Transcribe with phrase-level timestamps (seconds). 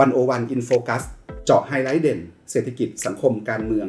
[0.00, 1.02] 101 In Focus
[1.44, 3.88] เจาะไฮไลท์เด่น เศรษฐกิจสังคมการเมือง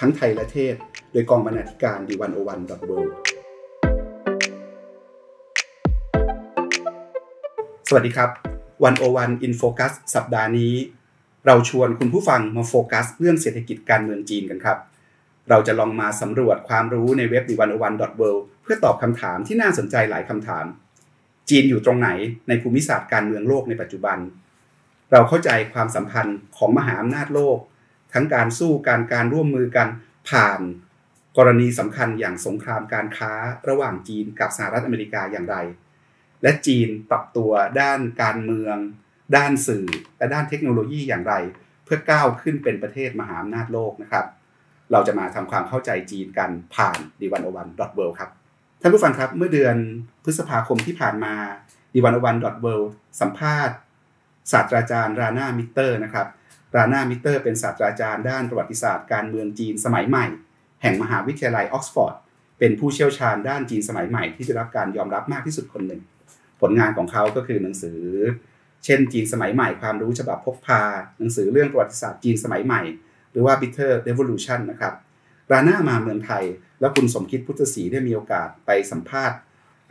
[0.00, 0.74] ทั้งไทยและเทศ
[1.12, 2.90] โดยกองบรรณาธิการ The101.world
[7.88, 8.30] สวัสดีครับ
[8.84, 10.74] 101 In Focus สัปดาห์นี้
[11.46, 14.78] เราชวนคุณผู้ฟังมาโฟกัส เรื่องเศรษฐกิจการเมืองจีนกันครับ
[15.50, 18.20] เราจะลองมาสำรวจความรู้ในเว็บ The101.world
[18.62, 20.64] เพื่อตอบคำถามที่น่าสนใจหลายคำถาม
[21.50, 22.08] จีนอยู่ตรงไหน
[22.48, 24.18] ในภูมิศาสตร์การเมืองโลกในปัจจุบัน
[25.14, 27.58] เราเข้าใจความสัมพันธ์ของมหาอำนาจโลก
[28.12, 29.88] ทั้งการสู้การการร่วมมือกัน
[30.30, 30.60] ผ่าน
[31.36, 33.32] กรณีสำคัญอย่างสงครามการค้า
[33.68, 35.56] ระหว่างจีนกับสหรัฐอเมริกาอย่างไร
[36.42, 38.76] และจีนปรับตัวด้านการเมือง
[39.36, 39.86] ด้านสื่อ
[40.18, 41.34] และด้านเทคโนโลยีอย่างไร
[41.84, 44.26] เพื่อก้าวขึ้นเป็นประเทศมหาอำนาจโลกนะครับ
[44.92, 48.30] เราจะมาทำความเข้าใจจีนกันผ่านดีวันโอวันดอทเวครับ
[48.80, 49.76] ท่านผู้ฟังครับเมื่อเดือน
[50.24, 51.34] พฤษภาคมที่ผ่านมา
[51.94, 52.66] The101.world
[53.20, 53.76] สัมภาษณ์
[54.52, 56.26] ศาสตราจารย์รานามิเตอร์นะครับ
[56.76, 60.26] รานามิเตอร์เป็นศาสตราจารย์ด้านประวัติศาสตร์การเมืองจีนสมัยใหม่
[60.82, 62.14] แห่งมหาวิทยาลัยออกซฟอร์ด
[62.58, 66.00] เป็นผู้เชี่ยวชาญด้านจีนสมัยใหม่ที่ได้รับการยอมรับมากที่สุดคนหนึ่ง
[66.60, 68.00] ผลงานของเขาก็คือหนังสือ
[68.84, 70.82] เช่นจีนสมัยใหม่ความรู้ฉบับพกพา
[71.18, 72.82] หนังสือเรื่องประวัติศาสตร์จีนสมัยใหม่
[73.30, 74.94] หรือว่า Bitter Revolution นะครับ
[75.52, 76.44] ราน่ามาเมืองไทย
[76.80, 79.38] แล้วคุณสมคิดพุทธศรีได้มีโอกาสไปสัมภาษณ์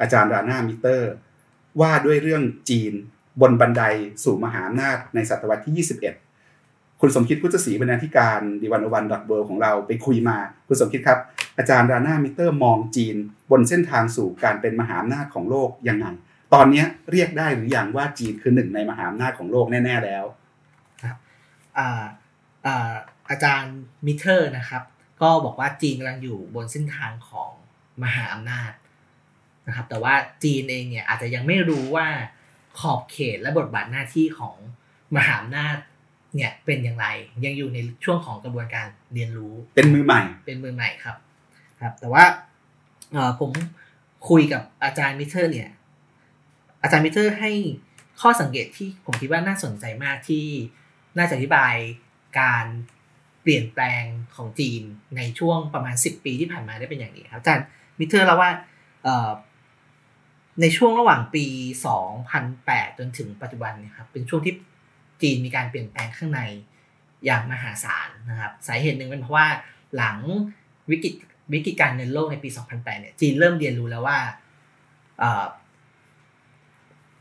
[0.01, 1.11] อาจารย์ราน่ามิเตอร์
[1.81, 2.93] ว่าด้วยเรื่องจีน
[3.41, 3.83] บนบันได
[4.23, 5.87] สู่มหาอำนาจในศตวรรษที่
[6.43, 11.19] 21 คุณสมคิดพุทธศรีบรรณาธิการ The101.world ของเราไปคุยมา คุณสมคิดครับ
[11.57, 13.15] อาจารย์ราน่ามิเตอร์มองจีน
[13.51, 16.05] บนเส้นทางสู่การเป็นมหาอำนาจของโลกยังไง
[16.53, 20.25] ตอนนี้เรียกได้หรือยังว่าจีนคือหนึ่งในมหาอำนาจของโลกแน่ ๆ แล้ว
[21.03, 21.17] ครับ
[21.77, 22.03] อ่า
[22.65, 22.93] อ่า
[23.29, 24.83] อาจารย์มิเตอร์นะครับ
[25.21, 27.51] ก็บอกว่าจีนกำลังอยู่บนเส้นทางของ
[28.03, 28.71] มหาอำนาจ
[29.67, 32.07] นะครับ แต่ว่าจีนเองเนี่ยอาจจะยังไม่รู้ว่า
[32.79, 34.55] ขอบเขตและบทบาทหน้าที่ของ
[35.15, 35.77] มหาอำนาจ
[36.35, 37.07] เนี่ยเป็นอย่างไร
[37.45, 41.15] ยังอยู่ในช่วงของกระบวนการเรียนรู้ เป็นมือใหม่ เป็นมือใหม่ครับ
[41.81, 42.23] ครับ แต่ว่า
[43.11, 43.51] เออผม
[44.29, 45.69] คุยกับอาจารย์มิเตอร์เนี่ย
[46.81, 47.51] อาจารย์มิเตอร์ให้
[48.21, 50.45] ข้อสังเกตที่ผมคิดว่าน่าสนใจมากที่
[51.17, 51.75] น่าจะอธิบาย
[52.39, 52.65] การ
[53.41, 54.03] เปลี่ยนแปลง
[54.35, 54.81] ของจีน
[55.17, 57.65] ในช่วงประมาณ 10 ปีที่ผ่านมาได้เป็นอย่างนี้ครับอาจารย์
[57.99, 58.51] มิเตอร์เล่าว่า
[60.61, 61.45] ในช่วงระหว่างปี
[62.21, 64.53] 2008 จนถึงปัจจุบันนี่ยครับเป็นช่วงที่
[65.21, 66.41] จีนมีการเปลี่ยนแปลงข้างใน
[67.25, 69.47] อย่างมหาศาลนะครับสาเหตุหนึ่งเป็นเพราะว่า
[69.95, 70.17] หลัง
[70.91, 71.13] วิกฤต
[71.53, 74.17] วิกฤตการเงินโลกในปี 2008 เนี่ยจีนเริ่มเรียนรู้แล้วว่า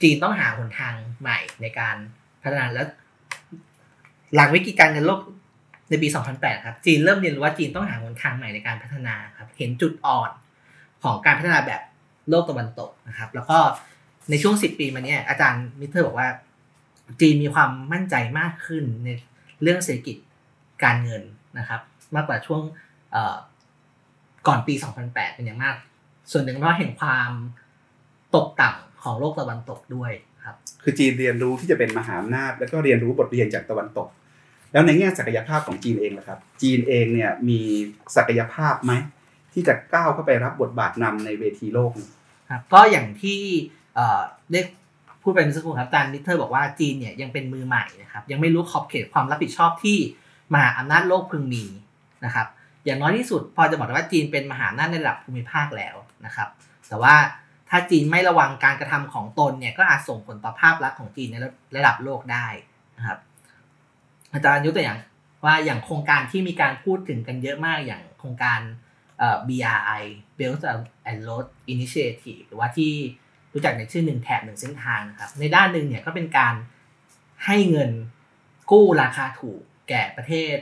[0.02, 1.96] จีนต้องหาหนทางใหม่ในการ
[2.42, 2.86] พัฒนาแล้ว
[4.34, 5.20] หลังวิกฤตการเงินโลก
[5.90, 10.30] ในปี 2008 ครับ จีนเริ่มเรียนรู้ว่าจีนต้องหาหนทางใหม่ในการพัฒนาครับ เห็นจุดอ่อน
[11.02, 11.82] ของการพัฒนาแบบ
[12.28, 13.58] โลกตะวันตกนะครับ แล้วก็
[14.30, 16.28] ในช่วงสิบปีมาเนี้ยอาจารย์มิเตอร์บอกว่า
[17.20, 19.08] จีนมีความมั่นใจมากขึ้นใน
[19.62, 20.16] เรื่องเศรษฐกิจ
[20.84, 21.22] การเงิน
[21.58, 21.80] นะครับ
[22.14, 22.62] มากกว่าช่วง
[24.46, 24.74] ก่อนปี
[25.04, 25.76] 2008 เป็นอย่างมาก
[26.30, 27.30] ส่วนหนึ่งเพราะเห็นความ
[28.34, 30.12] ตกต่ำของโลกตะวันตกด้วย
[30.44, 34.08] ครับ คือจีนเรียนรู้ที่จะเป็นมหาอำนาจ แล้วก็เรียนรู้บทเรียนจากตะวันตก
[34.72, 37.60] แล้วในแง่ศักยภาพของจีนเองนะครับ จีนเองเนี่ยมี
[38.16, 38.92] ศักยภาพไหม
[39.52, 41.92] ที่จะก้าวเข้าไปรับบทบาทนำในเวทีโลก
[42.50, 43.40] ครับก็อย่างที่
[44.52, 44.60] ได้
[45.22, 49.98] พูดไปเมื่อสักครู่ครับอาจารย์นิเทอร์บอกว่าจีนเนี่ยยังเป็นมือใหม่นะครับยังไม่รู้ขอบเขตความรับผิดชอบที่
[50.52, 51.64] มหาอำนาจโลกพึงมี
[52.24, 52.46] นะครับ
[52.84, 55.96] อย่างน้อยที่สุดพอจะบอกว่าจีนเป็นมหาอำนาจในระดับภูมิภาคแล้ว
[56.26, 56.48] นะครับ
[56.88, 57.14] แต่ว่า
[57.68, 61.36] ถ้าจีนไม่ระวังการกระทำของตนเนี่ยก็อาจส่งผลต่อภาพลักษณ์ของจีนใน
[61.76, 62.46] ระดับโลกได้
[62.96, 63.18] นะครับ
[64.34, 64.98] อาจารย์ยกตัวอย่าง
[65.44, 68.60] ว่าอย่างโครงการที่มีการพูดถึงกันเยอะมากอย่างโครงการ
[69.48, 70.02] BRI
[70.38, 70.62] Belt
[71.10, 72.92] and Road Initiative หรือว่าที่
[73.52, 76.54] รู้จักในชื่อหนึ่งแถบหนึ่งเส้นทางนะครับ ในด้านหนึ่งเนี่ยก็เป็นการ
[77.46, 77.90] ให้เงิน
[78.70, 80.56] กู้ราคาถูกแก่ประเทศ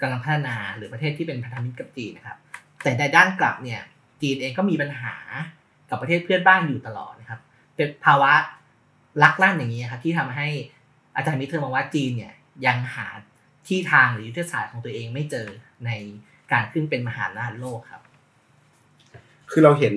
[0.00, 2.38] กำลังพัฒนาหรือประเทศที่เป็นพันธมิตรกับจีนนะครับ
[2.82, 3.80] แต่ในด้านกลับเนี่ย
[4.22, 5.14] จีนเองก็มีปัญหา
[5.88, 7.40] กับประเทศเพื่อนบ้านอยู่ตลอดนะครับ
[7.76, 8.32] เป็นภาวะ
[9.22, 10.48] ลักลั่นอย่างนี้ครับที่ทำให้
[11.16, 12.34] อาจารย์มิเตอร์มองว่าจีนเนี่ย
[12.66, 13.06] ยังหา
[13.68, 15.46] ที่ทางหรือยุทธศาสตร์ของตัวเองไม่เจอ
[15.86, 15.90] ใน
[16.52, 18.02] การขึ้นเป็นมหาอำนาจโลกครับ
[19.50, 19.94] คือเราเห็น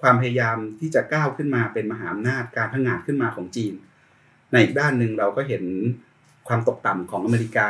[0.00, 3.74] ความพยายามที่จะก้าวขึ้นมาเป็นมหาอำนาจการพังงาดขึ้นมาของจีน
[4.52, 5.64] ในอีกด้านหนึ่งเราก็เห็น
[6.48, 7.68] ความตกต่ำของอเมริกา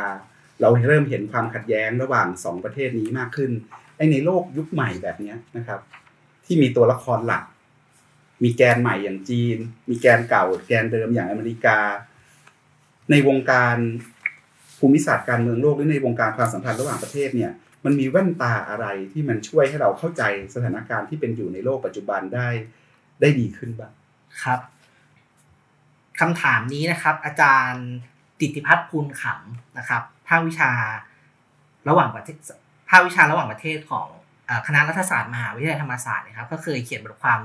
[0.61, 3.51] เราเริ่มเห็นความขัดแย้งระหว่างสองประเทศนี้มากขึ้น
[3.97, 5.79] ไอ้ในโลกยุคใหม่แบบนี้นะครับ
[6.45, 7.43] ที่มีตัวละครหลัก
[8.43, 9.57] มีแกนใหม่อย่างจีน
[9.89, 11.77] มีแกนเก่า แกนเดิมอย่างอเมริกา
[13.11, 13.75] ในวงการ
[14.79, 17.51] ภูมิศาสตร์การเมืองโลกหรือในวงการความสัมพันธ์ระหว่างประเทศเนี่ย
[17.85, 20.23] มันมีแว่นตาอะไรที่มันช่วยให้เราเข้าใจ
[20.55, 22.47] สถานการณ์ที่เป็นอยู่ในโลกปัจจุบันได้
[23.21, 23.91] ได้ดีขึ้นบ้าง
[24.43, 24.59] ครับ
[26.19, 27.87] คำถามนี้นะครับ อาจารย์
[28.39, 30.71] จิตติภัทร พูนขำนะครับภาควิชา
[31.89, 32.37] ระหว่างประเทศ
[32.89, 34.07] ภาควิชาระหว่างประเทศของ
[34.67, 37.41] คณะรัฐศาสตร์มหาวิทยาลัยธรรมศาสตร์นะครับ ก็เคยเขียนบทความ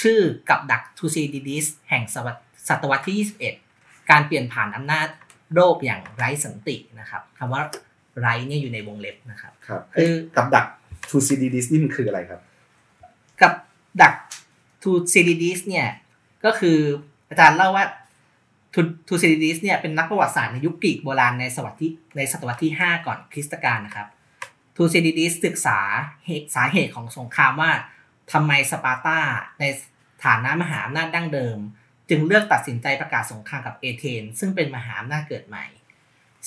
[0.00, 0.20] ชื่อ
[0.50, 3.28] กับดักทูซีดีดิสแห่งศตวรรษที่
[3.66, 5.08] 21 การเปลี่ยนผ่านอำนาจ
[5.54, 7.62] โลกอย่างไร้สันตินะครับคำว่า
[8.20, 10.66] ไร้เนี่ยอยู่ในวงเล็บนะครับครับคือกับดัก
[11.10, 12.40] ทูซีดีดิสนี่มันคืออะไรครับ
[13.40, 13.54] กับ
[14.02, 14.14] ดัก
[14.82, 15.88] ทูซีดีดิสเนี่ย
[16.44, 16.78] ก็คือ
[17.28, 17.84] อาจารย์เล่าว่า
[19.08, 24.08] ทูซีดีดิสเนี่ยเป็นนักประวัติศาสตร์ในยุคกรีกโบราณในศตวรรษที่ในศตวรรษที่ 5 ก่อนคริสตกาลนะครับ
[24.76, 25.78] ทูซิดิดิสศึกษา
[26.26, 27.72] เหตุสาเหตุของสงครามว่า
[28.32, 29.18] ทำไมสปาร์ตา
[29.60, 29.64] ใน
[30.24, 31.58] ฐานะมหาอำนาจดั้งเดิม
[32.10, 35.64] จึงเลือกตัดสินใจประกาศสงครามกับเอเธนซึ่งเป็นมหาอำนาจเกิดใหม่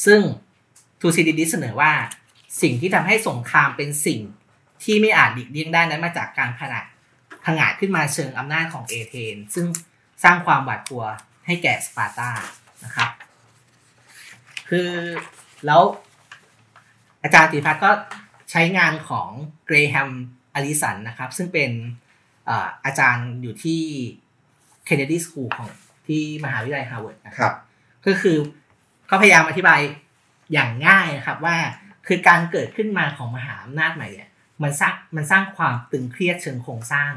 [0.06, 0.22] ซึ่ง
[1.02, 1.92] ทูซิดิดิสเสนอว่า
[2.62, 4.22] สิ่งที่ทำให้สงครามเป็นสิ่ง
[4.84, 6.86] ที่ไม่อาจหลีกเลี่ยงได้นั้นมาจากการผนัด
[7.46, 9.66] ผงาดขึ้นมาเชิงอำนาจของเอเธนซึ่ง
[10.24, 11.06] สร้างความหวาดกลัว
[11.46, 12.30] ให้แก่สปาร์ตา
[12.86, 13.10] นะครับ
[14.70, 14.90] คือ
[15.66, 15.82] แล้ว
[17.24, 17.92] อาจารย์ติพัฒน์ก็
[18.52, 19.30] ใช้งานของ
[19.66, 20.10] เกรแฮม
[20.54, 21.72] อลิสันนะครับ ซึ่งเป็น
[22.86, 23.82] อาจารย์อยู่ที่
[24.88, 25.70] Kennedy School ของ
[26.08, 27.54] ที่มหาวิทยาลัยฮาร์วาร์ดนะครับ
[28.06, 28.38] ก็คือ
[29.08, 29.80] เขาพยายามอธิบาย
[30.54, 31.58] อย่างง่ายนะครับว่า
[32.08, 34.30] คือการเกิดขึ้นมาของมหาอำนาจใหม่เนี่ย
[34.64, 37.12] มันสร้างมันสร้างความตึงเครียดเชิงโครงสร้าง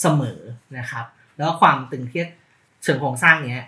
[0.00, 0.40] เสมอ
[0.78, 1.04] นะครับ
[1.36, 2.28] แล้วความตึงเครียด
[2.82, 3.66] เชิงโครงสร้างเนี้ย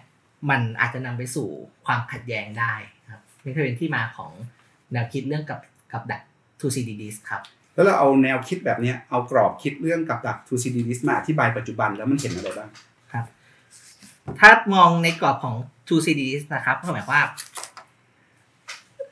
[0.51, 1.49] มันอาจจะนำไปสู่
[1.87, 2.75] ความขัดแย้งได้
[3.13, 4.33] ครับนี่คือเป็นที่มาของ
[4.93, 5.61] แนวคิดเรื่องกับ
[5.93, 6.23] กับดัก
[6.61, 7.43] 2 c d d ครับ
[7.75, 12.69] แล้วเราเอาแนวคิดแบบนี้เอากรอบคิดเรื่องกับดัก2 c d d มาอธิบายปัจจุบันแล้วมันเห็นอะไรบ้าง
[13.13, 13.25] ครับ
[14.41, 15.57] ถ้ามองในกรอบของ
[15.89, 17.23] 2 c d d นะครับก็หมายว่า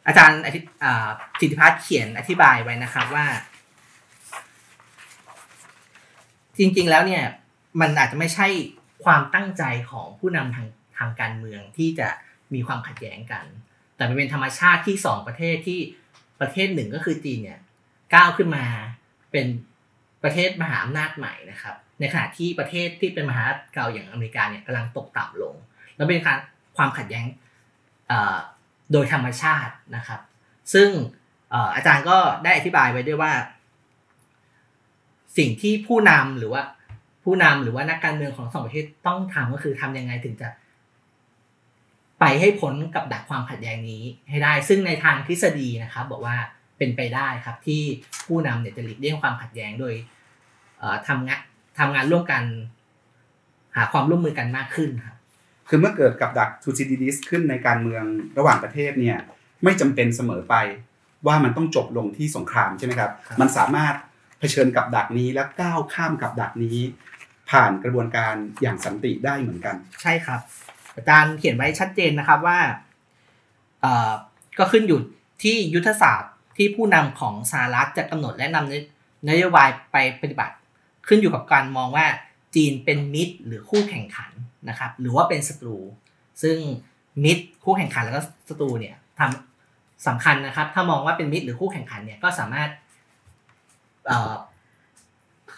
[0.07, 0.41] อาจารย์
[1.41, 3.27] สิทธิพัฒน์เขียนอธิบายไว้นะครับว่า
[6.59, 7.25] จริง ๆ แล้วเนี่ย
[7.81, 8.47] มันอาจจะไม่ใช่
[9.05, 10.67] ความตั้งใจของผู้นำทาง
[10.99, 12.09] ทางการเมืองที่จะ
[12.55, 13.45] มีความขัดแย้งกัน
[13.97, 15.81] แต่มันเป็นธรรมชาติที่สองประเทศที่
[16.41, 17.61] ประเทศหนึ่งก็คือจีนเนี่ย
[18.15, 18.65] ก้าวขึ้นมา
[19.33, 19.47] เป็น
[20.23, 23.45] ประเทศมหาอำนาจใหม่นะครับ ในขณะที่ประเทศที่เป็นมหา
[23.75, 25.55] เก่าอย่างอเมริกาเนี่ยกำลังตกต่ำลง
[25.97, 26.39] แล้วเป็นการ
[26.77, 27.25] ความขัดแย้ง
[28.93, 30.21] โดยธรรมชาตินะครับ
[30.75, 30.89] ซึ่ง
[31.75, 33.33] อาจารย์ก็ได้อธิบายไว้ด้วยว่า
[35.39, 36.63] สิ่งที่ผู้นำหรือว่า
[37.25, 40.49] ผู้นำหรือว่านักการเมืองของสองประเทศต้องทำก็คือทำยังไงถึงจะ
[42.21, 46.37] ไปให้พ้นกับดักความขัดแย้งนี้ให้ได้ ซึ่งในทางทฤษฎีนะครับ บอกว่า
[46.79, 47.83] เป็นไปได้ครับที่
[48.27, 49.95] ผู้นำเนี่ยจะหลีกเลี่ยงความขัดแย้งโดย
[51.09, 51.41] ทำงาน
[51.79, 52.43] ทำงานร่วมกัน
[53.77, 55.16] หาความร่วมมือกันมากขึ้นครับ
[55.69, 58.05] คือเมื่อเกิดกับดักทูซิดิดิสขึ้นในการเมือง
[58.39, 59.19] ระหว่างประเทศเนี่ย
[59.65, 60.55] ไม่จำเป็นเสมอไป
[61.27, 63.11] ว่ามันต้องจบลงที่สงครามใช่ไหมครับ
[63.41, 63.95] มันสามารถ
[64.39, 66.79] เผชิญกับดักนี้และก้าวข้ามกับดักนี้
[67.51, 70.41] ผ่านกระบวนการอย่างสันติได้เหมือนกัน ใช่ครับ
[70.97, 72.59] อาจารย์เขียนไว้ชัดเจนนะครับว่า
[73.81, 74.11] เอ่อ
[74.59, 75.01] ก็ขึ้นอยู่
[75.43, 80.55] ที่ยุทธศาสตร์ที่ผู้นำของสหรัฐจะกำหนดและนำนโยบายไปปฏิบัติ
[81.07, 82.07] ขึ้นอยู่กับการมองว่า
[82.55, 84.31] จีนเป็นมิตรหรือคู่แข่งขัน
[84.69, 85.77] นะครับหรือว่าเป็นศัตรู
[86.43, 86.57] ซึ่ง
[87.25, 92.71] มิตรคู่แข่งขันแล้วก็ศัตรูเนี่ยทำสำคัญนะครับ ถ้ามองว่าเป็นมิตรหรือคู่แข่งขันเนี่ยก็สามารถ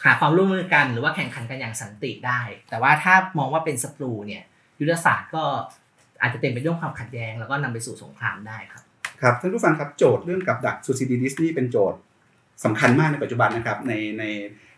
[0.05, 2.41] หาความร่วมมือกันหรือว่าแข่งขันกันอย่างสันติได้
[2.71, 4.43] แต่ว่าถ้ามองว่าเป็นศัตรูเนี่ย
[4.81, 5.43] ยุทธศาสตร์ก็
[6.21, 8.83] อาจจะเต็มไปด้วยความขัดแย้งแล้วก็นำไปสู่สงครามได้ครับ
[9.21, 11.99] ครับท่านผู้ฟังครับโจทย์เรื่องกับดักซูซิดีดิสนี่เป็นโจทย์
[12.65, 14.25] สำคัญมากในปัจจุบันนะครับในใน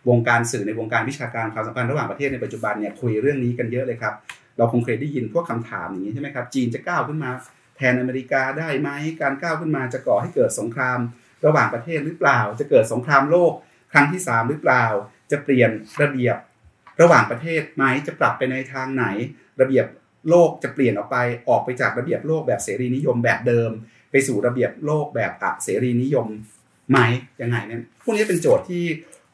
[0.09, 4.14] วงการสื่อในวงการวิชาการความสัมพันธ์ระหว่างประเทศในปัจจุบันเนี่ยคุยเรื่องนี้กันเยอะเลยครับ
[4.59, 7.30] เราคงเคยได้ยินพวกคำถามอย่างนี้ใช่ไหมครับ จีนจะก้าวขึ้นมา
[7.76, 8.90] แทนอเมริกาได้ไหม
[9.21, 10.99] การก้าวขึ้นมาจะก่อให้เกิดสงคราม
[11.47, 13.52] ระหว่างประเทศหรือเปล่า จะเกิดสงครามโลก
[13.92, 14.85] ครั้งที่ 3 หรือเปล่า
[15.30, 15.71] จะเปลี่ยน
[16.02, 16.37] ระเบียบ
[17.00, 19.04] ระหว่างประเทศไหมจะปรับไปในทางไหน
[19.61, 19.87] ระเบียบ
[20.30, 21.16] โลกจะเปลี่ยนออกไป
[21.49, 23.71] ออกไปจากระเบียบโลกแบบเสรีนิยมแบบเดิม
[24.11, 26.26] ไปสู่ระเบียบโลกแบบอเสรีนิยม
[26.90, 26.99] ไหม
[27.42, 28.85] ยังไงเนี่ยพวกนี้เป็นโจทย์ที่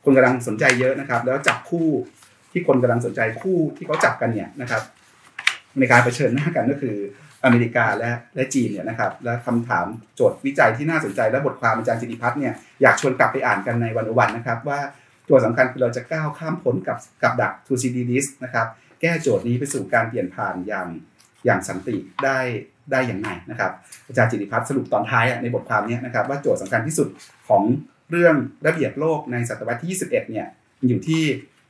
[0.09, 1.89] คนกำลังสนใจเยอะนะครับ แล้วจับคู่
[2.53, 4.83] ที่คนกำลังสนใจคู่ที่เขาจับกันเนี่ยนะครับ
[5.79, 6.97] ในการเผชิญหน้ากันก็คือ
[7.45, 9.87] อเมริกาและและจีนเนี่ยนะครับ และคำถาม
[10.17, 14.81] โจทย์วิจัยที่น่าสนใจและบทความอาจารย์จิติพัฒน์เนี่ยอยากชวนกลับไปอ่านกันใน 101 นะครับว่า
[15.29, 18.67] ตัวสำคัญคือเราจะก้าวข้ามพ้นกับกับดักทูซีดีดิสนะครับ
[19.01, 20.89] แก้โจทย์นี้ไปสู่การเปลี่ยนผ่านอย่าง
[21.45, 22.39] อย่างสันติได้
[22.93, 23.71] ได้อย่างไรนะครับ
[24.09, 27.09] อาจารย์จิตติภัทรสรุปตอนท้ายในบทความนี้นะครับว่าโจทย์สำคัญที่สุด
[27.49, 27.63] ของ
[28.11, 28.35] เรื่อง
[28.67, 30.47] ระเบียบโลกในศตวรรษที่ 21 เนี่ย
[30.89, 31.23] อยู่ที่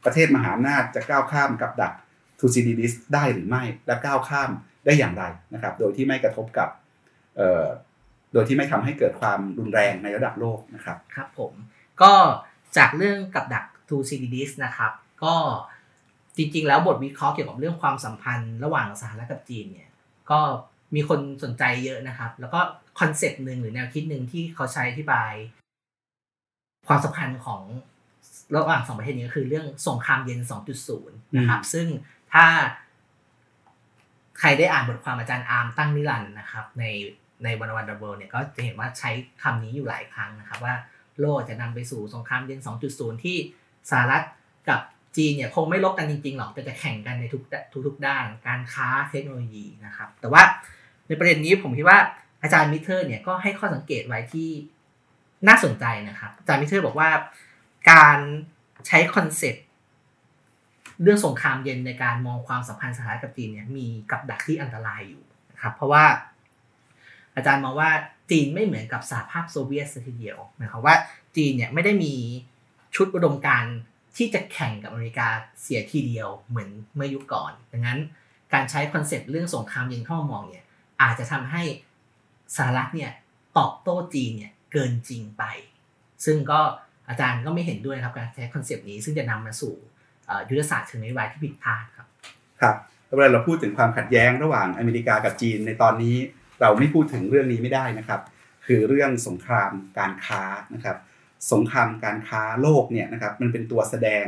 [0.05, 1.93] ประเทศมหาอำนาจจะก้าวข้ามกับดัก
[2.39, 4.51] ทูซิดิดิสได้หรือไม่และก้าวข้าม
[4.85, 5.25] ได้อย่างไร
[5.55, 6.69] นะครับ โดยที่ไม่กระทบกับ
[8.33, 11.53] โดยที่ไม่ทำให้เกิดความรุนแรงในระดับโลกนะครับครับผม
[12.03, 12.13] ก็
[12.77, 14.93] จากเรื่องกับดักทูซิดิดิสนะครับ
[15.25, 15.35] ก็
[16.37, 19.91] จริงๆ แล้วบทวิเคราะห์เกี่ยวกับเรื่องความสัมพันธ์ระหว่างสหรัฐกับจีนเนี่ย
[20.31, 20.41] ก็
[20.95, 22.61] มีคนสนใจเยอะนะครับ แล้วก็
[23.01, 25.33] คอนเซปต์หนึ่งหรือแนวคิดหนึ่งที่เขาใช้อธิบาย
[26.89, 27.63] ความสัมพันธ์ของ
[28.57, 30.41] ระหว่างสองประเทศนี้ก็คือเรื่องสงครามเย็น
[30.89, 31.87] 2.0 นะครับ ซึ่ง
[32.33, 32.47] ถ้า
[34.39, 36.85] ใครได้อ่านบทความอาจารย์อาร์มตั้งนิรันดร์นะครับ ใน
[37.45, 39.11] ในวันวันดับเบิลเนี่ยก็จะเห็นว่าใช้
[39.43, 40.75] คำนี้อยู่หลายครั้งนะครับ ว่า
[41.21, 42.61] โลกจะนำไปสู่สงครามเย็น
[42.93, 43.37] 2.0 ที่
[43.91, 44.23] สหรัฐ
[44.69, 44.81] กับ
[45.17, 47.43] จีนเนี่ยคงไม่รบกันจริงๆหรอกแต่จะแข่งกันในทุก
[47.87, 50.43] ทุกๆด้านการค้าเทคโนโลยีนะครับ แต่ว่า
[51.09, 51.99] ในประเด็นนี้ผมคิดว่า
[52.43, 54.51] อาจารย์มิเทอร์เนี่ยก็ให้ข้อสังเกตไว้ที่
[55.49, 57.11] น่าสนใจนะครับอาจารย์มิเทอร์บอกว่า
[57.91, 58.19] การ
[58.87, 59.65] ใช้คอนเซ็ปต์
[61.03, 66.05] เรื่องสงครามเย็นในการมองความสัมพันธ์สหรัฐกับจีนเนี่ยมีกับดักที่อันตรายอยู่นะครับ เพราะว่า
[67.37, 67.91] อาจารย์มองว่า
[68.31, 70.95] จีนไม่เหมือนกับสหภาพโซเวียตทีเดียวหมายความว่า
[71.37, 72.15] จีนเนี่ยไม่ได้มี
[72.97, 73.77] ชุดอุดมการณ์
[74.17, 75.29] ที่จะแข่งกับอเมริกา
[75.63, 77.99] เสียทีเดียวเหมือนเมื่อยุคก่อน ดังนั้น
[78.53, 80.65] การใช้คอนเซปต์เรื่องสงครามเย็นเข้ามามองเนี่ย
[81.03, 81.63] อาจจะทำให้
[82.57, 83.13] สหรัฐเนี่ย
[83.59, 85.45] ตอบโต้จีนเนี่ย เกินจริงไป
[86.25, 86.61] ซึ่งก็
[87.09, 89.75] อาจารย์ก็ไม่เห็นด้วยครับการใช้คอนเซปต์นี้ซึ่งจะนำมาสู่
[90.49, 92.07] ยุทธศาสตร์เชิงนโยบายที่ผิดพลาดครับ
[92.61, 92.77] ครับ
[93.17, 96.17] เวลาเราพูดถึงความขัดแย้งระหว่างอเมริกากับจีน ในตอนนี้
[96.61, 98.21] เราไม่พูดถึงเรื่องนี้ไม่ได้นะครับ
[98.67, 100.43] คือเรื่องสงครามการค้า
[100.75, 100.97] นะครับ
[101.53, 104.27] สงครามการค้าโลกเนี่ยนะครับมันเป็นตัวแสดง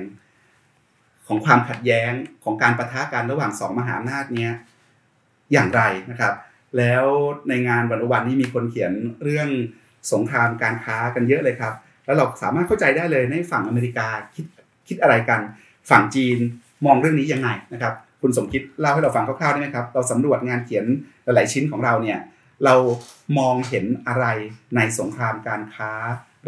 [1.27, 2.11] ของความขัดแย้ง
[2.45, 4.53] ของการปะทะกันระหว่างสองมหาอำนาจเนี้ย
[5.53, 6.35] อย่างไรนะครับ
[6.79, 7.05] แล้ว
[7.49, 9.49] ในงานวันวันนี้มีคนเขียนเรื่อง
[10.13, 11.75] สงครามการค้ากันเยอะเลยครับ
[12.07, 14.47] แล้วเราสามารถเข้าใจได้เลยในฝั่งอเมริกาคิด
[14.89, 15.41] คิดอะไรกัน
[15.91, 16.39] ฝั่งจีน
[16.87, 20.85] มองเรื่องนี้ยังไงนะครับ คุณสมคิดเล่าให้เราฟังคร่าวๆได้ไหมครับ เราสำรวจงานเขียน
[21.25, 22.19] หลายๆชิ้นของเราเนี่ย
[22.65, 22.75] เรา
[23.39, 24.27] มองเห็นอะไร
[24.77, 25.93] ในสงครามการค้า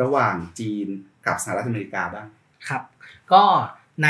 [0.00, 0.86] ระหว่างจีน
[1.26, 2.26] กับสหรัฐอเมริกาบ้าง
[2.68, 2.82] ครับ
[3.32, 3.42] ก็
[4.04, 4.08] ใน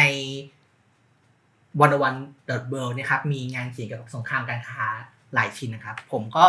[1.80, 2.14] วันวัน
[2.46, 4.86] เดอะเบิลนะครับ มีงานเขียนเกี่ยวกับสงครามการค้า
[5.34, 6.46] หลายชิ้นนะครับ ผมก็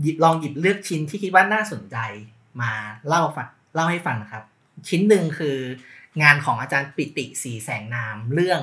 [0.00, 1.96] หยิบลองหยิบเลือกชิ้นที่คิดว่าน่าสนใจ
[2.62, 2.72] มา
[3.08, 4.44] เล่าฟังเล่าให้ฟังนะครับ
[4.88, 5.58] ชิ้นหนึ่งคือ
[6.22, 8.60] งานของอาจารย์ปิติ ศรีแสงนามเรื่อง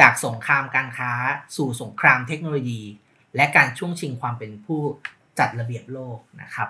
[0.00, 1.12] จากสงครามการค้า
[1.56, 2.82] สู่สงครามเทคโนโลยี
[3.36, 4.80] และการช่วงชิงความเป็นผู้
[5.38, 6.68] จัดระเบียบโลกนะครับ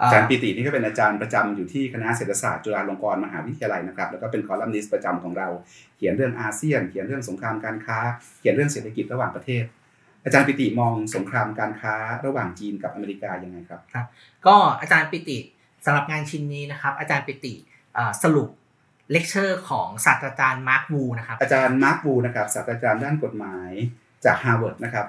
[0.00, 5.48] อาจารย์ปิตินี่ก็เป็นอาจารย์ประจำอยู่ที่คณะเศรษฐศาสตร์จุฬาลงกรณ์มหาวิทยาลัยนะครับ แล้วก็เป็นคอลัมนิสต์ประจำของเรา
[5.96, 7.98] เขียนเรื่องอาเซียน เขียนเรื่องสงครามการค้า
[8.40, 9.64] เขียนเรื่องเศรษฐกิจระหว่างประเทศ
[10.24, 11.94] อาจารย์ปิติมองสงครามการค้า
[12.26, 14.06] ระหว่างจีนกับอเมริกายังไงครับครับ
[14.46, 15.38] ก็อาจารย์ปิติ
[15.84, 17.54] สำหรับงานชิ้นนี้นะครับ อาจารย์ปิติ
[18.22, 18.48] สรุป
[19.12, 23.70] เลคเชอร์ของศาสตราจารย์ Mark Wuนะครับอาจารย์ Mark Wu นะครับศาสตราจารย์ด้านกฎหมาย
[24.24, 25.06] จากฮาร์วาร์ดนะครับ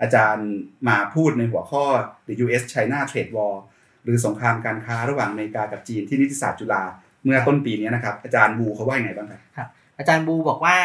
[0.00, 0.48] อาจารย์
[0.88, 1.84] มาพูดในหัวข้อ
[2.26, 2.62] the U.S.
[2.72, 3.54] China Trade War
[4.02, 6.82] หรือสงครามการค้าระหว่างอเมริกากับจีนที่นิติศาสตร์จุฬา
[7.24, 10.76] เมื่อต้นปีนี้นะครับ อาจารย์บูเขาว่าอย่างไรบ้างครับครับ อาจารย์บูบอกว่า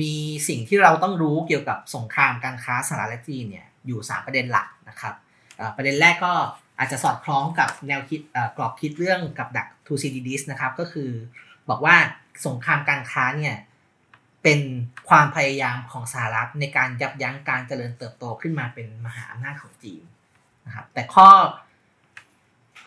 [0.00, 0.14] มี
[0.48, 5.14] สิ่งที่เราต้องรู้เกี่ยวกับสงครามการค้าสหรัฐและจีนเนี่ยอยู่ 3 ประเด็นหลักนะครับ
[5.76, 6.32] ประเด็นแรกก็
[6.78, 8.20] อาจจะสอดคล้องกับแนวคิด
[8.56, 11.10] กรอบคิดเรื่องกับดัก t o c d d i s นะครับก็คือ
[11.70, 11.96] บอกว่า
[12.46, 13.56] สงครามการค้าเนี่ย
[14.42, 14.60] เป็น
[15.08, 20.02] ความพยายามของสหรัฐในการยับยั้งการเจริญเติบโตขึ้นมาเป็นมหาอำนาจของจีน
[20.66, 21.28] นะครับแต่ข้อ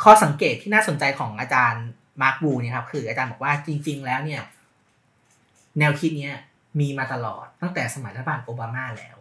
[0.04, 1.86] ข้อสังเกตที่น่าสนใจของอาจารย์
[2.22, 4.42] มาร์คบูเนี่ยครับคืออาจารย์บอกว่าจริง ๆ แล้วเนี่ย
[5.80, 6.32] แนวคิดเนี้
[6.80, 9.18] มีมาตลอดตั้งแต่สมัยรัฐบาลโอบามาแล้ว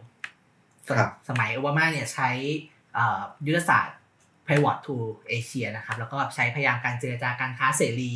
[1.28, 2.28] สมัยโอบามาเนี่ยใช้
[3.46, 3.98] ยุทธศาสตร์
[4.46, 4.96] Pivot to
[5.30, 8.12] Asia นะครับ แล้วก็ใช้พยายามการเจรจาการค้าเสรี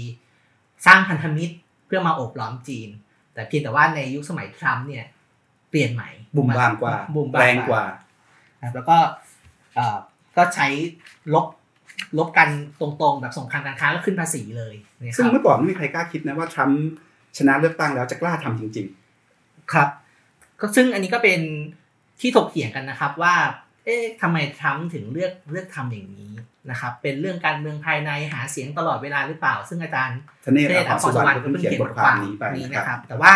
[0.86, 1.54] สร้างพันธมิตร
[1.86, 2.88] เพื่อมาโอบล้อมจีน
[3.34, 5.06] แต่เพียงแต่ว่าในยุคสมัยทรัมป์เนี่ย
[5.70, 7.84] เปลี่ยนใหม่บุมบามกว่าบุมบามแรงกว่า
[8.74, 8.96] แล้วก็
[10.36, 10.68] ก็ใช้
[11.34, 11.46] ลบ
[12.18, 12.48] ลบกัน
[12.80, 14.74] ตรงๆ แบบสงครามการค้าก็ขึ้นภาษีเลย
[15.16, 16.82] ซึ่งเมื่อก่อนไม่มีใครกล้าคิดนะว่าทรัมป์
[17.38, 19.03] ชนะเลือกตั้งแล้วจะกล้าทำจริง ๆ
[19.72, 19.88] ครับ
[20.60, 21.40] ก็ซึ่งอันนี้ก็เป็น
[22.20, 23.34] ที่ถกเถียงกันนะครับว่า
[23.84, 26.32] เอ๊ะทำไมทรัมป์ถึงเลือกเลือกทำอย่างนี้
[26.70, 33.32] นะครับ เป็นเรื่องการเมืองภายในหาเสียงตลอดเวลาหรือเปล่า ซึ่งอาจารย์ทเนศเทศอัอัคครรสุสุววรรรรณณก็ก็เพิ่งเพิ่งเขียนเขียนบบททคาวความมนี้ไปนี้นะนะคครัรับบแต่ว่า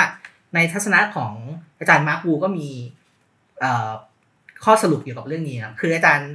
[0.55, 1.35] ในทัศนะของ
[1.79, 2.69] อาจารย์มาร์กูก็มี
[4.65, 6.31] ข้อสรุปเกี่ยวกับเรื่องนี้ครับคืออาจารย์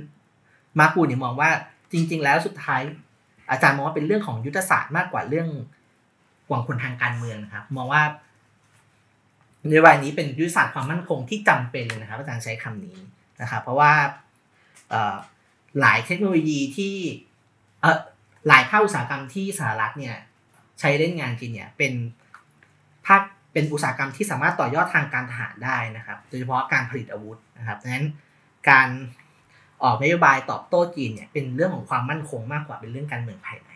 [0.80, 1.50] มาร์กูเนี่ยมองว่า
[1.92, 2.82] จริง ๆ แล้วสุดท้าย
[3.52, 5.48] อาจารย์มองว่าเป็นเรื่องของยุทธศาสตร์มากกว่าเรื่อง
[6.50, 8.04] หวังผลทางการเมืองนะครับ มองว่า
[9.66, 12.98] นโยบายนี้เป็นยุทธศาสตร์ความมั่นคงที่จำเป็นเลยนะครับอาจารย์ใช้คำนี้
[13.42, 13.94] นะครับเพราะว่า
[15.82, 16.96] หลายเทคโนโลยีที่
[18.48, 20.16] หลายภาคอุตสาหกรรมที่สหรัฐเนี่ย
[20.80, 21.94] ใช้เล่นงานจีนเนี่ยเป็น
[23.08, 23.22] ภาค
[23.54, 28.08] เป็นอุตสาหกรรมที่สามารถต่อยอดทางการทหารได้นะครับ โดยเฉพาะการผลิตอาวุธนะครับดังนั้น
[28.70, 28.90] การ
[29.84, 33.70] ออกนโยบายตอบโต้จีนเนี่ยเป็นเรื่องของความมั่นคงมากกว่าเป็นเรื่องการเมืองภายใน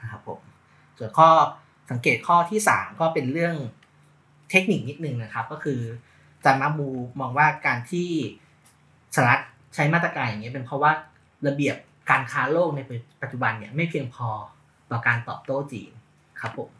[0.00, 0.40] นะครับผม
[0.98, 1.28] ส่วนข้อ
[1.90, 3.54] สังเกตข้อที่สามก็เป็นเรื่อง
[4.52, 5.80] เทคนิคนิดนึงนะครับ ก็คือ
[6.44, 6.88] จามาบู
[7.20, 8.08] มองว่าการที่
[9.14, 9.42] สหรัฐ
[9.74, 10.92] ใช้มาตรการอย่างนี้เป็นเพราะว่า
[11.46, 11.76] ระเบียบ
[12.10, 12.80] การค้าโลกใน
[13.22, 14.28] ปัจจุบันเนี่ยไม่เพียงพอ
[14.90, 15.90] ต่อการตอบโต้จีน
[16.40, 16.70] ครับผม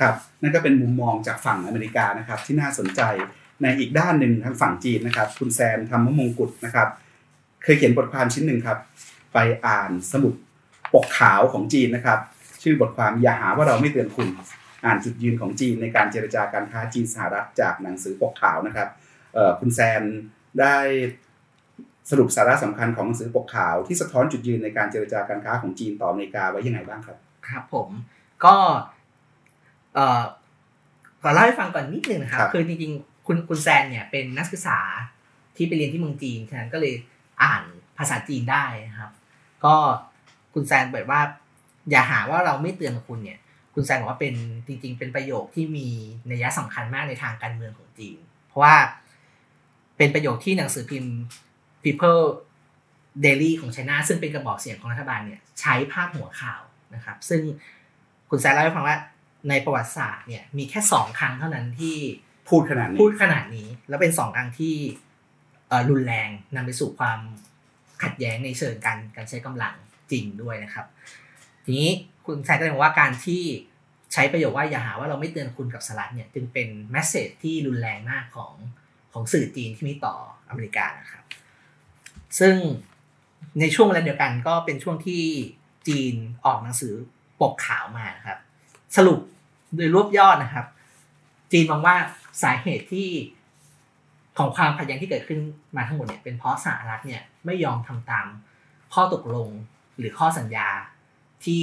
[0.00, 3.00] ครับนั่นก็เป็นมุมมองจากฝั่งอเมริกานะครับ ที่น่าสนใจ
[3.62, 6.88] ในอีกด้านหนึ่งทางฝั่งจีนนะครับ คุณแซมธรรมมงกุฎนะครับ
[7.62, 8.78] เคยเขียนบทความชิ้นหนึ่งครับ
[9.34, 10.34] ไปอ่านสมุด
[10.94, 12.18] ปกขาวของจีนนะครับ
[12.62, 14.28] ชื่อบทความอย่าหาว่าเราไม่เตือนคุณ
[14.84, 18.88] อ่านจุดยืนของจีนในการเจรจาการค้าจีนสหรัฐจากหนังสือปกขาวนะครับ
[19.60, 20.02] คุณแซม
[20.60, 20.76] ได้
[22.10, 27.88] สรุปสาระสำคัญของหนังสือปกขาวที่สะท้อนจุดยืนในการเจรจาการค้าของจีนต่ออเมริกาไว้ยังไงบ้างครับ ครับผม
[28.44, 28.56] ก็
[29.94, 30.22] เอ่อ
[31.22, 34.78] ขอเล่าให้ฟังก่อนนิดนึงนะครับ คือจริงๆคุณคุณแซนเนี่ยเป็นนักศึกษา
[35.56, 36.94] ที่ไปเรียนที่เมืองจีนฉะนั้นก็เลย
[37.42, 37.62] อ่าน
[37.98, 39.10] ภาษาจีนได้นะครับ
[39.64, 39.74] ก็
[40.54, 41.20] คุณแซนบอกว่า
[41.90, 43.38] อย่าหาว่าเราไม่เตือนคุณเนี่ย
[43.74, 44.34] คุณแซนบอกว่าเป็น
[44.66, 45.88] จริง ๆ เป็นประโยคที่มี
[46.30, 48.74] นัยสำคัญมากในทางการเมืองของจีน เพราะว่า
[49.98, 51.16] เป็นประโยคที่หนังสือพิมพ์
[51.84, 52.22] People
[53.24, 56.62] Daily ของไชน่าซึ่งเป็นกระบอกเสียงของรัฐบาลเนี่ยใช้พาดหัวข่าว
[56.94, 57.40] นะครับ ซึ่ง
[58.30, 58.96] คุณแซนเล่าให้ฟังว่า
[59.48, 61.96] ในประวัติศาสตร์เนี่ยมีแค่สองครั้งเท่านั้นที่
[62.48, 64.74] พูดขนาดนี้พูดขนาดนี้ แล้วเป็นสองครั้งที่
[65.90, 67.20] รุนแรงนำไปสู่ความ
[68.02, 69.74] ขัดแย้งในเชิงการการใช้กำลัง
[70.10, 70.86] จริงด้วยนะครับ
[71.64, 71.90] ทีนี้
[72.26, 73.42] คุณแซนก็เลยบอกว่าการที่
[74.12, 78.52] ใช้ประโยคว่าอย่าหาว่าเราไม่เตือนคุณกับสลัดเนี่ยจึงเป็นแมสเซจที่รุนแรงมากของ
[79.12, 80.16] ของสื่อจีนที่มีต่อ
[80.48, 81.24] อเมริกานะครับ
[82.38, 82.56] ซึ่ง
[83.60, 85.22] ในช่วงเวลาเดียวกันก็เป็นช่วงที่
[85.88, 86.94] จีนออกหนังสือ
[87.40, 88.38] ปกขาวมานะครับ
[88.96, 89.20] สรุป
[89.76, 90.66] โดยรวบยอดนะครับ
[91.52, 91.96] จีนมองว่า
[92.42, 93.08] สาเหตุที่
[94.38, 95.40] ของความขัดแย้งที่เกิดขึ้น
[95.76, 98.26] มาทั้งหมดเนี่ยเป็นเพราะสหรัฐเนี่ยไม่ยอมทำตาม
[98.94, 99.48] ข้อตกลง
[99.98, 100.68] หรือข้อสัญญา
[101.46, 101.60] ที่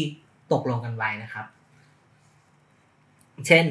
[0.54, 1.46] ตกลงกันไว้นะครับ
[3.48, 3.66] เช่น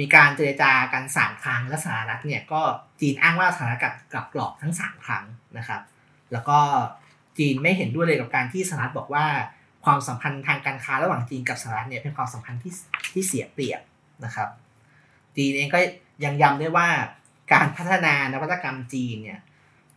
[0.00, 2.62] มีการเจรจากันสามครั้งและสหรัฐเนี่ยก็
[3.00, 5.24] จีนอ้างว่าสหรัฐกับกับกรอบทั้งสามครั้ง
[5.58, 5.82] นะครับ
[6.32, 6.58] แล้วก็
[7.38, 9.26] จีนไม่เห็นด้วยเลยกับการที่สหรัฐบอกว่า
[9.84, 12.72] ความสัมพันธ์ทางการค้าระหว่างจีนกับสหรัฐเนี่ยเป็นความสัมพันธ์ที่
[13.12, 13.80] ที่เสียเปรียบ
[14.24, 14.48] นะครับ
[15.36, 15.78] จีนเองก็
[16.24, 16.88] ยังย้ำด้วยว่า
[17.52, 19.40] การพัฒนานวัตกรรมจีนเนี่ย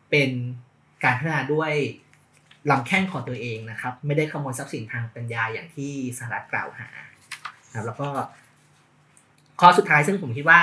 [0.09, 0.29] เป็น
[1.03, 1.71] การพัฒนาด้วย
[2.71, 6.89] ลำแข้งของตัวเองนะครับ ไม่ได้ขโมยทรัพย์สินทางปัญญาอย่างที่สหรัฐกล่าวหา
[7.73, 8.07] นะแล้วก็
[9.59, 10.61] ข้อสุดท้ายซึ่งผมคิดว่า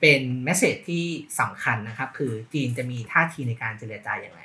[0.00, 1.04] เป็นแมสเซจที่
[1.40, 4.42] สำคัญนะครับ คือจีนจะมีท่าทีในการเจรจาอย่างไร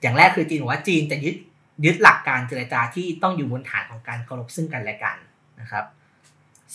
[0.00, 1.36] อย่างแรกคือจีนบอกว่าจีนจะยึด
[1.84, 5.16] ยึดหลักการเจรจาที่ต้องอยู่บนฐานของการเคารพซึ่งกันและกัน
[5.60, 5.84] นะครับ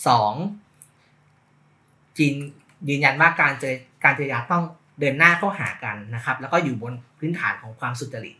[0.06, 0.32] สอง
[2.18, 2.34] จีน
[2.88, 4.64] ยืนยันว่าการเจรการเจรจาต้อง
[5.02, 8.36] เดินหน้าเข้าหากันนะครับ แล้วก็อยู่บนพื้นฐานของความสุจริต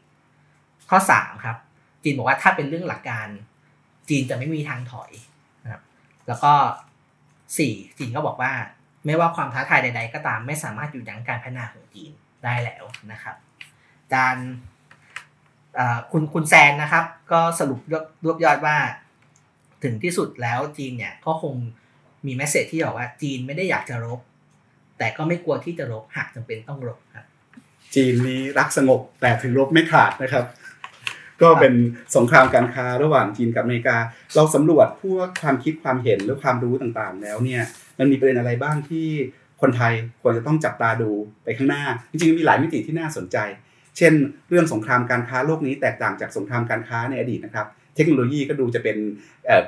[0.91, 1.57] ข้อสามครับ
[2.03, 3.29] จีนบอกว่าถ้าเป็นเรื่องหลักการ
[4.09, 5.11] จีนจะไม่มีทางถอย
[5.65, 5.83] นะครับ
[6.29, 6.53] แล้วก็
[7.59, 8.53] สี่จีนก็บอกว่า
[9.07, 12.11] ไม่ว่าความท้าทายใด ๆ ก็ตามไม่สามารถหยุดยั้งการพัฒนาของจีน
[12.45, 13.37] ได้แล้วนะครับ
[14.15, 14.37] การ
[16.13, 17.81] คุณคุณแซนนะครับ ก็สรุป
[18.25, 18.77] รวบยอดว่า
[19.85, 21.55] ถึงที่สุดแล้วจีนเนี่ยก็คง
[22.27, 24.21] มีแมสเซจที่บอกว่าจีนไม่ได้อยากจะรบ
[25.03, 27.25] แต่ก็ไม่กลัวที่จะรบหากจำเป็นต้องรบครับ
[27.95, 30.45] จีนนี้รักสงบแต่ถึงรบไม่ขาดนะครับ
[31.43, 31.75] ก็เป็น
[32.17, 33.97] สงครามการค้าระหว่างจีนกับอเมริกา
[34.37, 37.63] เราสำรวจพวกความคิดความเห็นหรือความรู้ต่างๆ แล้วเนี่ย
[37.99, 39.07] มันมีประเด็นอะไรบ้างที่
[39.63, 41.11] คนไทยควรจะต้องจับตาดู
[41.45, 43.37] ไปข้างหน้า จริงๆมีหลายมิติที่น่าสนใจ
[43.97, 44.13] เช่น
[44.49, 48.97] เรื่องสงครามการค้าโลกนี้แตกต่างจากสงครามการค้าในอดีตนะครับเทคโนโลยีก็ดูจะเป็น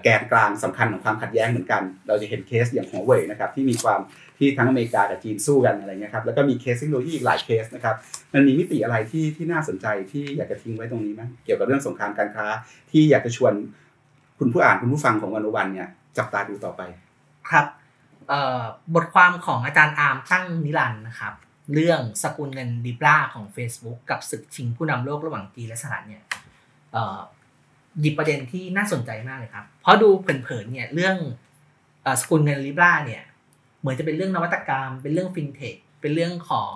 [0.02, 4.00] แกนกลางสำคัญของความขัดแย้งเหมือนกัน เราจะเห็นเคสอย่างหัวเว่ยนะครับที่มีความ
[4.38, 7.94] ที่ทั้งอเมริกากับจีนสู้กันอะไรเงี้ยครับแล้วก็มีเคสเทคโนโลยีอีกหลายเคสนะครับ
[8.32, 12.46] มันมีมิติอะไรที่ที่น่าสนใจที่อยากจะทิ้งไว้ตรงนี้ไหมเกี่ยวกับเรื่องสงครามการค้า
[12.90, 13.52] ที่อยากจะชวน
[14.38, 16.82] คุณผู้อ่านคุณผู้ฟังของวันโอวันเนี่ยจับตาดูต่อไป
[17.50, 17.66] ครับ
[18.94, 21.34] บทความของอาจารย์อาร์มตั้งนิรันดรนะครับ
[21.74, 26.22] เรื่องสกุลเงิน Libra ของ Facebook กับศึกชิงผู้นำโลกระหว่างจีนและสหรัฐเนี่ย
[28.00, 31.16] หยิบประเด็นที่น่าสนใจมากเลยครับ เพราะดูเผินๆเนี่ยเรื่อง
[32.20, 33.22] สกุลเงินลิบราเนี่ย
[33.84, 36.74] เหมือนจะเป็นเรื่องนวัตกรรม เป็นเรื่องฟินเทคเป็นเรื่องของ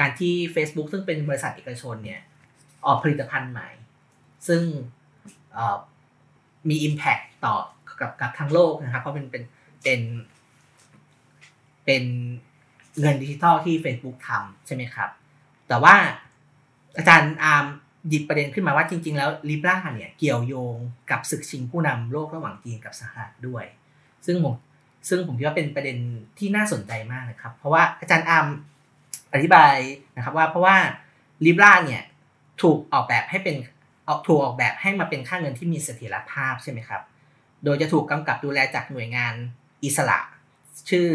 [0.00, 2.20] การที่ Facebook ซึ่งเป็นบริษัทเอกชนเนี่ย
[2.86, 3.68] ออกผลิตภัณฑ์ใหม่
[4.48, 4.62] ซึ่ง
[6.68, 7.56] มี Impact ต่อ
[8.00, 9.44] กับกับทั้งโลกนะครับ เพราะเป็นเป็น
[9.82, 10.00] เป็น
[11.84, 12.04] เป็น
[13.00, 15.10] เงินดิจิทัลที่ Facebook ทำใช่ไหมครับ
[15.68, 15.94] แต่ว่า
[16.96, 17.66] อาจารย์อาร์ม
[18.08, 20.76] หยิบประเด็นขึ้นมาว่าจริง ๆ แล้วลิบราเนี่ยเกี่ยวโยง
[21.10, 23.64] กับศึกชิงผู้นำโลกระหว่างจีนกับสหรัฐด้วย
[24.26, 24.54] ซึ่งผม
[25.08, 25.98] ซึ่งผมคิดว่าเป็นประเด็น
[26.38, 28.46] ที่น่าสนใจมากนะครับ เพราะว่าอาจารย์อัม
[29.32, 29.74] อธิบาย
[30.16, 30.76] นะครับว่าเพราะว่า
[31.44, 32.02] ลิบราเนี่ย
[32.62, 33.56] ถูกออกแบบให้เป็น
[34.08, 37.02] ออกถูกออกแบบให้มาเป็นค่าเงินที่มีเสถียรภาพใช่ไหมครับ
[37.64, 39.34] โดยจะถูกกำกับดูแลจากหน่วยงาน
[39.84, 40.18] อิสระ
[40.90, 41.08] ชื่อ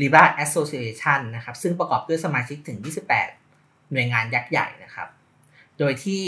[0.00, 2.78] Libra Association นะครับ ซึ่งประกอบด้วยสมาชิกถึง
[3.34, 5.08] 28 หน่วยงานยักษ์ใหญ่นะครับ
[5.78, 6.24] โดยที่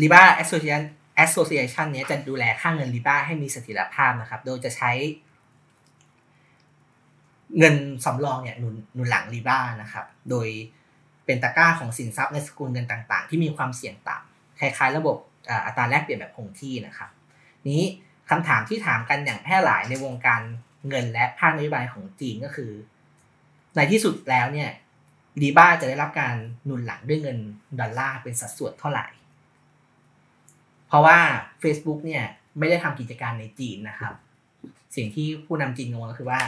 [0.00, 0.22] ลิบ้
[1.18, 4.90] แอสโซเชชันนี้จะดูแลค่าเงินลิบ้าให้มีเสถียรภาพนะครับ โดยจะใช้
[7.58, 10.48] เงินสำรองเนี่ยหนุนหนุนหลังลิบ้านะครับ โดย
[11.26, 15.16] เป็นตะกร้าของสินทรัพย์ในสกุลเงินต่าง ๆ ที่มีความเสี่ยงต่ำคล้ายๆ ระบบ
[15.66, 17.10] อัตราแลกเปลี่ยนแบบคงที่นะครับ
[17.68, 17.82] นี้
[18.30, 20.40] คำถามที่ถามกันอย่างแพร่หลายในวงการ
[20.88, 22.70] เงินและภาคนโยบายของจีนก็คือ
[23.76, 24.70] ในที่สุดแล้วเนี่ย
[25.42, 27.38] ลีบ้าจะได้รับการหนุนหลังด้วยเงิน
[27.80, 29.06] ดอลลาร์เป็นสัดส่วนเท่าไหร่
[30.88, 31.18] เพราะว่า
[31.62, 32.24] Facebook เนี่ย
[32.58, 34.14] ไม่ได้ทำกิจการในจีนนะครับ
[34.96, 36.40] สิ่งที่ผู้นำจีนงงก็คือว่า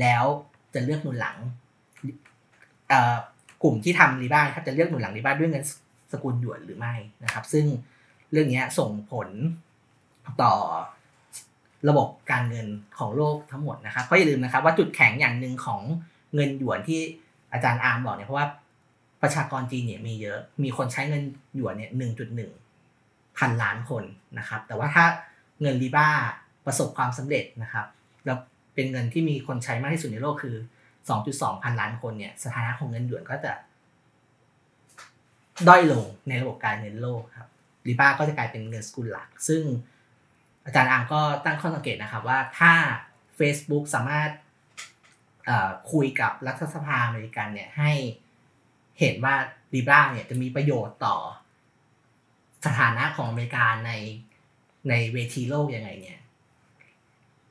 [0.00, 0.24] แล้ว
[0.74, 1.36] จะเลือกหนุนหลัง
[3.62, 5.64] กลุ่มที่ทำรีบ้าครับจะเลือกหนุนหลังรีบ้าด้วยเงิน
[6.12, 7.64] สกุลหยวนหรือไม่นะครับ ซึ่ง
[8.32, 9.28] เรื่องนี้ส่งผล
[10.42, 10.54] ต่อ
[11.88, 12.66] ระบบการเงิน
[12.98, 15.80] ของโลกทั้งหมดนะครับเพราะอย่าลืมนะครับว่าจุดแข็งอย่างหนึ่งของ
[16.34, 17.00] เงินหยวนที่
[17.52, 18.46] อาจารย์อาร์มบอกเนี่ยเพราะว่า
[19.22, 21.22] ประชากรจีนเนี่ยมีเยอะ มีคนใช้เงิน
[21.56, 22.50] หยวนเนี่ยหนึ่งจุดหนึ่ง
[23.38, 24.04] พันล้านคน
[24.38, 25.04] นะครับ แต่ว่าถ้า
[25.60, 26.08] เงินรีบ้า
[26.66, 27.86] ประสบความสำเร็จนะครับ
[28.24, 28.38] แล้ว
[28.74, 30.56] เป็นเงินที่มีคนใช้มากที่สุดในโลกคือ
[31.08, 33.52] สองจุดสองพันล้านคนเนี่ย สถานะของเงินหยวนก็จะ
[35.68, 37.48] ด้อยลงในระบบการเงินโลกครับ
[37.88, 39.62] รีบ้าก็จะกลายเป็นเงินสกุลหลัก ซึ่ง
[40.64, 42.72] อาจารย์อังก็ตั้งข้อสังเกตนะครับว่าถ้า
[43.38, 44.30] Facebook สามารถ
[45.92, 47.92] คุยกับรัฐสภาอเมริกันเนี่ยให้
[49.00, 49.34] เห็นว่า
[49.74, 51.16] รีบ้าเนี่ยจะมีประโยชน์ต่อ
[52.66, 53.92] สถานะของอเมริกาใน
[54.88, 56.18] ในเวทีโลกยังไงเนี่ย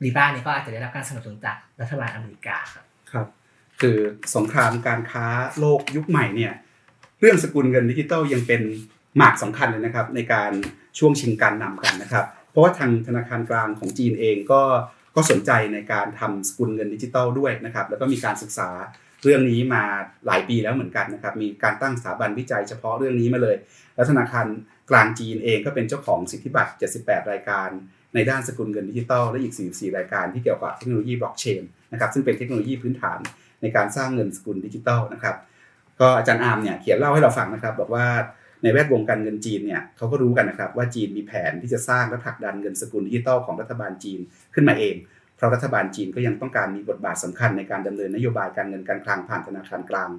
[0.04, 3.26] รีบ้าเนี่ยก็อาจจะได้รับการสนับสนุนจากรัฐบาลอเมริกาครับครับ
[3.80, 3.98] คือ
[4.36, 5.26] สงครามการค้า
[5.58, 6.52] โลกยุคใหม่เนี่ย
[7.20, 8.62] เรื่องสกุลเงินดิจิตอลยังเป็น
[9.16, 10.52] หมากสำคัญเลยนะครับ ในการ
[10.98, 14.62] ช่วงชิงการนำกันนะครับ เพราะว่าทางธนาคารกลางของจีนเองก็
[15.16, 18.68] ก็สนใจในการทำสกุลเงินดิจิตอลด้วยนะครับ แล้วก็มีการศึกษา
[19.24, 19.82] เรื่องนี้มา
[20.26, 23.56] หลายปีแล้วเหมือนกันนะครับ มีการตั้งสถาบันวิจัยเฉพาะเรื่องนี้มาเลย
[23.94, 24.46] แล้วธนาคาร
[24.90, 27.68] กลางจีนเองก็เป็นเจ้าของสิทธิบัตร 78 รายการ
[28.14, 33.18] ในด้านสกุลเงินดิจิตอลและอีก 44 รายการที่เกี่ยวกับเทคโนโลยีบล็อกเชนนะครับซึ่งเป็นเทคโนโลยีพื้นฐาน
[33.62, 35.36] ในการสร้างเงินสกุลดิจิตอลนะครับ
[36.00, 38.06] ก็อาจารย์อาร์มเนี่ยเขียนเล่าให้เราฟังนะครับบอกว่า
[38.62, 44.20] ในแวดวงการเงินจีนเนี่ยเขาก็รู้กันนะครับว่าจีนมีแผนที่จะสร้างและผลักดันเงินสกุลดิจิตอลของรัฐบาลจีน
[44.54, 44.96] ขึ้นมาเอง
[45.36, 50.10] เพราะรัฐบาลจีนก็ยังต้องการมีบทบาทสำคัญในการดำเนินนโยบายการเงินการคลังผ่านธนาคารกลาง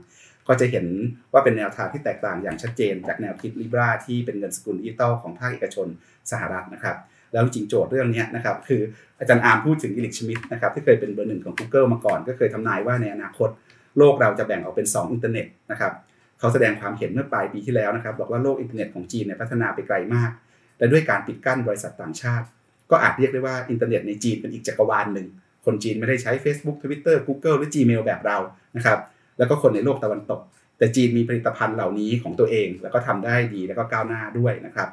[0.49, 0.85] ก็จะเห็น
[1.33, 5.87] ว่าเป็นแนวทางที่แตกต่างอย่างชัดเจน จากแนวคิด Libra ที่เป็นเงินสกุลดิจิตอลของภาคเอกชน
[6.31, 6.97] สหรัฐนะครับ
[7.33, 8.81] แล้วจริงโจทย์เรื่องนี้นะครับคือ
[9.19, 13.49] อาจารย์อาร์มพูดถึง Eric Schmidt นะครับที่เคยเป็นเบอร์หนึ่งของ Google มาก่อน ก็เคยทำนายว่าในอนาคต
[13.97, 15.93] โลกเราจะแบ่งออกเป็น 2 อินเทอร์เน็ตนะครับ
[16.39, 20.31] เขาแสดงความเห็นเมื่อปลายปีที่แล้วนะครับบอกว่าโลกอินเทอร์เน็ตของจีนเนี่ยพัฒนาไปไกลมาก
[20.77, 22.45] และด้วยการปิดกั้นบริษัทต่างชาติ
[22.91, 25.27] ก็อาจเรียกได้ว่าอินเทอร์เน็ตในจีนเป็นอีกจักรวาลหนึ่ง
[25.65, 28.37] คนจีนไม่ได้ใช้ Facebook Twitter Google หรือ Gmail แบบเรา
[28.75, 28.99] นะครับ
[29.39, 30.41] แล้วก็คนในโลกตะวันตก
[30.77, 34.89] แต่จีนมีผลิตภัณฑ์เหล่านี้ของตัวเอง แล้วก็ทำได้ดีแล้วก็ก้าวหน้าด้วยนะครับ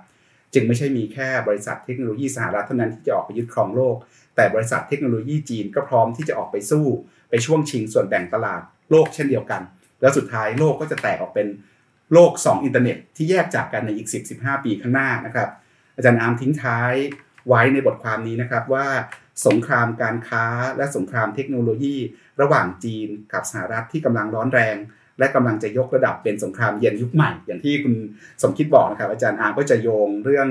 [0.54, 3.96] จึงไม่ใช่มีแค่บริษัทเทคโนโลยีสหรัฐเท่านั้นที่จะออกไปยึดครองโลก
[4.36, 6.86] แต่บริษัทเทคโนโลยีจีนก็พร้อมที่จะออกไปสู้
[7.30, 9.62] ไปช่วงชิงส่วนแบ่งตลาดโลกเช่นเดียวกัน
[10.00, 11.48] แล้วสุดท้ายโลกก็จะแตกออกเป็น
[12.12, 15.48] โลก 2 อินเทอร์เน็ตที่แยกจากกันในอีก 10-15 ปีข้างหน้านะครับ
[15.96, 16.92] อาจารย์อาร์มทิ้งท้าย
[17.48, 18.86] ไว้ในบทความนี้นะครับว่า
[19.46, 20.44] สงครามการค้า
[20.76, 21.96] และสงครามเทคโนโลยี
[22.40, 24.76] ระหว่างจีนกับสหรัฐที่กำลังร้อนแรง
[25.18, 27.94] และกำลังจะยกระดับเป็นสงครามเย็นยุคใหม่ อย่างที่คุณ
[28.42, 30.48] สมคิดบอกนะครับอาจารย์อาร์มก็จะโยงเรื่อง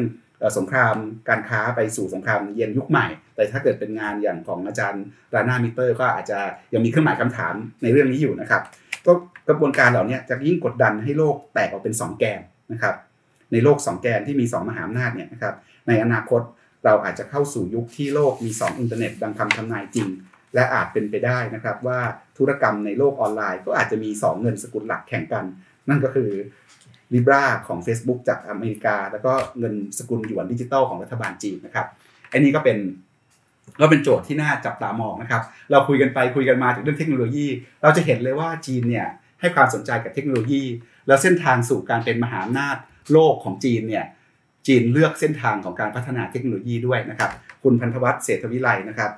[0.58, 0.96] สงคราม
[1.30, 6.40] การค้าไปสู่สงครามเย็นยุคใหม่ แต่ถ้าเกิดเป็นงานอย่างของอาจารย์ Rana Mitter ก็อาจจะ
[6.74, 8.62] ยังมีเครื่องหมายคำถามในเรื่องนี้อยู่นะครับ
[9.08, 9.14] ก็
[9.48, 12.96] กระบวนการเหล่านี้จะยิ่งกดดันให้โลกแตกออกเป็น 2 แกนนะครับ
[13.52, 15.54] ในโลก 2 แกนที่มี 2 มหาอำนาจเนี่ยนะครับ
[15.88, 16.42] ในอนาคต
[16.86, 20.08] เราอาจจะเข้าสู่ยุคที่โลกมี 2 อินเทอร์เน็ตดังคำทำนายจริง
[20.56, 22.00] และอาจเป็นไปได้นะครับว่า
[22.38, 25.46] ธุรกรรมในโลกออนไลน์ ก็อาจจะมี 2 เงินสกุลหลักแข่งกัน
[25.90, 26.30] นั่นก็คือ
[27.14, 31.88] Libra ของ Facebook จากอเมริกา แล้วก็เงินสกุลหยวนดิจิตอลของรัฐบาลจีนนะครับ
[32.32, 32.78] อันนี้ก็เป็น
[33.82, 37.48] ก็เป็นโจทย์ที่น่าจับตามองนะครับ เราคุยกันไปคุยกันมาถึงเรื่องเทคโนโลยี
[37.82, 39.08] เราจะเห็นเลยว่าจีนเนี่ย
[39.42, 40.64] ให้ความสนใจกับเทคโนโลยี
[41.08, 42.78] แล้วเส้นทางสู่การเป็นมหาอำนาจ
[43.12, 44.06] โลกของจีนเนี่ย
[44.68, 47.32] จีนเลือกเส้นทางของการพัฒนาเทคโนโลยีด้วยนะครับ
[47.64, 49.12] คุณพันธวัฒน์เศรษฐวิไลนะครับ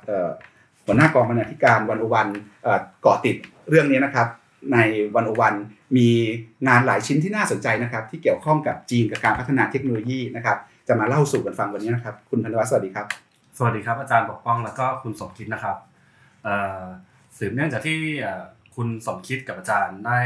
[0.86, 2.27] หัวหน้ากองบรรณาธิการวันอวัน
[3.01, 3.36] เกาะติด
[3.69, 4.27] เรื่องนี้นะครับ
[4.73, 4.77] ใน
[5.15, 5.55] วันอวัน
[5.97, 6.10] มี
[6.67, 10.57] งานหลายชิ้นที่น่าสนใจนะครับ ที่เกี่ยวข้องกับจีนกับการพัฒนาเทคโนโลยีนะครับ
[10.88, 13.07] จะมาเล่าสู่กันฟังวันนี้นะครับ คุณพันธวัฒน์สวัสดีครับ
[13.57, 15.75] สวัสดีครับอาจารย์ปกป้องแล้วก็คุณสมคิดนะครับ
[17.38, 17.97] สืบเนื่องจากที่
[18.75, 20.19] คุณสมคิดกับอาจารย์ได้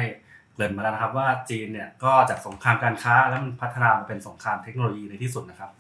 [0.54, 5.72] เกริ่นมาแล้วนะครับว่าจีนเนี่ยก็จากสงครามการค้าแล้วมันพัฒนามาเป็นสงครามเทคโนโลยีในที่สุดนะครับ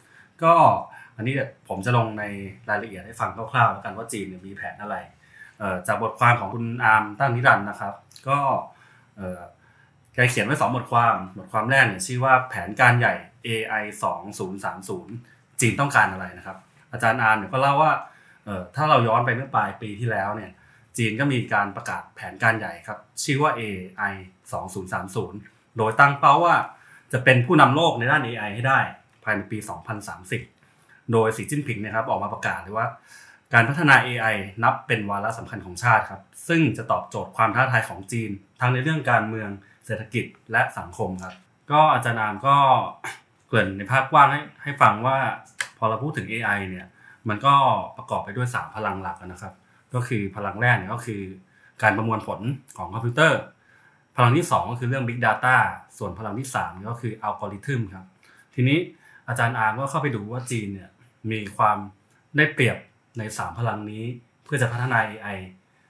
[0.43, 0.53] ก็
[1.17, 2.23] อันนี้เดี๋ยวผมจะลงใน
[2.69, 4.95] รายละเอียดให้ฟังคร่าวๆแล้วกันว่าจีนมีแผนอะไร
[5.87, 7.93] จากบทความของคุณอาร์มตั้งนิรันด์นะครับ
[8.27, 8.39] ก็
[10.13, 13.13] แกเขียนไว้สองบทความ บทความแรกเนี่ยชื่อว่าแผนการใหญ่
[13.47, 13.83] AI
[14.91, 16.57] 2030 จีนต้องการอะไรนะครับ
[16.91, 17.91] อาจารย์อานเนี่ยก็เล่าว่า
[18.75, 20.51] ถ้าเราย้อนไปเมื่อปลายปีที่แล้วเนี่ย
[20.97, 24.13] จีนก็มีการประกาศแผนการใหญ่ครับ ชื่อว่า AI
[24.95, 26.55] 2030 โดยตั้งเป้าว่า
[27.13, 28.79] จะเป็นผู้นำโลกในด้าน AI ให้ได้
[29.23, 29.57] ภายในปี
[30.35, 32.87] 2030 โดยสีจิ้นผิงนะครับออกมาประกาศเลยว่า
[33.53, 39.49] การพัฒนา AI นับเป็นวาระสำคัญของชาติครับ ซึ่งจะตอบโจทย์ความท้าทายของจีน ทั้งในเรื่องการเมือง
[39.85, 41.35] เศรษฐกิจและสังคมครับ
[41.71, 42.55] ก็อาจารย์นามก็
[43.47, 45.17] เกริ่นในภาพกว้างให้ให้ฟังว่า
[45.77, 46.87] พอเราพูดถึง AI เนี่ย
[47.29, 47.53] มันก็
[47.97, 49.53] ประกอบไปด้วย 3 พลังหลักนะครับ
[49.95, 51.21] ก็คือพลังแรกเนี่ยก็คือ
[51.81, 52.39] การประมวลผล
[52.77, 53.41] ของคอมพิวเตอร์
[54.15, 55.55] พลังที่ 2 ก็คือเรื่อง Big Data
[55.97, 58.05] ส่วนพลังที่ 3 ก็คืออัลกอริทึมครับ
[58.53, 58.79] ทีนี้
[59.27, 60.89] อาจารย์อาร์มก็เข้าไปดูว่าจีนเนี่ย
[61.31, 61.77] มีความ
[62.37, 62.77] ได้เปรียบ
[63.17, 64.03] ใน 3 พลังนี้
[64.43, 65.37] เพื่อจะพัฒนา AI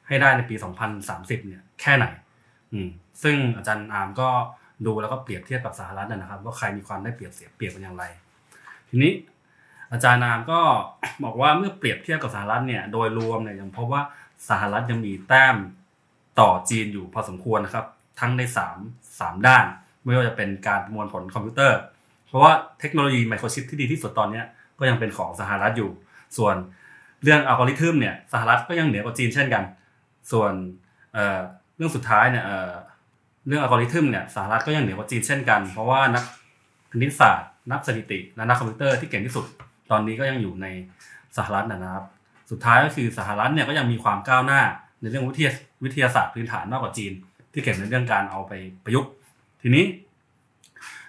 [0.07, 0.55] ให้ได้ในปี
[1.01, 2.05] 2030 เนี่ยแค่ไหน
[2.73, 2.89] อืม
[3.23, 4.29] ซึ่งอาจารย์อาร์มก็
[4.85, 8.03] ดูแล้วก็เปรียบเทียบกับสหรัฐนะครับ ว่าใครมีความได้เปรียบเสียเปรียบเป็นอย่างไร
[8.89, 9.13] ทีนี้
[9.91, 10.59] อาจารย์นามก็
[11.23, 14.01] บอกว่าเมื่อเปรียบเทียบกับสหรัฐเนี่ยโดยรวมเนี่ยยังพบว่า
[14.49, 15.55] สหรัฐยังมีแต้ม
[16.39, 17.85] ต่อจีนอยู่พอสมควรนะครับ
[18.19, 18.41] ทั้งใน
[18.77, 19.65] 3 3 ด้าน
[20.03, 21.79] ไม่ว่าจะเป็นการประมวลผลคอมพิวเตอร์
[22.27, 24.41] เพราะว่าเทคโนโลยีไมโครชิปที่ดีที่สุดตอนนี้
[24.79, 25.89] ก็ยังเป็นของสหรัฐอยู่
[26.37, 26.55] ส่วน
[27.23, 29.63] เรื่องอัลกอริทึมเนี่ยสหรัฐก็ยังเหนือกว่าจีนเช่นกัน
[30.31, 30.53] ส่วน
[31.13, 36.23] เเรื่องสุดท้ายเนี่ยเเรื่องอัลกอริทึมเนี่ยสหรัฐก็ยังเหนือกว่าจีนเช่นกัน เพราะว่านัก
[36.91, 39.45] คณิตศาสตร์ นักสถิติ และนักคอมพิวเตอร์ที่เก่งที่สุด
[39.91, 40.67] ตอนนี้ก็ยังอยู่ใน
[41.37, 42.05] สหรัฐนะครับ
[42.51, 44.61] สุดท้ายก็คือสหรัฐเนี่ยก็ยังมีความก้าวหน้า
[45.01, 45.51] ในเรื่องวิทยา
[45.83, 47.13] วิทยาศาสตร์พื้นฐานมากกว่าจีน
[47.53, 49.11] ที่เก่งในเรื่องการเอาไปประยุกต์
[49.61, 49.85] ทีนี้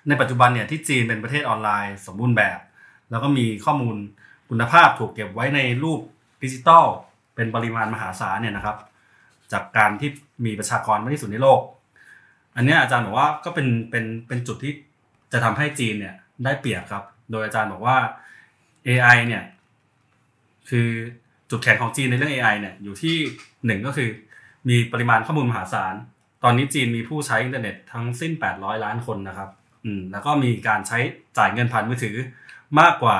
[0.08, 2.58] ในปัจจุบันเนี่ยที่จีนเป็นประเทศออนไลน์สมบูรณ์แบบ
[3.10, 3.96] แล้วก็มีข้อมูล
[4.50, 6.00] คุณภาพถูกเก็บไว้ในรูป
[6.42, 6.84] ดิจิตอล
[7.34, 8.76] เป็นปริมาณมหาศาลเนี่ยนะครับ
[9.52, 10.10] จากการที่
[10.44, 11.60] มีประชากรมากที่สุดในโลก
[12.56, 14.72] อันนี้อาจารย์บอกว่าก็เป็นเป็นเป็นจุดที่
[15.32, 16.14] จะทำให้จีนเนี่ย
[16.44, 17.96] ได้เปรียบครับ โดยอาจารย์บอกว่า
[18.86, 19.44] AI เนี่ย
[20.70, 20.88] คือ
[21.50, 23.16] จุดแข็งของจีนในเรื่อง AI เนี่ยอยู่ที่
[23.66, 24.10] หนึ่งก็คือ
[24.68, 25.94] มีปริมาณข้อมูลมหาศาล
[26.44, 29.50] ตอนนี้จีนมีผู้ใช้อินเทอร์เน็ตทั้งสิ้น 800 ล้านคนนะครับ
[29.84, 30.98] อืมแล้วก็มีการใช้
[31.38, 32.16] จ่ายเงินผ่านมือถือ
[32.80, 33.18] มากกว่า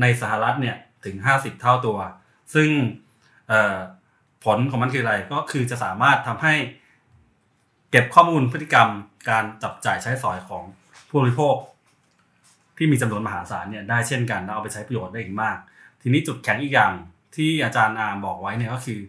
[0.00, 1.98] ในสหรัฐเนี่ยถึง 50 เท่าตัว
[2.54, 2.68] ซึ่ง
[4.44, 6.54] ผลของมันคืออะไรก็คือจะสามารถทำให้
[7.90, 8.88] เก็บข้อมูลพฤติกรรม
[9.30, 10.62] การจับจ่ายใช้สอยของ
[11.08, 11.54] ผู้บริโภค
[12.76, 15.56] ที่มีจำนวนมหาศาลเนี่ยได้เช่นกันแล้วเอาไปใช้ประโยชน์ได้อีกมาก
[16.02, 16.92] ทีนี้จุดแข็งอีกอย่าง
[17.36, 19.00] ที่อาจารย์อาร์มบอกไว้เนี่ยก็คือ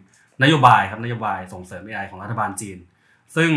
[0.42, 2.78] นโยบายครับนโยบายส่งเสริม AI ของรัฐบาลจีน
[3.36, 3.50] ซึ่ง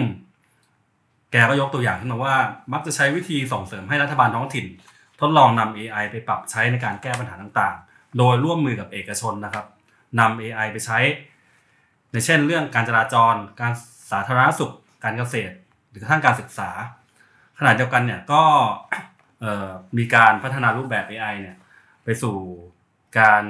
[1.32, 2.36] แกก็ยกตัวอย่างขึ้นมาว่า
[2.74, 4.66] มักจะใช้วิธีส่งเสริมให้รัฐบาลท้องถิ่น
[5.22, 9.66] ทดลองนำ AI ไปปรับใช้ในการแก้ปัญหาต่างๆ โดยร่วมมือกับเอกชนนะครับ
[10.20, 11.00] นำ AI ไปใช้
[12.12, 13.74] ในเช่นเรื่องการจราจร การ
[14.12, 15.54] สาธารณสุข การเกษตร
[15.90, 16.70] หรือกระทั่งการศึกษา
[17.60, 18.44] ขณะเดียวกันเนี่ยก็
[19.98, 21.58] มีการพัฒนารูปแบบ AI เนี่ย
[22.04, 22.38] ไปสู่
[23.20, 23.44] การ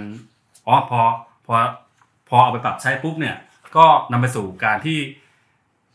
[0.68, 1.02] อ๋อพอ
[1.46, 1.56] พอ
[2.30, 3.38] พอเอาไปปรับใช้ปุ๊บเนี่ย
[3.78, 5.00] ก็นำไปสู่การที่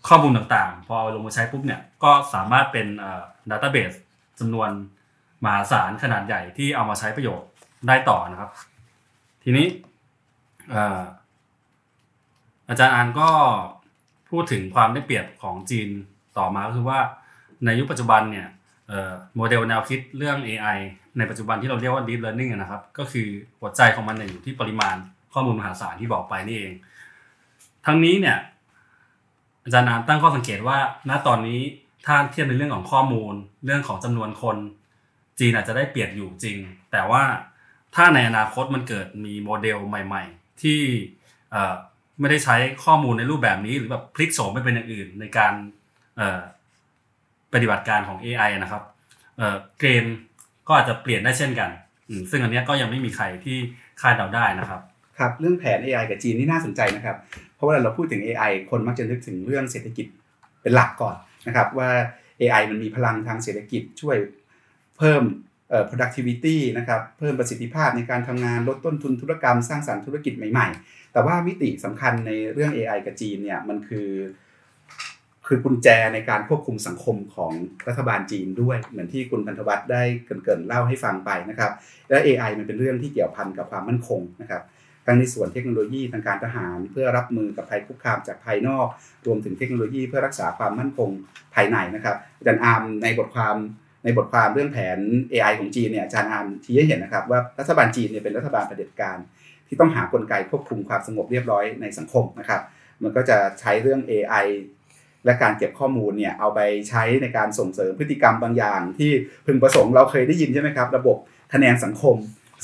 [0.09, 2.87] ข้อมูลต่างๆ พอเอาลงมาใช้ปุ๊บเนี่ย ก็สามารถเป็น
[3.50, 3.92] ดัตต้าเบส
[4.38, 4.70] จำนวน
[5.44, 7.48] มหาศาลขนาดใหญ่ที่เอามาใช้ประโยชน์
[7.88, 8.50] ได้ต่อนะครับ
[9.44, 9.66] ทีนี้
[12.68, 13.28] อาจารย์อานก็
[14.30, 15.88] พูดถึงความได้เปรียบของจีน
[16.38, 17.00] ต่อมาก็คือว่า
[17.64, 18.46] ในยุคปัจจุบันเนี่ย
[19.37, 20.79] โมเดลแนวคิดเรื่อง AI
[21.18, 23.29] ในปัจจุบันที่เราเรียกว่า deep learning นะครับ ก็คือ
[23.61, 24.96] หัวใจของมันอยู่ที่ปริมาณ
[25.33, 26.72] ข้อมูลมหาศาลที่บอกไปนี่เอง
[27.87, 28.38] ทั้งนี้เนี่ย
[29.64, 31.61] อาจารย์นานตั้งข้อสังเกตว่าณตอนนี้
[32.07, 34.57] ถ้าเทียบในเรื่องของข้อมูล เรื่องของจำนวนคน
[35.38, 36.57] จีนอาจจะได้เปรียบอยู่จริง
[36.92, 37.22] แต่ว่า
[37.94, 40.81] ถ้าในอนาคตมันเกิดมีโมเดลใหม่ ๆ ที่
[42.20, 45.53] ไม่ได้ใช้ข้อมูลในรูปแบบนี้หรือแบบพลิกโฉมไปเป็นอย่างอื่นในการ
[47.56, 48.82] ปฏิบัติการของ AI นะครับ
[49.80, 50.04] เกม
[50.68, 51.70] ก็อาจจะเปลี่ยนได้เช่นกัน
[52.30, 53.56] ซึ่งอันนี้ก็ยังไม่มีใครที่
[54.00, 54.80] คาดเดาได้นะครับ
[55.18, 57.16] ครับเรื่องแผน AI กับจีนนี่น่าสนใจนะครับ
[57.54, 60.06] เพราะว่าเราพูดถึง AI คนมักจะนึกถึงเรื่องเศรษฐกิจ
[60.62, 61.16] เป็นหลักก่อน
[61.46, 61.90] นะครับว่า
[62.40, 64.16] AI มันมีพลังทางเศรษฐกิจช่วย
[64.98, 65.22] เพิ่ม
[65.88, 74.08] productivity นะครับเพิ่มประสิทธิภาพในการทำงานลดต้นทุนธุรกรรม สร้างสรรค์ธุรกิจใหม่ ๆ แต่ว่ามิติสำคัญในเรื่อง AI กับจีนเนี่ยมันคือ
[75.46, 77.52] คือกุญแจในการควบคุมสังคมของ
[77.88, 80.02] รัฐบาลจีนด้วย เหมือนที่คุณพันธวัฒน์ได้
[80.44, 81.72] เกินๆเล่าให้ฟังไปนะครับ
[82.11, 84.62] และ AI มันเป็นเรื่องที่เกี่ยวพันกับความมั่นคงนะครับ
[85.06, 88.87] ทั้งในส่วนเทคโนโลยีทางการทหาร เพื่อรับมือกับภัยคุกคามจากภายนอก
[89.26, 91.11] รวมถึงเทคโนโลยีเพื่อรักษาความมั่นคง
[91.54, 93.56] ภายในนะครับอาจารย์อาร์มในบทความ
[94.04, 94.98] ในบทความเรื่องแผน
[95.32, 99.18] AI ของจีนเนี่ยอาจารย์อาร์มชี้ให้เห็นนะครับว่ารัฐบาลจีนเนี่ยเป็นรัฐบาลเผด็จการ
[99.68, 102.62] ที่ต้องหากลไกควบคุมความสงบเรียบร้อยในสังคมนะครับ
[103.02, 104.46] มันก็จะใช้เรื่อง AI
[105.26, 109.10] และการเก็บข้อมูลเนี่ยเอาไปใช้ในการส่งเสริมพฤติกรรมบางอย่าง ที่
[109.46, 111.16] พึงประสงค์เราเคยได้ยินใช่ไหมครับ ระบบ
[111.52, 112.16] คะแนนสังคม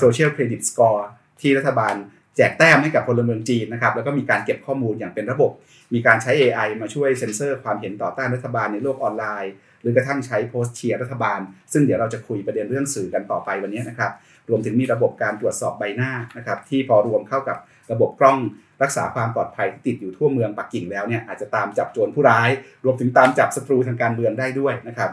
[0.03, 1.03] Social Credit Score
[1.40, 1.94] ที่รัฐบาล
[2.37, 5.51] แจกแต้มให้กับพลเมืองจีนนะครับแล้วก็มีการเก็บข้อมูลอย่างเป็นระบบ
[5.94, 11.40] มีการใช้ AI มาช่วยเซ็นเซอร์ความเห็นต่อต้านรัฐบาลในโลกออนไลน์ หรือกระทั่งใช้โพสต์เชียร์รัฐบาล
[11.72, 14.12] ซึ่งเดี๋ยวเราจะคุยประเด็นเรื่องสื่อกันต่อไปวันนี้นะครับ
[14.48, 17.57] รวมถึงมีระบบการตรวจสอบใบหน้านะครับที่พอรวมเข้ากับ
[17.92, 18.38] ระบบกล้อง
[18.83, 22.51] รักษาความปลอดภัยที่ติดอยู่ทั่วเมืองปักกิ่งแล้วเนี่ยอาจจะตามจับโจรผู้ร้าย
[22.85, 25.11] รวมถึงตามจับศัตรูทางการเมืองได้ด้วยนะครับ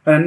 [0.00, 0.26] เพราะฉะนั้น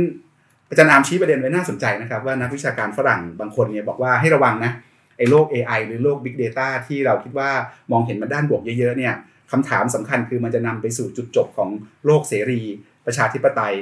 [0.69, 4.71] อาจารย์อามชี้ประเด็นไว้น่าสนใจนะครับว่านักวิชาการฝรั่งบางคนเนี่ยบอกว่าให้ระวังนะ
[5.17, 7.49] ไอ้โลก AI หรือโลก Big Data ที่เราคิดว่า
[7.91, 9.13] มองเห็นมันด้านบวกเยอะๆเนี่ย
[9.51, 11.69] คำถามสำคัญคือมันจะนำไปสู่จุดจบของ
[12.06, 12.62] โลกเสรี
[13.06, 13.75] ประชาธิปไตย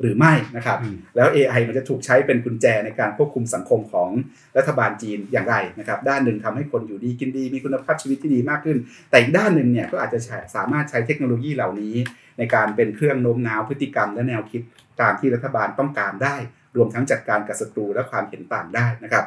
[0.00, 4.10] หรือไม่นะครับอืมแล้ว AI มันจะถูกใช้เป็นกุญแจในการควบคุมสังคมของ
[4.56, 8.78] รัฐบาลจีนอย่างไรนะครับ ด้านหนึ่งทำให้คนอยู่ดีกินดี มีคุณภาพชีวิตที่ดีมากขึ้น
[9.10, 11.94] แต่อีกด้านหนึ่งเนี่ยก็อาจจะใช้สามารถใช้เทคโนโลยีเหล่านี้
[12.38, 14.62] ในการเป็นเครื่องโน้มน้าวพฤติกรรมและแนวคิด
[15.00, 16.36] ตามที่รัฐบาลต้องการได้
[16.76, 19.24] รวมทั้งจัดการกับศัตรูและความเห็นต่างได้นะครับ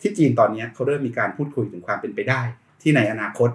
[0.00, 2.40] ที่จีนตอนนี้เขาเริ่มมีการพูดคุยถึงความเป็นไปได้
[2.82, 3.50] ที่ในอนาคต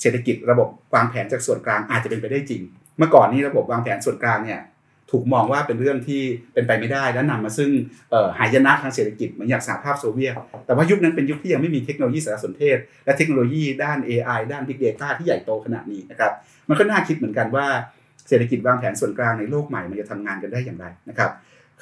[0.00, 2.62] เศรษฐกิจระบบวางแผนจากส่วนกลางอาจจะเป็นไปได้จริง
[2.98, 4.60] เมื่อก่อนนี้ระบบวางแผนส่วนกลางเนี่ย
[5.14, 6.22] ถูกมองว่าเป็นเรื่องที่
[6.54, 7.70] เป็นไปไม่ได้และนำมาซึ่ง
[8.38, 10.34] หายนะทางเศรษฐกิจเหมือนอย่างสหภาพโซเวียต
[10.66, 16.32] แต่ว่ายุคนั้นเป็นยุคที่ยังไม่มีเทคโนโลยีสารสนเทศ และเทคโนโลยีด้าน AI ด้าน Big Data ที่ใหญ่โตขนาดนี้นะครับ
[16.68, 17.66] มันก็น่าคิดเหมือนกันว่า
[18.28, 21.30] เศรษฐกิจวางแผนส่วนกลางในโลกใหม่มันจะทำงานกันได้อย่างไรนะครับ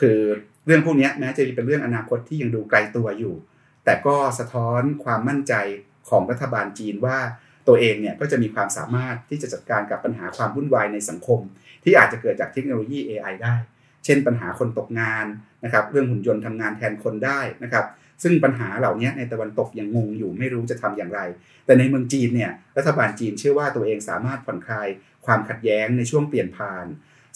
[0.00, 0.18] คือ
[0.66, 3.34] เรื่องพวกนี้แม้จะเป็นเรื่องอนาคตที่ยังดูไกลตัวอยู่
[3.84, 5.54] แต่ก็สะท้อนความมั่นใจ
[6.08, 7.18] ของรัฐบาลจีนว่า
[7.68, 11.40] ตัวเองเนี่ยก็จะมีความสามารถที่จะจัดการกับปัญหาความวุ่นวายในสังคม
[11.84, 13.56] ที่อาจจะเกิดจากเทคโนโลยี AI ได้
[14.04, 15.26] เช่น ปัญหาคนตกงาน
[15.64, 17.86] นะครับเรื่องหุ่นยนต์ทำงานแทนคนได้นะครับ
[18.22, 21.20] ซึ่งปัญหาเหล่านี้ในตะวันตกยังงงอยู่ไม่รู้จะทำอย่างไร
[21.66, 24.88] แต่ในเมืองจีนเนี่ยรัฐบาลจีนเชื่อว่าตัวเองสามารถผ่อนคลาย
[25.26, 26.86] ความขัดแย้งในช่วงเปลี่ยนผ่าน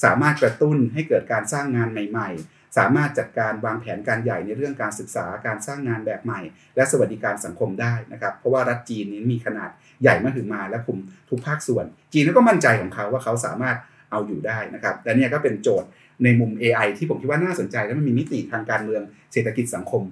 [0.05, 6.41] สามารถกระตุ้นให้เกิดการสร้างงานใหม่ ๆ สามารถจัดการวางแผนการใหญ่ในเรื่องการศึกษาการสร้างงานแบบใหม่
[6.77, 9.71] และสวัสดิการสังคมได้นะครับเพราะว่ารัฐจีนนี้มีขนาด
[10.03, 10.99] ใหญ่มหึมาและคุม
[11.31, 13.77] ทุกภาคส่วน จีนก็มั่นใจของเขาว่าเขาสามารถ
[14.11, 15.89] เอาอยู่ได้นะครับและนี่ก็เป็นโจทย์
[16.25, 20.03] ในมุม AI ที่ผมคิดว่าน่าสนใจและมันมีมิติทางการเมืองเศรษฐกิจสังคม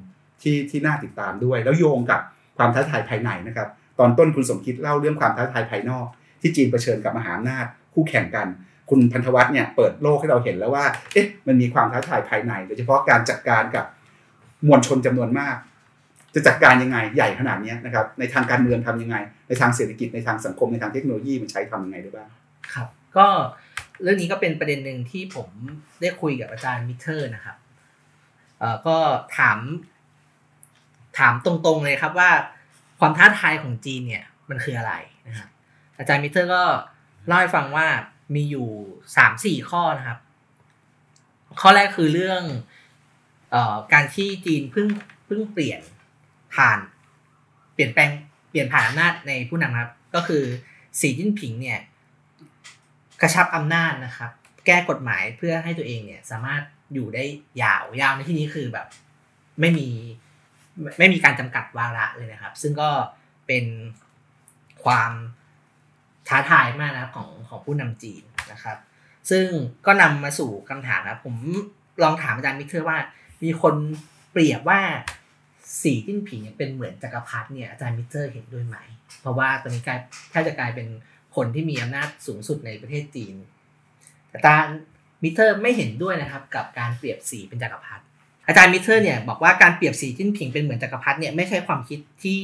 [0.43, 2.21] ที่ที่น่าติดตามด้วย แล้วโยงกับ
[2.59, 3.69] ความท้าทายภายในนะครับ
[3.99, 6.07] ตอนต้นคุณสมคิดเล่าเรื่องความท้าทายภายนอก
[6.41, 8.47] ที่จีนเผชิญกับมหาอำนาจคู่แข่งกัน
[8.91, 13.85] คุณพันธวัฒน์เนี่ยเปิดโลกให้เราเห็นแล้วว่าเอ๊ะมันมีความท้าทายภายใน โดยเฉพาะการจัดการกับ
[14.67, 15.57] มวลชนจำนวนมาก
[16.35, 19.17] จะจัดการยังไงใหญ่ขนาดนี้นะครับในทางการเมืองทำยังไง
[19.49, 22.29] ในทางเศรษฐกิจในทางสังคมในทางเทคโนโลยีมันใช้ทำยังไงได้บ้าง
[22.75, 23.27] ครับ ก็
[24.03, 25.49] เรื่องนี้ก็เป็นประเด็นหนึ่งที่ผม
[26.01, 27.57] ได้คุยกับอาจารย์ Mitter นะครับ
[28.59, 28.97] เอ่อก็
[29.39, 29.59] ถาม
[31.19, 32.31] ถามตรงๆเลยครับว่า
[33.01, 34.95] ความท้าทายของจีนเนี่ยมันคืออะไร
[35.27, 35.49] นะครับ
[35.99, 36.63] อาจารย์ Mitter ก็
[37.27, 37.87] เล่าให้ฟังว่า
[38.35, 38.69] มีอยู่
[39.17, 40.19] สามสี่ข้อนะครับ
[41.61, 42.43] ข้อแรกคือเรื่อง
[43.51, 44.87] เอ่อการที่จีนเพิ่ง
[45.27, 45.81] เพิ่งเปลี่ยน
[46.57, 46.79] ผ่าน
[47.75, 48.11] เปลี่ยนแปลง
[48.51, 50.43] เปลี่ยนผ่านอำนาจในผู้นำครับ ก็คือ
[51.01, 51.81] สีจิ้นผิงเนี่ย
[53.21, 54.31] กระชับอำนาจนะครับ
[54.67, 56.63] แก้กฎหมายเพื่อให้ตัวเองเนี่ยสามารถ
[56.95, 57.25] อยู่ได้
[57.63, 58.87] ยาวยาวในที่นี้คือแบบ
[59.61, 59.89] ไม่มี
[60.99, 62.91] ไม่มีการจำกัดวาระเลยนะครับ ซึ่งก็
[63.47, 63.65] เป็น
[64.85, 65.13] ความ
[66.29, 68.79] ท้าทายมากนะครับของของผู้นำจีนนะครับ
[69.31, 69.47] ซึ่ง
[69.87, 71.37] ก็นำมาสู่คำถามนะครับผม
[72.03, 72.99] ลองถามอาจารย์มิตเตอร์ว่า
[73.43, 73.75] มีคน
[74.33, 74.81] เปรียบว่า
[75.83, 78.77] สีจิ้นผิงเนี่ยเป็นเหมือนจักรพรรดิเนี่ยอาจารย์มิตเตอร์เห็นด้วยไหม
[79.21, 79.99] เพราะว่าตอนนี้กลาย
[80.31, 80.87] แทบจะกลายเป็น
[81.37, 83.35] คนที่มีอำนาจสูงสุดในประเทศจีน
[84.33, 84.77] อาจารย์
[85.23, 88.05] มิตเตอร์ไม่เห็นด้วยนะครับ กับการเปรียบสีเป็นจักรพรรดิ
[88.47, 92.43] อาจารย์มิตเตอร์เนี่ยบอกว่าการเปรียบสีจิ้นผิงเป็นเหมือนจักรพรรดิเนี่ยไม่ใช่ความคิดที่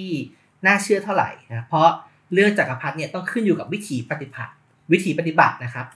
[0.67, 1.89] น่าเชื่อเท่าไหร่นะเพราะ
[2.35, 4.53] เรื่องจักรพรรดิเนี่ยต้องขึ้นอยู่กับวิถีปฏิบัติ
[4.93, 5.87] วิถีปฏิบัตินะครับ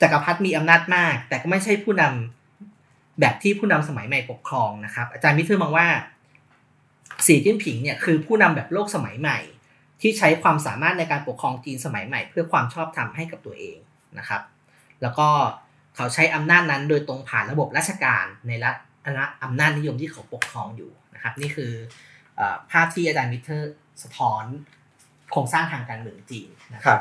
[0.00, 5.86] จักรพรรดิมีอำนาจมาก แต่ก็ไม่ใช่ผู้นำแบบที่ผู้นำสมัยใหม่ปกครองนะครับ อาจารย์มิตเตอร์มองว่า
[7.26, 9.38] สีจิ้นผิงเนี่ยคือผู้นำแบบโลกสมัยใหม่
[10.00, 13.76] ที่ใช้ความสามารถในการปกครองจีนสมัยใหม่ เพื่อความชอบธรรมให้กับตัวเอง
[14.18, 14.42] นะครับ
[15.02, 15.28] แล้วก็
[15.96, 18.76] เขาใช้อำนาจนั้นโดยตรงผ่านระบบราชการในรัฐ
[19.44, 21.72] อำนาจนิยมที่เขาปกครองอยู่นะครับ นี่คือ
[22.36, 24.44] เออภาพที่อาจารย์มิเตอร์สะท้อน
[25.30, 27.00] โครงสร้างทางการเมืองจีนนะครับ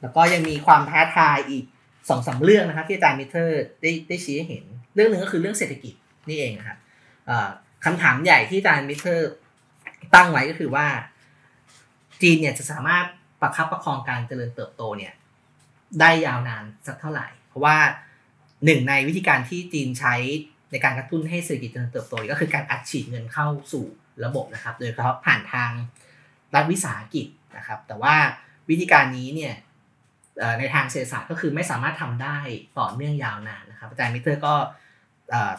[0.00, 1.64] แล้วก็ยังมีความท้าทายอีก
[2.08, 5.94] สองสาเรื่องนะครับ ที่อาจารย์มิเตอร์ได้ได้ชี้ให้เห็น เรื่องหนึ่งก็คือเรื่องเศรษฐกิจ
[6.28, 6.78] นี่เองนะครับ
[7.26, 7.48] เอ่อ
[7.86, 9.30] คำถามใหญ่ที่อาจารย์มิเตอร์
[10.14, 10.86] ตั้งไว้ก็คือว่า
[12.22, 13.04] จีนเนี่ยจะสามารถ
[13.40, 15.12] ประคับประคองการเจริญเติบโตเนี่ย
[16.00, 17.76] ได้ยาวนานสักเท่าไหร่ เพราะว่า
[18.64, 20.14] หนึ่งในวิธีการที่จีนใช้
[20.70, 23.84] ในการกระตุ้นให้เศรษฐกิจเจริญเติบโตก็คือการอัดฉีดเงินเข้าสู่
[24.24, 25.70] ระบบนะครับ โดยเฉพาะผ่านทาง
[26.54, 27.26] รัฐวิสาหกิจ
[27.56, 28.14] นะครับ แต่ว่า
[28.68, 29.54] วิธีการนี้เนี่ย
[30.58, 32.38] ในทางเศรษฐศาสตร์ก็คือไม่สามารถทำได้
[32.78, 34.54] ต่อเนื่องยาวนานนะครับอาจารย์มิเตอร์ก็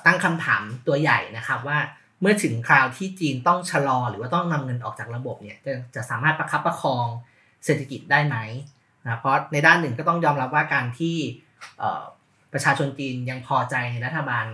[0.06, 1.80] ตั้งคำถามตัวใหญ่นะครับว่า
[2.22, 7.06] เมื่อถึงคราวที่จีนต้องชะลอหรือว่าต้องนำเงินออกจากระบบเนี่ยจะจะสามารถประคับประคอง
[7.66, 8.38] เศรษฐกิจได้ไหม
[9.04, 11.16] นะเพราะในด้านหนึ่งก็ต้องยอมรับว่าการที่
[12.54, 14.48] ประชาชนจีนยังพอใจในรัฐบาล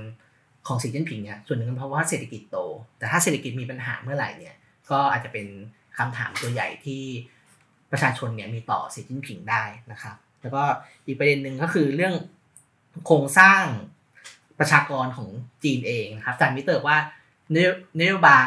[0.67, 2.57] ของสีจิ้นผิงเนี่ยส่วนหนึ่งเป็นเพราะว่าเศรษฐกิจโต
[2.97, 4.55] แต่ถ้าเศรษฐกิจมีปัญหาเมื่อไหร่เนี่ย
[4.91, 5.47] ก็อาจจะเป็น
[5.97, 7.03] คำถามตัวใหญ่ที่
[7.91, 10.63] ประชาชนเนี่ยมีต่อสีจิ้นผิงได้นะครับ แล้วก็
[11.05, 12.13] อีกประเด็นหนึ่งก็คือเรื่อง
[13.05, 13.63] โครงสร้าง
[14.59, 15.29] ประชากรของ
[15.63, 16.97] จีนเองนะครับอาจารย์มิเตอร์ว่า
[18.01, 18.45] นโยบาย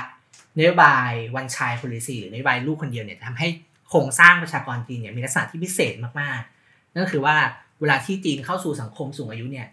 [0.59, 3.49] นโยบายวันชาย policy หรือนโยบายลูกคนเดียวเนี่ยทำให้
[3.89, 7.37] โครงสร้างประชากรจีนเนี่ยมีลักษณะที่พิเศษมากๆ นั่นก็คือว่า
[7.81, 9.69] เวลาที่จีนเข้าสู่สังคมสูงอายุเนี่ย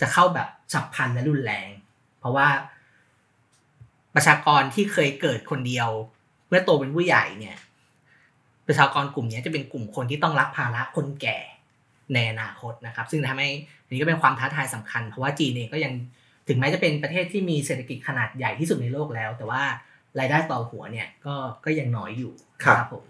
[0.00, 1.68] จะเข้าแบบฉับพลันและรุนแรง
[2.18, 2.48] เพราะว่า
[4.14, 5.88] ประชากรที่เคยเกิดคนเดียว
[6.48, 7.56] เมื่อโตเป็นผู้ใหญ่เนี่ย
[8.66, 11.38] ประชากรกลุ่มนี้จะเป็นกลุ่มคนที่ต้องรับภาระคนแก่
[12.14, 13.50] ในอนาคตนะครับ ซึ่งทำให้
[13.86, 15.92] นนี้ก็เป็นความท้าทายสำคัญ เพราะว่าจีนเองก็ยัง
[16.48, 19.62] ถึงแม้จะเป็นประเทศที่มีเศรษฐกิจขนาดใหญ่ที่สุดในโลกแล้ว แต่ว่า
[20.18, 21.34] รายได้ต่อหัวเนี่ยก็
[21.64, 22.32] ก็ยังน้อยอยู่
[22.64, 23.04] ครับผม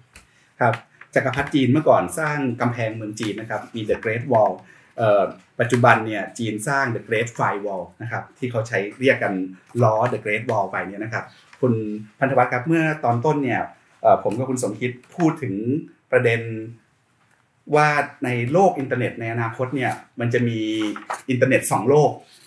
[0.61, 0.75] ครับ
[1.15, 4.53] จักรพรรดิจีนเมื่อก่อนสร้างกำแพงเมืองจีนนะครับมี The Great Wall
[4.99, 5.23] เอ่อ
[5.61, 9.35] ปัจจุบันเนี่ยจีนสร้าง The Great Firewall นะครับที่เขาใช้เรียกกัน
[9.83, 11.25] ล้อ The Great Wall ไปเนี่ยนะครับ
[11.61, 11.73] คุณ
[12.19, 13.61] พันธวัฒน์ครับเมื่อตอนต้นเนี่ย
[14.03, 15.55] เอ่อผมกับคุณสมคิดพูดถึง
[16.11, 16.41] ประเด็น
[17.75, 17.89] ว่า
[18.25, 20.59] ในโลกอินเทอร์เน็ตในอนาคตเนี่ยมันจะมี
[21.31, 22.38] อินเทอร์เน็ตสองโลกครับ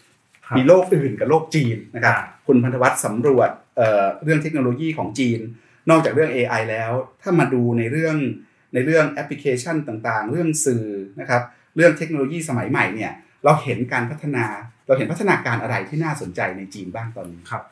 [0.57, 5.39] มีโลกอื่นกับโลกจีนนะครับอ่าคุณพันธวัฒน์สำรวจเอ่อเรื่องเทคโนโลยีของจีน
[5.89, 6.91] นอกจากเรื่อง AI แล้ว
[7.21, 8.17] ถ้ามาดูในเรื่อง
[8.73, 10.85] ในเรื่องแอปพลิเคชันต่างๆ เรื่องสื่อ
[11.19, 11.41] นะครับ
[11.75, 13.11] เรื่องเทคโนโลยีสมัยใหม่เนี่ย
[13.43, 14.45] เราเห็นการพัฒนา
[14.87, 17.63] เราเห็นพัฒนาการอะไรที่น่าสนใจในจีนบ้างตอนนี้ครับ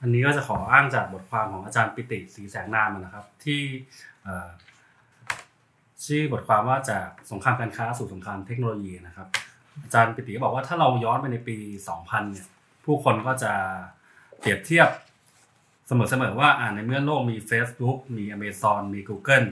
[0.00, 3.60] อันนี้ก็จะขออ้างจากบทความของอาจารย์ปิติศรีแสงนามนะครับ ที่
[4.22, 4.48] เอ่อ
[6.06, 9.28] ชื่อบทความว่าจากสงครามการค้าสู่สงครามเทคโนโลยีนะครับ
[9.82, 11.56] อาจารย์ปิติก็บอกว่าถ้าเราย้อนไปในปี
[11.94, 12.46] 2000 เนี่ย
[12.84, 13.52] ผู้คนก็จะ
[14.40, 14.88] เปรียบเทียบ
[15.86, 19.46] เสมอๆว่าอ่าในเมื่อโลกมี Facebook มี Amazon มี Google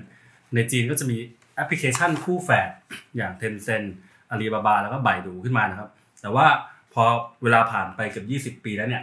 [0.54, 1.16] ในจีนก็จะมี
[1.54, 2.68] แอปพลิเคชันคู่แฝด
[3.16, 3.88] อย่าง Tencent
[4.32, 5.90] Alibaba แล้วก็ไบดูขึ้นมานะครับ
[6.20, 6.46] แต่ว่า
[6.94, 7.02] พอ
[7.42, 9.02] เวลาผ่านไปเกือบ 20 ปีแล้วเนี่ย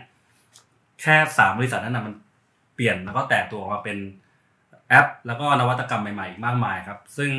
[1.01, 2.13] แค่สามบริษัทนั้นนะมัน
[2.75, 3.97] เปลี่ยนแล้วก็แตกตัวออกมาเป็น
[4.89, 7.31] แอป แล้วก็นวัตกรรมใหม่ๆ มากมายครับ ซึ่ง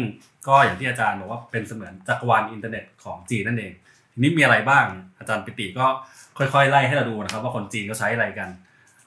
[0.49, 3.73] ก็อย่างที่อาจารย์บอกว่าเป็นเสมือนจักรวาลอินเทอร์เน็ตของจีนนั่นเอง
[4.13, 4.85] ทีนี้มีอะไรบ้าง
[5.19, 5.87] อาจารย์ปิติก็
[6.39, 8.49] ค่อยๆ ไล่ให้เราดูนะครับ ว่าคนจีนเขาใช้อะไรกัน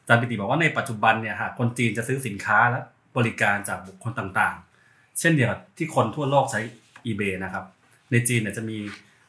[0.02, 2.80] อาจารย์ปิติบอกว่าในปัจจุบันเนี่ยหากคนจีนจะซื้อสินค้าและ
[3.18, 6.60] บริการจากบุคคลต่างๆ เช่นเดียวกับที่คนทั่วโลกใช้
[7.06, 7.66] eBay นะครับ
[8.12, 8.78] ในจีนเนี่ยจะมี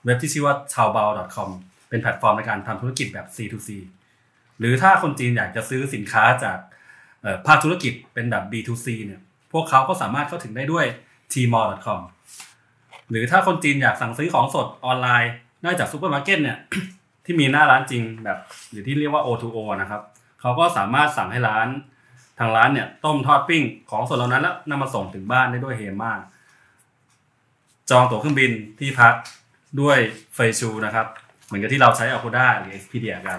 [0.05, 1.51] เว็บที่ชื่อว่า taobao.com
[1.89, 3.71] เป็นแพลตฟอร์มในการทำธุรกิจแบบ C2C
[4.59, 6.59] หรือถ้าคนจีนอยากจะซื้อสินค้าจาก
[7.47, 9.21] ภาคธุรกิจเป็นแบบ B2C เนี่ย
[9.53, 10.87] พวกเขาก็สามารถเข้าถึงได้ด้วย
[11.33, 12.01] tmall.com
[13.11, 15.33] หรือถ้าคนจีนอยากสั่งซื้อของสดออนไลน์
[15.65, 16.59] นอกจากซูเปอร์มาร์เก็ตเนี่ย
[17.25, 18.39] ที่มีหน้าร้านจริงแบบ
[18.71, 20.03] หรือที่เรียกว่า O2O นะครับ
[20.41, 21.69] เขาก็สามารถสั่งให้ร้าน
[22.39, 26.13] ทางร้านเนี่ยต้มทอดปิ้งของสดเหล่านั้นแล้วนำมาส่งถึงบ้านได้ด้วยเฮมา
[27.91, 29.15] จองตั๋วเครื่องบินที่พัก
[29.81, 29.99] ด้วย
[30.35, 31.07] เฟยชูนะครับ
[31.47, 33.39] เหมือนกับที่เราใช้ Agoda หรือ Expedia กัน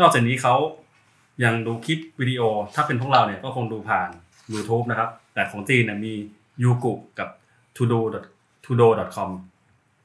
[0.00, 0.54] นอกจากนี้เขา
[1.44, 2.42] ยังดูคลิปวิดีโอ
[2.74, 4.08] ถ้าเป็นพวกเราเนี่ยก็คงดูผ่าน
[4.52, 6.14] YouTube นะครับ แต่ของจีนเนี่ยมี
[6.62, 7.28] Youku กับ
[7.76, 8.00] Tudo
[8.64, 9.30] tudo com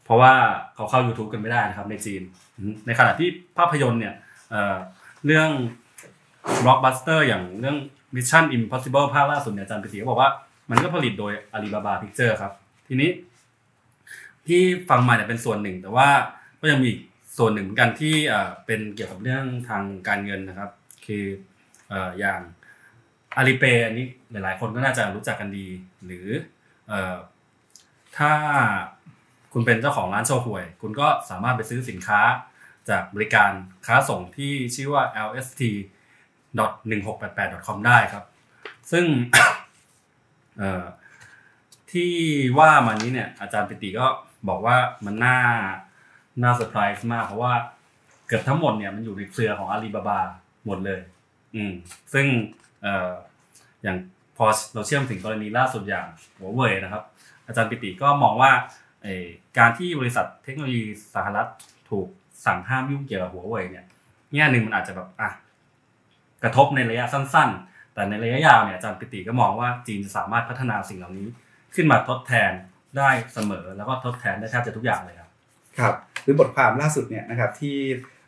[0.03, 0.33] เพราะว่า
[0.75, 2.21] เขาเข้า YouTube กันไม่ได้นะครับในจีน
[2.85, 4.13] ในขณะที่ภาพยนตร์เนี่ย
[4.51, 5.49] เเรื่อง
[6.63, 7.77] blockbuster อย่างเรื่อง
[8.15, 10.29] Mission Impossible ภาคล่าสุดเนี่ยอาจารย์ปิติก็บอกว่า
[10.69, 12.53] มันก็ผลิตโดย Alibaba Picture ครับ
[12.87, 13.09] ทีนี้
[14.47, 16.07] ที่ฟังมาเนี่ยเป็นส่วนหนึ่ง แต่ว่า
[16.61, 17.01] ก็ยังมีอีก
[17.37, 18.13] ส่วนหนึ่งเหมือนกันที่
[18.65, 20.69] เป็นเกี่ยวกับเรื่องทางการเงินนะครับ
[21.05, 21.25] คือ
[21.93, 22.39] ออย่าง
[23.39, 25.67] Alipay อันนี้หลาย ๆ คนก็น่าจะรู้จักกันดี
[26.05, 26.27] หรือ
[26.91, 26.93] อ
[28.17, 28.31] ถ้า
[29.53, 32.21] คุณเป็นเจ้าของร้านโชห่วย คุณก็สามารถไปซื้อสินค้า
[32.89, 33.51] จากบริการ
[33.87, 35.61] ค้าส่งที่ชื่อว่า lst
[36.59, 38.25] 1688 com ได้ครับ
[38.91, 39.05] ซึ่ง
[41.91, 42.11] ที่
[42.57, 44.07] ว่ามานี้เนี่ย อาจารย์ปิติก็
[44.47, 45.39] บอกว่ามันน่า
[46.43, 47.53] น่าเซอร์ไพรส์มาก เพราะว่า
[48.27, 50.19] เกือบทั้งหมดเนี่ยมันอยู่ในเครือของอาลีบาบา
[50.65, 50.99] หมดเลย
[51.55, 51.71] อืม
[52.13, 52.25] ซึ่ง
[52.81, 53.11] เอ่อ
[53.83, 53.97] อย่าง
[54.37, 56.07] พอเราเชื่อมถึงกรณีล่าสุดอย่าง
[56.37, 57.03] หัวเว่ยนะครับ
[57.47, 58.51] อาจารย์ปิติก็มองว่า
[59.03, 59.25] เอ่อ
[59.57, 60.83] การที่บริษัทเทคโนโลยี
[61.15, 61.47] สหรัฐ
[61.89, 62.07] ถูก
[62.45, 63.85] สั่งห้ามยุ่งเกี่ยวกับหัวเว่ยเนี่ย
[64.33, 65.29] แง่หนึ่งมันอาจจะแบบอะ
[66.43, 71.27] กระทบในระยะสั้น ๆ แต่ในระยะยาวเนี่ยอาจารย์ปิติก็มองว่าจีนจะสามารถพัฒนาสิ่งเหล่านี้
[71.75, 72.51] ขึ้นมาทดแทน
[72.97, 75.29] ได้เสมอ แล้วก็ทดแทนได้แทบจะทุกอย่างเลยครับ
[75.79, 75.93] ครับ
[76.23, 77.75] หรือบทความล่าสุดเนี่ยนะครับที่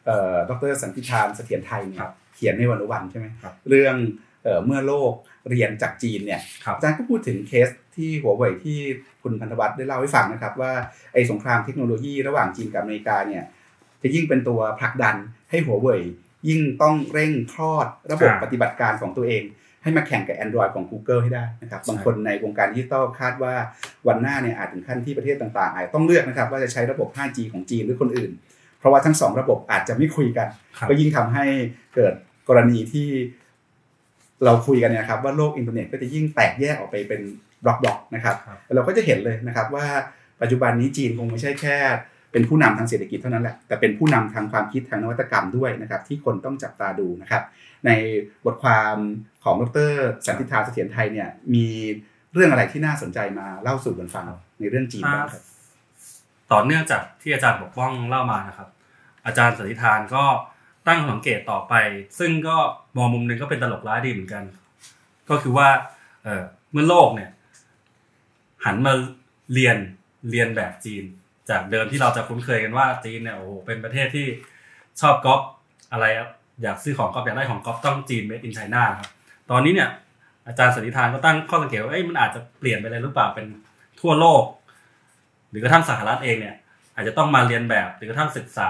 [0.06, 3.96] เอ่อดรสันติธานเสถียรไทยเนี่ครัยบ เขียนในวันวันใช่ไหมครับเรื่อง
[4.44, 5.14] เอ่อเมื่อโลก
[5.50, 8.78] เรียนจากจีนเนี่ยครับอาจารย์ก็พูดถึงเคสที่หัวเว่ยที่
[9.24, 10.74] คุณพันธวัฒน์ได้เล่าให้ฟังนะครับ ว่า
[11.14, 13.44] ไอ้สงครามเทคโนโลยีระหว่างจีนกับอเมริกาเนี่ย
[14.02, 15.16] จะยิ่งเป็นตัวผลักดัน
[15.50, 16.02] ให้หัวเว่ย
[16.50, 19.44] ยิ่งต้องเร่งคลอดระบบครับปฏิบัติการของตัวเอง
[19.84, 23.54] ให้มาแข่งกับ Android ของ Google ให้ได้นะครับบางคนในวงการดิจิตอลคาดว่า
[24.08, 28.55] วันหน้าเนี่ยอาจถึงขั้นที่ประเทศต่างๆอาจจะต้องเลือกนะครับว่าจะใช้ระบบ 5G ของจีนหรือคนอื่นเพ
[28.86, 31.46] ราะว่าทั้งสองระบบอาจจะไม่คุยกันครับก็ยิ่งทำให้
[31.96, 32.14] เกิด
[32.50, 33.08] กรณีที่
[34.46, 37.22] เราคุยกันเนี่ยนะครับว่าโลกอินเทอร์เน็ตก็จะยิ่งแตกแยกออกไปเป็น
[37.64, 39.86] บล็อกๆนะครับครับเราก็จะเห็นเลยนะครับว่า
[40.42, 41.78] ปัจจุบันนี้จีนคงไม่ใช่แค่
[42.32, 47.44] เป็นผู้นำทางเศรษฐกิจเท่านั้นแหละแต่เป็นผู้นำทางความคิดทางนวัตกรรมด้วยนะครับ ที่คนต้องจับตาดูนะครับ
[47.86, 47.92] ใน
[48.46, 48.96] บทความ
[49.44, 49.92] ของดร
[50.28, 51.68] สันติธาเสถียรไทยเนี่ยมี
[52.34, 54.26] เรื่องอะไรที่น่าสนใจมาเล่าสู่กันฟัง
[54.60, 55.44] ในเรื่องจีนบ้างครับ
[56.52, 58.68] ต่อเนื่องจากที่อาจารย์ปกป้องเล่ามานะครับ
[59.26, 60.24] อาจารย์สันติธานก็
[60.88, 61.74] ตั้งสังเกตต่อไป
[62.20, 62.58] ซึ่งก็
[62.98, 64.44] มองมุมหนึ่งก็เป็นตลกร้ายดีเหมือนกัน
[65.30, 65.70] ก็คือว่า
[66.24, 67.30] เเมื่อโลกเนี่ย
[68.66, 68.94] หันมา
[69.54, 69.78] เรียน
[70.32, 71.04] เรียนแบบจีน
[71.50, 74.28] จากเดิมที่เราจะคุ้นเคยกันว่าจีนเนี่ยโอ้โหเป็นประเทศที่
[75.02, 75.42] ชอบก๊อป
[75.92, 76.06] อะไร
[76.64, 79.10] อยากซื้อของก๊อปอยากได้ของก๊อปต้องจีน made in China ครับ
[79.52, 79.90] ตอนนี้เนี่ย
[80.48, 83.48] อาจารย์สันติธานก็ตั้งข้อสังเกตว่าเอ้ยมันอาจจะเปลี่ยนไปเลยหรือเปล่าเป็น
[84.02, 84.44] ทั่วโลก
[85.50, 86.56] หรือกระทั่งสหรัฐเองเนี่ย
[86.96, 88.70] อาจจะต้องมาเลียนแบบหรือกระทั่งศึกษา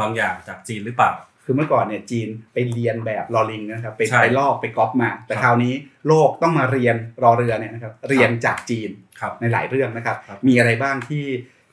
[0.00, 1.12] บางอย่างจากจีนหรือเปล่า
[1.44, 5.74] คือเมื่อก่อนเนี่ยจีนไปเลียนแบบลอลิงนะครับไปใช่ไปลอกไปก๊อปมา แต่ครับคราวนี้
[6.08, 11.24] โลกต้องมาเรียนรอเรือเนี่ยนะครับเรียนจากจีนครับในหลายเรื่องนะครับครับ มีอะไรบ้างที่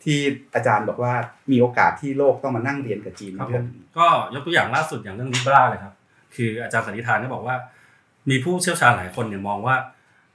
[0.03, 0.17] ที่
[0.55, 1.13] อาจารย์บอกว่า
[1.51, 3.65] มีโอกาสที่โลกต้องมานั่งเรียนกับจีนครับผเรื่อมง
[3.97, 5.93] ก็ยกตัวอย่างล่าสุดอย่างเรื่องลิบราเลยครับ
[6.35, 7.55] คืออาจารย์สันนิษฐานก็บอกว่า
[8.29, 9.75] มีผู้เชี่ยวชาญหลายคนเนี่ยมองว่า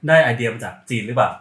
[0.07, 1.31] ได้ไอเดียมาจากจีนหรือเปล่า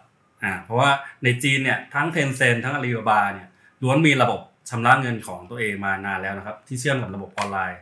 [0.44, 0.90] อ่าเพราะว่า
[1.24, 3.48] ในจีนเนี่ยทั้งเทนเซนทั้งอาลีบาบาเนี่ย
[3.82, 7.80] ล้วนมีระบบ ชำระเงินของตัวเองมานานแล้วนะครับ ที่เชื่อมกับระบบออนไลน์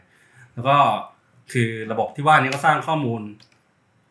[0.54, 0.76] แล้วก็
[1.52, 3.20] คือระบบที่ว่านี้ก็สร้างข้อมูล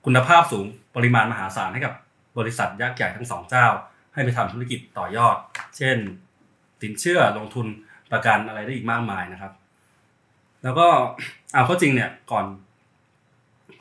[0.06, 0.66] คุณภาพสูง
[0.96, 1.94] ปริมาณมหาศาลให้กับ
[2.40, 3.68] บริษัทยักษ์ใหญ่ทั้งสองเจ้า
[4.14, 5.38] ให้ไปทำธุรกิจต่อยอด
[5.78, 5.98] เช่น
[6.82, 7.68] สินเชื่อลงทุน
[8.12, 9.54] ประกันอะไรได้อีกมากมายนะครับ
[10.64, 10.88] แล้วก็
[11.54, 12.46] เอาข้าจริงเนี่ยก่อน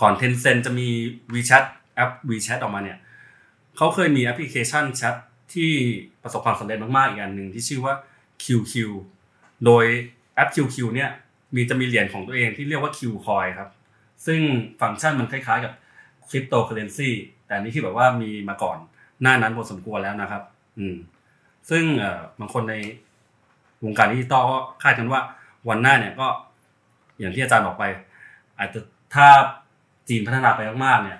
[0.02, 0.88] ก่อน Tencent จะมี
[1.34, 1.64] WeChat
[1.94, 2.98] แอป WeChat ออกมาเนี่ย
[3.76, 5.16] เขาเคยมีแอปพลิเคชันแชท
[5.54, 5.72] ที่
[6.22, 7.94] ประสบความสำเร็จมากๆอีกอันหนึ่งที่ชื่อว่า
[8.44, 8.74] QQ
[9.66, 9.84] โดย
[10.34, 11.10] แอป QQ เนี่ย
[11.54, 13.70] มีจะมีเหรียญของตัวเองที่เรียกว่า Q Coin ครับ
[14.26, 14.40] ซึ่ง
[14.80, 15.72] ฟังก์ชันมันคล้ายๆกับ
[16.28, 17.10] คริปโตเคอร์เรนซี
[17.46, 18.78] แต่นี้ที่แบบว่ามีมาก่อน
[19.22, 20.42] หน้านั้นพอสมควรแล้วนะครับ
[20.78, 20.96] อืม
[21.70, 22.74] ซึ่งเอ่อบางคนใน
[23.84, 25.20] วงการดิจิตอลก็คาดกันว่า
[25.68, 26.26] วันหน้าเนี่ยก็
[27.18, 27.84] อย่างที่อาจารย์บอกไป
[28.58, 28.80] อาจจะ
[29.14, 29.26] ถ้า
[30.08, 31.18] จีนพัฒนาไปมากๆเนี่ย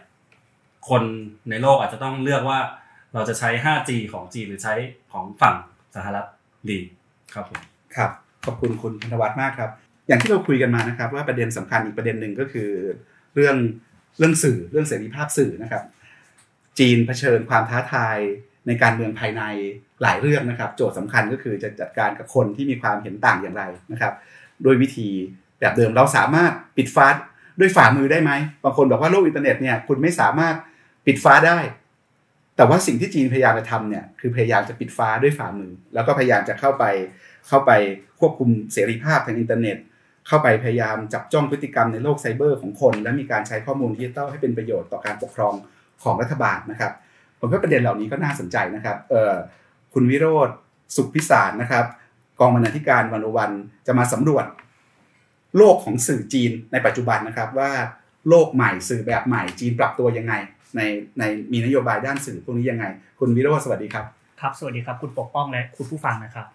[0.89, 1.03] คน
[1.51, 2.59] ในโลกอาจจะต้องเลือกว่า
[3.15, 4.75] เราจะใช้ 5G ของจีนหรือใช้
[5.13, 5.57] ของฝั่ง
[5.95, 6.27] สหรัฐ
[6.71, 6.79] ดี
[7.37, 7.61] ครับผม
[7.97, 8.11] ครับ
[8.47, 9.71] ขอบคุณคุณพันธวัฒน์มากครับ
[10.09, 12.71] อย่างที่เราคุยกันมานะครับ ว่าประเด็นสำคัญอีกประเด็นหนึ่งก็คือ
[13.35, 13.57] เรื่อง
[14.19, 15.83] เรื่องสื่อเรื่องเสรีภาพสื่อนะครับ
[16.79, 18.19] จีนเผชิญความท้าทาย
[18.67, 19.43] ในการเมืองภายใน
[20.03, 23.63] หลายเรื่องนะครับ โจทย์สำคัญก็คือจะจัดการกับคนที่มีความเห็นต่างอย่างไร
[23.93, 24.13] นะครับ
[24.63, 25.09] โดยวิธี
[25.61, 27.07] แบบเดิมเราสามารถปิดฟ้า
[27.61, 28.33] ด้วยฝ่ามือได้ไหม
[28.65, 30.55] บางคนบอกว่าโลกอินเทอร์เน็ตเนี่ยคุณไม่สามารถ
[31.07, 31.59] ปิดฟ้าได้
[32.57, 36.85] แต่ว่าสิ่งที่จีนพยายามจะทำเนี่ยคือพยายามจะปิดฟ้าด้วยฝ่ามือ แล้วก็พยายามจะเข้าไป
[37.49, 37.73] เข้าไป
[38.21, 39.77] ควบคุมเสรีภาพทางอินเทอร์เน็ต
[40.29, 45.55] เข้าไปพยายามจับจ้องพฤติกรรมในโลกไซเบอร์ของคน และมีการใช้ข้อมูลดิจิทัลให้เป็นประโยชน์ต่อการปกครอง
[46.03, 46.93] ของรัฐบาลนะครับ
[47.41, 48.97] ผมว่าประเด็นเหล่านี้ก็น่าสนใจนะครับ
[49.95, 50.49] คุณวิโรธ
[50.97, 51.85] สุขพิสารนะครับ
[52.41, 53.51] กองบรรณาธิการวันโอวัน
[53.87, 54.47] จะมาสำรวจ
[55.57, 57.71] โลกของสื่อจีนในปัจจุบันนะครับว่า
[58.29, 60.35] โลกใหม่สื่อแบบใหม่จีนปรับตัวยังไง
[60.77, 60.81] ใน
[61.19, 61.23] ใน
[61.53, 62.85] มีนโยบายด้านสื่อพวกนี้ยังไง
[63.19, 64.05] คุณวิโรธสวัสดีครับ
[64.41, 66.47] ครับ สวัสดีครับ คุณปกป้องและคุณผู้ฟังนะครับ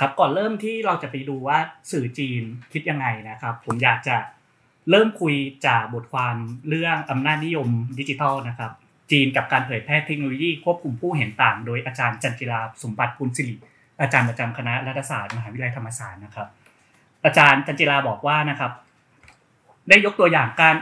[0.00, 1.58] ครับก่อนเริ่มที่เราจะไปดูว่า
[1.90, 2.42] สื่อจีน
[2.72, 4.16] คิดยังไงนะครับ ผมอยากจะ
[4.90, 5.34] เริ่มคุย
[5.66, 6.36] จากบทความ
[6.68, 7.68] เรื่องอำนาจนิยม
[7.98, 8.72] ดิจิทัลนะครับ
[9.10, 13.56] จีนกับการเผยแพร่เทคโนโลยีควบคุมผู้เห็นต่าง โดยอาจารย์จันจิราสมบัติกุลศิริ
[14.00, 16.48] อาจารย์ประจำคณะรัฐศาสตร์มหาวิทยาลัยธรรมศาสตร์นะครับ
[17.24, 18.72] อาจารย์จันจิราบอกว่านะครับ
[19.88, 20.76] ได้ยกตัวอย่างการ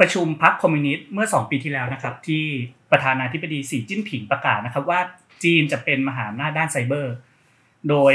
[0.00, 2.44] ประชุมพรรคคอมมิวนิสต์เมื่อ 2 ปีที่แล้วนะครับ ที่
[2.90, 5.00] ประธานาธิบดีสีจิ้นผิงประกาศนะครับ ว่า
[5.44, 7.14] จีนจะเป็นมหาอำนาจด้านไซเบอร์
[7.88, 8.12] โดย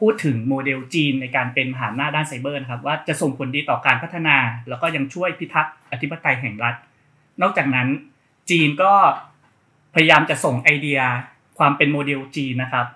[0.00, 4.36] พูดถึงโมเดลจีนในการเป็นมหาอำนาจด้านไซเบอร์นะครับว่าจะส่งผลดีต่อการพัฒนา
[4.68, 6.74] แล้วก็ยังช่วยพิทักษ์อธิปไตยแห่งรัฐ
[7.42, 7.88] นอกจากนั้น
[8.50, 8.92] จีนก็
[9.94, 11.00] พยายามจะส่งไอเดีย
[11.58, 12.86] ความเป็นโมเดลจีนนะครับ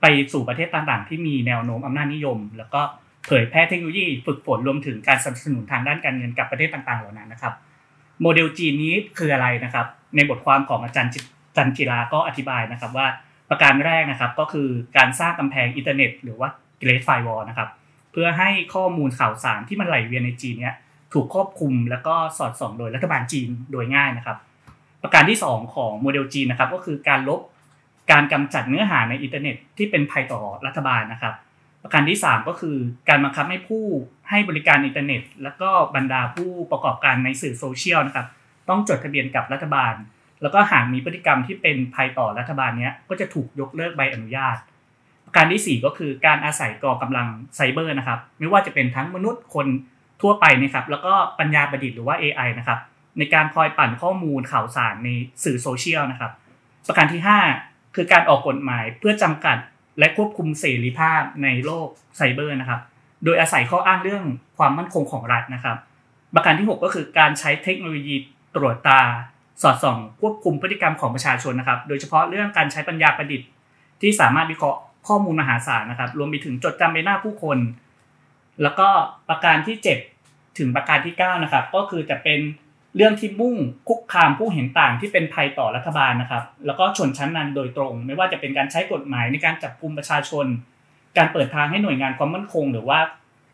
[0.00, 2.80] ไปสู่ประเทศต่างๆ ที่มีแนวโน้มอำนาจนิยม แล้วก็
[3.26, 7.54] เผยแพร่เทคโนโลยีฝึกฝนรวมถึงการสนับสนุนทางด้านการเงินกับประเทศต่างๆ เหล่านั้นนะครับ
[8.22, 9.86] โมเดลจีนนี้คืออะไรนะครับ
[10.16, 11.12] ในบทความของอาจารย์
[11.56, 13.06] จันจิราก็อธิบายนะครับว่า
[13.50, 16.48] ประการแรกนะครับก็คือการสร้างกำแพงอินเทอร์เน็ต หรือว่า
[16.82, 17.68] Great Firewall นะครับ
[18.12, 20.74] เพื่อให้ข้อมูลข่าวสารที่มันไหลเวียนในจีนเนี้ย
[21.12, 24.36] ถูกควบคุมแล้วก็สอดส่องโดยรัฐบาลจีนโดยง่ายนะครับ
[25.02, 27.40] ประการที่ 2 ของโมเดลจีนนะครับก็คือการลบ
[28.12, 31.34] การกำจัดเนื้อหาในอินเทอร์เน็ตที่เป็นภัยต่อรัฐบาลนะครับ
[31.82, 32.76] ประการที่ 3 ก็คือ
[33.08, 33.84] การบังคับให้ผู้
[34.30, 38.26] ให้บริการอินเทอร์เน็ต แล้วก็บรรดาผู้ประกอบการในสื่อโซเชียลนะครับ
[38.68, 39.94] ต้องจดทะเบียนกับรัฐบาล
[40.42, 44.56] แล้วก็หากมีพฤติกรรมที่เป็นภัยต่อรัฐบาลเนี้ยก็จะถูกยกเลิกใบอนุญาต
[45.24, 47.26] ประการที่ 4 ก็คือการอาศัยกองกำลัง
[47.56, 49.66] ไซเบอร์นะครับ ไม่ว่าจะเป็นทั้งมนุษย์คน
[50.22, 52.78] ทั่วไปนะครับแล้วก็ปัญญาประดิษฐ์หรือว่า AI นะครับ
[53.18, 55.08] ในการคอยปั่นข้อมูลข่าวสารใน
[55.44, 56.32] สื่อโซเชียลนะครับ
[56.88, 57.20] ประการที่
[57.58, 59.56] 5 คือการออกกฎหมายเพื่อจำกัด
[59.98, 62.80] และควบคุมเสรีภาพในโลกไซเบอร์นะครับ
[63.24, 64.24] โดยอาศัยข้ออ้างเรื่อง
[64.58, 65.76] ความมั่นคงของรัฐนะครับ
[66.34, 68.16] ประการที่ 6 ก็คือการใช้เทคโนโลยี
[68.56, 69.00] ตรวจตา
[69.62, 73.48] สอดส่องควบคุมพฤติกรรมของประชาชนนะครับ โดยเฉพาะเรื่องการใช้ปัญญาประดิษฐ์
[74.00, 77.58] ที่สามารถวิเคราะห์ข้อมูลมหาศาลนะครับ รวมไปถึงจดจำใบหน้าผู้คน
[78.62, 78.88] แล้วก็
[79.28, 79.76] ประการที่
[80.16, 82.40] 7 ถึงประการที่ 9 นะครับ ก็คือจะเป็น
[82.96, 83.56] เรื่องที่มุ่ง
[83.88, 90.46] คุกคามผู้เห็นต่างที่เป็นภัยต่อรัฐบาลนะครับ แล้วก็ชนชั้นนำโดยตรง ไม่ว่าจะเป็นการใช้กฎหมายในการจับกุมประชาชน
[91.16, 92.98] การเปิดทางให้หน่วยงานความมั่นคง หรือว่า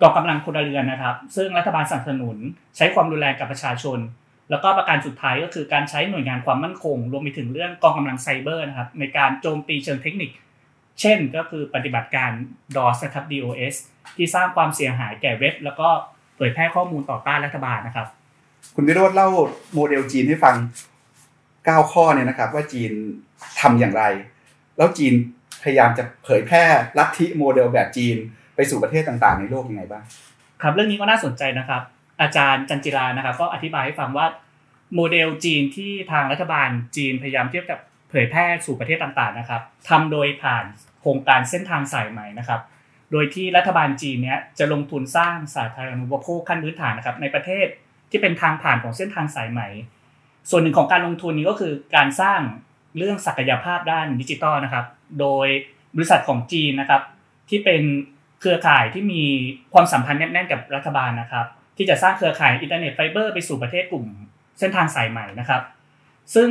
[0.03, 2.37] กองกำลังพลเรือนนะครับ ซึ่งรัฐบาลสนับสนุน
[2.77, 3.99] ใช้ความรุนแรงกับประชาชน
[4.51, 10.31] แล้วก็ประการสุดท้ายก็คือการใช้หน่วยงานความมั่นคง รวมไปถึงเรื่องกองกำลังไซเบอร์นะครับในการโจมตีเชิงเทคนิค
[11.01, 12.31] เช่นก็คือปฏิบัติการ
[12.77, 13.75] DOS นะครับ DOS
[14.17, 15.89] ที่สร้างความเสียหายแก่เว็บ แล้วก็
[16.37, 18.07] เผยแพร่ข้อมูลต่อต้านรัฐบาลนะครับ
[18.75, 19.29] คุณวิโรจน์เล่า
[19.75, 20.57] โมเดลจีนให้ฟัง
[21.25, 22.93] 9 ข้อเนี่ยนะครับ ว่าจีน
[23.61, 24.05] ทำอย่างไร
[24.77, 25.15] แล้วจีน
[25.63, 26.65] พยายามจะเผยแพร่
[26.99, 28.17] ลัทธิโมเดลแบบจีน
[28.57, 30.05] ไปสู่ประเทศต่างๆ ในโลกยังไงบ้าง
[30.63, 31.83] ครับ เรื่องนี้ก็น่าสนใจนะครับ
[32.21, 34.27] อาจารย์จันจิรานะครับก็อธิบายให้ฟังว่า
[34.95, 37.79] โมเดลจีนที่ทางรัฐบาลจีนพยายามเทียบกับ
[38.11, 40.65] เผยแพร่สู่ประเทศต่างๆนะครับทำโดยผ่าน
[41.01, 42.61] โครงการเส้นทางสายไหมนะครับ
[43.13, 47.67] โดยที่รัฐบาลจีนเนี้ยจะลงทุนสร้างสาธารณูปโภคขั้นพื้นฐานนะครับในประเทศ
[48.11, 49.69] ที่เป็นทางผ่านของเส้นทางสายไหม
[50.51, 52.41] ส่วนหนึ่งของการลงทุนนี้ก็คือการสร้าง
[52.99, 54.87] เรื่องศักยภาพด้านดิจิทัลนะครับ
[55.21, 55.47] โดย
[55.97, 57.03] บริษัทของจีนนะครับ
[57.49, 57.83] ที่เป็น
[58.41, 59.23] เครือข่ายที่มี
[59.73, 61.47] ความสัมพันธ์แน่นๆกับรัฐบาลนะครับ
[61.83, 64.07] ที่จะสร้างเครือข่ายอินเทอร์เน็ตไฟเบอร์ไปสู่ประเทศกลุ่ม
[64.59, 65.63] เส้นทางสายไหมนะครับ
[66.35, 66.49] ซึ่ง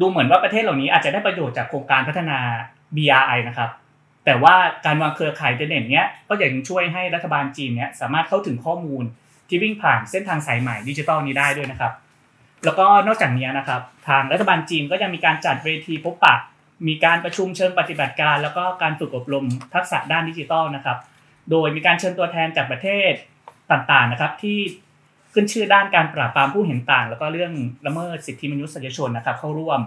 [0.00, 2.38] ดูเหมือนว่าประเทศเหล่านี้อาจจะได้ประโยชน์จากโครงการพัฒนา
[2.96, 3.70] BRI นะครับ
[4.24, 4.54] แต่ว่า
[4.86, 9.04] การวางเครือข่ายอินเทอร์เน็ตเนี้ยก็ยังช่วยให้รัฐบาลจีนเนี้ยสามารถเข้าถึงข้อมูล
[9.48, 11.92] ที่วิ่งผ่านเส้นทางสายไหมดิจิทัลนี้ได้ด้วยนะครับ
[12.64, 16.34] แล้วก็นอกจากนี้นะครับ ทางรัฐบาลจีนก็ยังมีการจัดเวทีพบปะ
[16.88, 20.98] มีการประชุมเชิงปฏิบัติการ แล้วก็การฝึกอบรมทักษะด้านดิจิทัลนะครับ
[21.50, 23.12] โดยมีการเชิญตัวแทนจากประเทศ
[23.70, 24.58] ต่างๆนะครับ ที่
[25.34, 27.52] ขึ้นชื่อด้านการปราบปรามผู้เห็นต่าง แล้วก็เรื่อง
[27.86, 29.80] ละเมิดสิทธิมนุษยชนนะครับ เข้าร่วม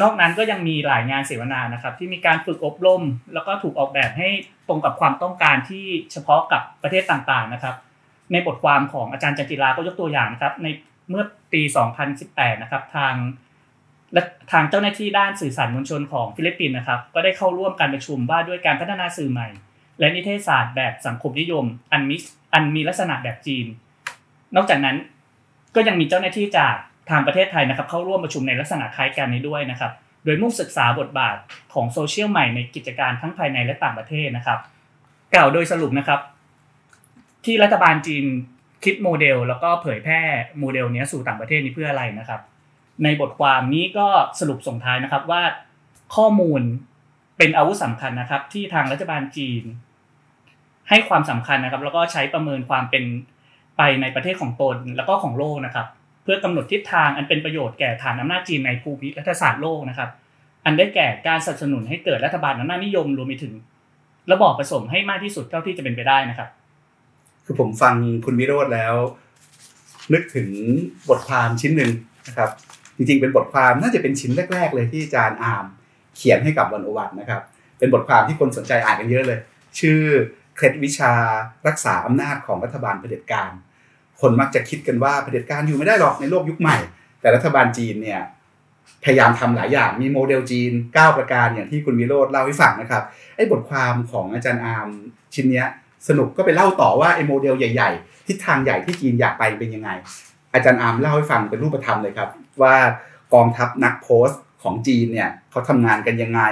[0.00, 3.02] นอกนั้นก็ยังมีหลายงานเสวนานะครับ ที่มีการฝึกอบรม
[3.34, 4.28] แล้วก็ถูกออกแบบให้
[4.68, 7.74] ตรงกับความต้องการที่เฉพาะกับประเทศต่างๆนะครับ
[8.32, 10.66] ในบทความของอาจารย์จันจิราก็ยกตัวอย่างนะครับ ใน
[11.10, 11.62] เมื่อปี
[12.12, 13.14] 2018 นะครับทาง
[14.12, 14.22] และ
[14.52, 19.48] ทางเจ้าหน้าที่ด้านสื่อสารมวลชนของฟิลิปปินส์นะครับ ก็ได้เข้าร่วมการประชุมว่าด้วยการพัฒนาสื่อใหม่
[19.98, 22.22] และนิเทศศาสตร์แบบสังคมนิยมอันมิส
[22.52, 23.66] อันมีลักษณะแบบจีน
[24.56, 24.96] นอกจากนั้น
[25.74, 26.74] ก็ยังมีเจ้าหน้าที่จาก
[27.10, 29.92] ทางประเทศไทยนะครับ เข้าร่วมประชุมในลักษณะคล้ายกันนี้ด้วยนะครับ
[30.24, 31.36] โดยมุ่งศึกษาบทบาท
[31.74, 34.58] ของโซเชียลใหม่ในกิจการทั้งภายในและต่างประเทศนะครับ
[35.34, 36.20] กล่าวโดยสรุปนะครับ
[37.44, 38.24] ที่รัฐบาลจีน
[38.84, 40.20] คิดโมเดล แล้วก็เผยแพร่
[40.58, 42.40] โมเดลนี้สู่ต่างประเทศนี้เพื่ออะไรนะครับ
[43.04, 44.08] ในบทความนี้ก็
[44.40, 45.42] สรุปส่งท้ายนะครับว่า
[46.16, 46.62] ข้อมูล
[47.38, 49.62] เป็นอาวุธสำคัญนะครับ ที่ทางรัฐบาลจีน
[50.90, 53.04] ให้ความสำคัญนะครับ แล้วก็ใช้ประเมินความเป็น
[53.76, 55.86] ไปในประเทศของตนแล้วก็ของโลกนะครับ
[56.22, 60.10] เพื่อกำหนดทิศทางอันเป็นประโยชน์แก่ฐานอำนาจจีนในภูมิรัฐศาสตร์โลกนะครับ
[60.64, 63.54] อันได้แก่การสนับสนุนให้เกิดรัฐบาลอำนาจนิยมรวมไปถึง
[64.32, 66.48] ระบอบผสมให้มากที่สุดเท่าที่จะเป็นไปได้นะครับ
[67.44, 68.94] คือผมฟังคุณวิโรธแล้ว
[70.12, 70.48] นึกถึง
[71.08, 71.90] บทความชิ้นหนึ่ง
[72.28, 72.50] นะครับ
[72.96, 75.66] จริงๆเป็นบทความน่าจะเป็นชิ้นแรก ๆ เลยที่อาจารย์อาร์ม
[76.16, 77.42] เขียนให้กับ One O One นะครับ
[77.78, 79.38] เป็นบทความที่คนสนใจอ่านกันเยอะเลย
[79.80, 80.00] ชื่อ
[80.60, 81.12] เคล็ดวิชา
[81.68, 83.50] รักษาอำนาจของรัฐบาลเผด็จการ
[84.20, 86.76] คนมักจะคิดกันว่าเผด็จการอยู่ไม่ได้หรอกในโลกยุคใหม่
[87.20, 88.20] แต่รัฐบาลจีนเนี่ย
[89.04, 93.02] พยายามทำหลายอย่างมีโมเดลจีน 9 ประการอย่างที่คุณวิโรจน์เล่าให้ฟังนะครับ
[93.36, 94.88] ไอ้บทความของอาจารย์อาร์ม
[95.34, 95.68] ชิ้นเนี้ย
[96.08, 99.90] สนุกก็ไปเล่าต่อว่าไอ้โมเดลใหญ่ๆทิศทางใหญ่ที่จีนอยากไปเป็นยังไง
[100.54, 102.28] อาจารย์อาร์มเล่าให้ฟังเป็นรูปธรรมเลยครับ
[102.62, 102.74] ว่า
[103.34, 106.42] กองทัพนักโพสต์ของจีนเนี่ยเขาทำงานกันยังไง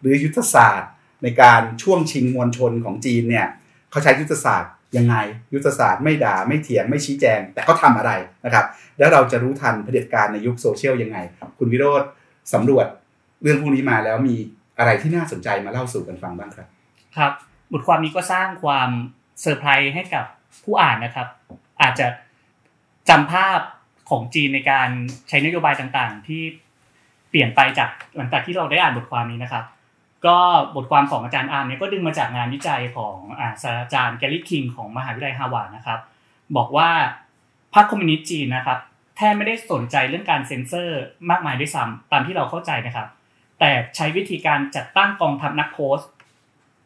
[0.00, 0.90] หรือยุทธศาสตร์
[1.24, 3.46] ในการช่วงชิงมวลชนของจีนเนี่ย
[3.90, 5.16] เขาใช้ยุทธศาสตร์ยังไง
[5.54, 8.12] ยุทธศาสตร์ไม่ด่าไม่เถียงไม่ชี้แจง แต่เขาทำอะไร
[8.44, 8.66] นะครับ
[8.98, 11.18] แล้วเราจะรู้ทันเผด็จการในยุคโซเชียลยังไง
[11.58, 12.02] คุณวิโรธ
[12.52, 12.86] สำรวจ
[13.42, 14.36] เรื่องพวกนี้มาแล้วมี
[14.78, 16.68] อะไรที่น่าสนใจมาเล่าสู่กันฟังบ้างครับ
[17.16, 17.32] ครับ
[17.72, 18.90] บทความนี้ก็สร้างความ
[19.40, 20.24] เซอร์ไพรส์ให้กับ
[20.64, 21.28] ผู้อ่านนะครับ
[21.82, 22.06] อาจจะ
[23.08, 23.60] จำภาพ
[24.10, 24.88] ของจีนในการ
[25.28, 26.42] ใช้นโยบายต่างๆ ที่
[27.30, 29.64] เปลี่ยนไปจากหลังจากที่เราได้อ่านบทความนี้นะครับ
[30.26, 30.38] ก็
[30.76, 36.00] บทความของอาจารย์อาร์มเนี่ยก็ดึงมาจากงานวิจัยของอาศาสตราจารย์แกลลี่คิงของมหาวิทยาลัยฮาวาดนะครับ
[36.56, 36.90] บอกว่า
[37.74, 38.78] พรรคคอมมิวนิสต์จีนนะครับ
[39.16, 41.00] แทบไม่ได้สนใจเรื่องการเซ็นเซอร์
[41.30, 43.08] มากมายด้วยซ้ำตามที่เราเข้าใจนะครับ
[43.60, 46.10] แต่ใช้วิธีการจัดตั้งกองทัพนักโพสต์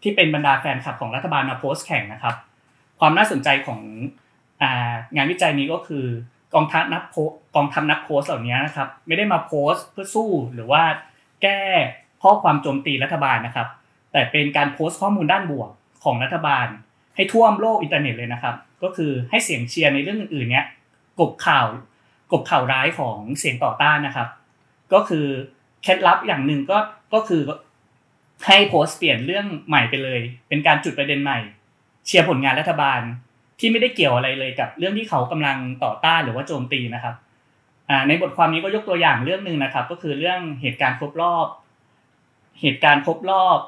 [0.02, 2.36] ที่เป็นบรรดาแฟนคลับของรัฐบาลมาโพสต์แข่งนะครับ
[3.00, 3.80] ความน่าสนใจของ
[5.16, 6.04] งานวิจัยนี้ก็คือ
[6.54, 7.14] กองทัพนักโพ
[7.56, 10.82] กองทัพนักโพสต์เหล่านี้นะครับ ไม่ได้มาโพสต์เพื่อสู้หรือว่า
[11.42, 11.60] แก้
[12.22, 13.68] ข้อความโจมตีรัฐบาลนะครับ
[14.12, 15.70] แต่เป็นการโพสต์ข้อมูลด้านบวก
[16.04, 16.66] ของรัฐบาล
[17.16, 20.66] ให้ท่วมโลกอินเทอร์เน็ตเลยนะครับ ก็คือให้เสียงเชียร์ในเรื่องอื่นๆเนี้ย
[21.20, 21.66] กบข่าว
[22.32, 24.28] กบข่าวร้ายของเสียงต่อต้านนะครับ
[24.92, 25.26] ก็คือ
[25.82, 26.78] เคล็ดลับอย่างหนึ่งก็
[27.14, 27.42] ก็คือ
[28.46, 31.38] ให้โพสต์เปลี่ยนเรื่องใหม่ไปเลย เป็นการจุดประเด็นใหม่
[32.06, 33.00] เชียร์ผลงานรัฐบาล
[33.58, 37.14] ที่ไม่ได้เกี่ยวอะไรเลยกับเรื่องที่เขากำลังต่อต้านหรือว่าโจมตีนะครับ
[38.08, 41.46] ในบทความนี้ก็ยกตัวอย่างเรื่องหนึ่งนะครับ ก็คือเรื่องเหตุการณ์ครบรอบ
[42.60, 43.58] เหตุการณ์ครบรอบ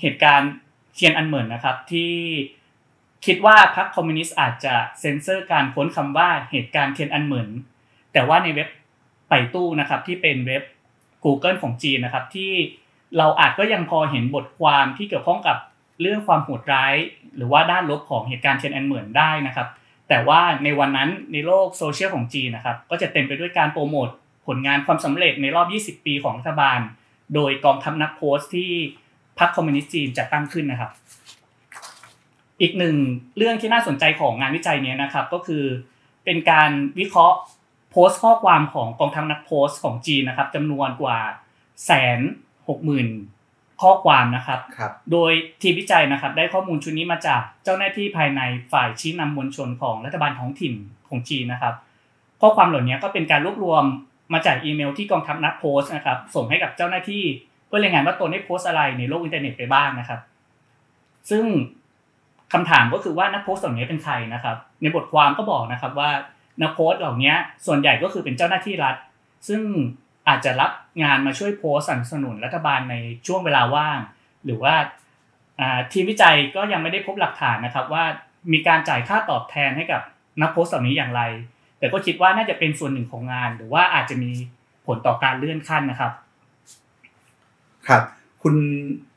[0.00, 0.50] เหตุการณ์
[0.94, 2.12] เทียนอันเหมินนะครับ ที่
[3.26, 7.48] คิดว่าพรรคคอมมิวนิสต์อาจจะเซ็นเซอร์การค้นคำว่าเหตุการณ์เทียนอันเหมิน
[8.12, 8.68] แต่ว่าในเว็บ
[9.28, 10.62] ไป่ตู้นะครับที่เป็นเว็บ
[11.24, 12.52] Google ของจีนนะครับที่
[13.18, 15.56] เราอาจก็ยังพอเห็นบทความที่เกี่ยวข้องกับ
[16.00, 16.94] เรื่องความโหดร้าย
[17.36, 19.68] หรือว่าด้านลบของเหตุการณ์เทียนอันเหมินได้นะครับ
[20.08, 24.08] แต่ว่าในวันนั้นในโลกโซเชียลของจีนนะครับก็จะเต็มไปด้วยการโปรโมท
[24.46, 25.66] ผลงานความสำเร็จในรอบ
[26.00, 26.80] 20 ปีของรัฐบาล
[27.34, 28.70] โดยกองทัพนักโพสต์ที่
[29.38, 30.90] พรรคคอมมิวนิสต์จีนจัดตั้งขึ้นนะครับ
[32.60, 32.96] อีกหนึ่ง
[33.36, 35.64] เรื่องที่น่าสนใจของงานวิจัยนี้นะครับก็คือ
[36.24, 37.38] เป็นการวิเคราะห์
[37.90, 41.18] โพสต์ข้อความของกองทัพนักโพสต์ของจีนนะครับจำนวนกว่า
[41.86, 42.20] แสน
[42.68, 43.08] หกหมื่น
[43.82, 48.40] ข้อความนะครับรบโดยทีมวิจัยนะครับ ได้ข้อมูลชุดนี้มาจากเจ้าหน้าที่ภายใน
[48.72, 50.74] ฝ่ายชี้นำมวลชนของรัฐบาลท้องถิ่น
[51.08, 51.74] ของจีนนะครับ
[52.40, 53.84] ข้อความเหล่านี้ก็เป็นการรวบรวม
[54.32, 57.24] มาจากอีเมลที่กองทัพนักโพสต์นะครับ ส่งให้กับเจ้าหน้าที่
[57.66, 60.20] เพื่อรายงานว่าตนได้โพสต์อะไรในโลกอินเทอร์เน็ตไปบ้างนะครับ
[61.30, 61.44] ซึ่ง
[62.52, 66.10] คำถามก็คือว่านักโพสต์เหล่านี้เป็นใครนะครับ ในบทความก็บอกนะครับว่า
[66.62, 67.32] นักโพสต์เหล่านี้
[67.66, 68.96] ส่วนใหญ่ก็คือเป็นเจ้าหน้าที่รัฐ
[69.48, 69.62] ซึ่ง
[70.28, 70.70] อาจจะรับ
[71.02, 72.96] งานมาช่วยโพสสนับสนุนรัฐบาลใน
[73.26, 73.98] ช่วงเวลาว่าง
[74.44, 74.74] หรือว่า
[75.92, 78.04] ทีมวิจัยก็ยังไม่ได้พบหลักฐานนะครับว่า
[78.52, 80.02] มีการจ่ายค่าตอบแทนให้กับ
[80.42, 81.22] นักโพสต์เหล่านี้อย่างไร
[81.84, 84.30] แต่ก็คิดว่าน่าจะเป็นส่วนหนึ่งของงาน หรือว่าอาจจะมี
[84.86, 86.12] ผลต่อการเลื่อนขั้นนะครับ
[87.88, 88.02] ครับ
[88.42, 88.54] คุณ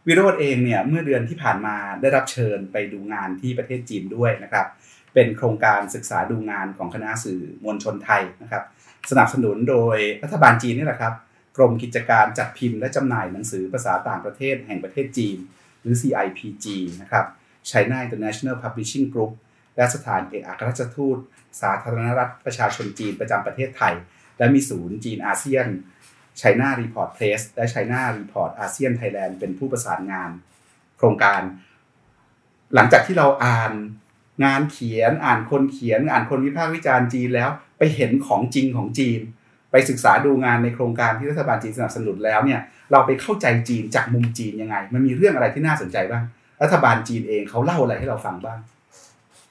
[0.08, 4.66] วิโรธเองเนี่ยเมื่อเดือนที่ผ่านมาได้รับเชิญไปดูงานที่ประเทศจีนด้วยนะครับ
[5.14, 8.64] เป็นโครงการศึกษาดูงานของคณะสื่อมวลชนไทยนะครับ
[9.12, 11.14] สนับสนุนโดยรัฐบาลจีนนี่แหละครับ
[11.58, 15.38] กรมกิจการจัดพิมพ์และจำหน่ายหนังสือภาษาต่างประเทศแห่งประเทศจีน
[15.82, 16.66] หรือ CIPG
[17.02, 17.26] นะครับ
[17.70, 19.32] China International Publishing Group
[19.76, 21.18] และสถานเอกอัครราชทูต
[21.62, 23.94] สาธารณรัฐประชาชนจีนประจำประเทศไทย
[24.38, 25.68] และมีศูนย์จีนอาเซียน
[26.42, 30.32] China Report Press และ China Report ASEAN Thailand เป็นผู้ประสานงาน
[30.98, 31.42] โครงการ
[32.76, 33.74] หลังจากที่เราอ่าน
[34.46, 39.20] งานเขียน อ่านคนเขียน อ่านคนวิพากษ์วิจารณ์จีนแล้วไปเห็นของจริงของจีน
[39.72, 42.60] ไปศึกษาดูงานในโครงการที่รัฐบาลจีนสนับสนุนแล้วเนี่ย
[42.92, 46.24] เราไปเข้าใจจีนจากมุมจีนยังไง มันมีเรื่องอะไรที่น่าสนใจบ้าง
[46.64, 48.60] รัฐบาลจีนเองเขาเล่าอะไรให้เราฟังบ้าง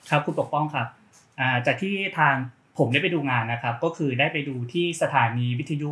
[0.09, 0.87] ครับคุณปกป้องครับ
[1.67, 2.35] จากที่ทาง
[2.79, 5.91] ผมได้ไปดูงานนะครับ ก็คือได้ไปดูที่สถานีวิทยุ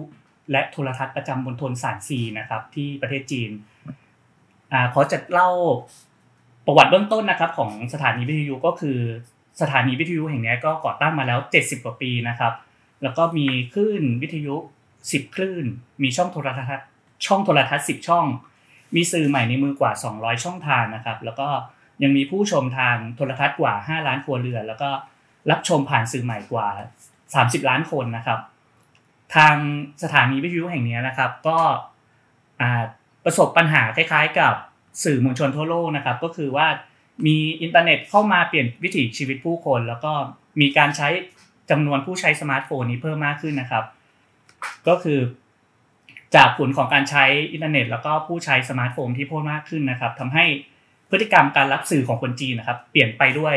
[0.50, 3.50] และโทรทัศน์ประจำบนทนสารซีนะครับ ที่ประเทศจีน
[4.72, 5.50] อขอจะเล่า
[6.66, 8.98] ประวัติเบื้องต้นนะครับ ของสถานีวิทยุก็คือ
[9.60, 12.52] สถานีวิทยุแห่งนี้ก็ก่อตั้งมาแล้ว 70 กว่าปีนะครับ
[13.02, 14.56] แล้วก็มีคลื่นวิทยุ
[14.96, 15.64] 10 คลื่น
[16.02, 16.88] มีช่องโทรทัศน์
[17.26, 18.26] ช่องโทรทัศน์ 10 ช่อง
[18.94, 21.48] มีสื่อใหม่ในมือกว่า 200 ช่องทางนะครับ แล้วก็
[22.02, 24.90] ยังมีผู้ชมทางโทรทัศน์กว่า 5 ล้านครัวเรือน แล้วก็
[25.50, 26.68] รับชมผ่านสื่อใหม่กว่า
[27.22, 28.40] 30 ล้านคนนะครับ
[29.36, 29.54] ทาง
[30.02, 31.58] สถานีวิทยุแห่งนี้นะครับ ก็
[33.24, 34.54] ประสบปัญหาคล้ายๆ กับ
[35.04, 36.66] สื่อมวลชนทั่วโลกนะครับ ก็คือว่า
[37.26, 40.12] มีอินเทอร์เน็ตเข้ามาเปลี่ยนวิถีชีวิตผู้คน แล้วก็
[40.60, 41.08] มีการใช้
[41.70, 43.84] จำนวนผู้ใช้สมาร์ทโฟนนี้เพิ่มมากขึ้นนะครับ
[44.88, 45.18] ก็คือ
[46.34, 50.44] จากผลของการใช้อินเทอร์เน็ต แล้วก็ผู้ใช้สมาร์ทโฟนที่เพิ่มมากขึ้นนะครับทำให้
[51.10, 53.56] พฤติกรรมการรับสื่อของคนจีนนะครับ เปลี่ยนไปด้วย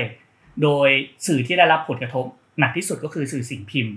[0.63, 0.89] โดย
[1.27, 2.25] สื่อที่ได้รับผลกระทบ
[2.59, 3.95] หนักที่สุดก็คือสื่อสิ่งพิมพ์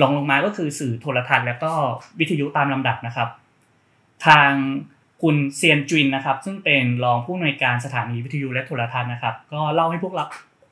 [0.00, 1.72] รองลงมาก็คือสื่อโทรทัศน์แล้วก็
[2.18, 3.28] วิทยุตามลำดับนะครับ
[4.26, 4.50] ทาง
[5.22, 10.26] คุณเซียนจินนะครับ ซึ่งเป็นรองผู้อำนวยการสถานีวิทยุและโทรทัศน์นะครับ ก็เล่าให้พวกเรา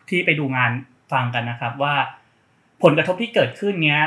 [0.08, 0.72] ที่ไปดูงาน
[1.12, 1.94] ฟังกันนะครับ ว่า
[2.82, 4.00] ผลกระทบที่เกิดขึ้นเนี้ย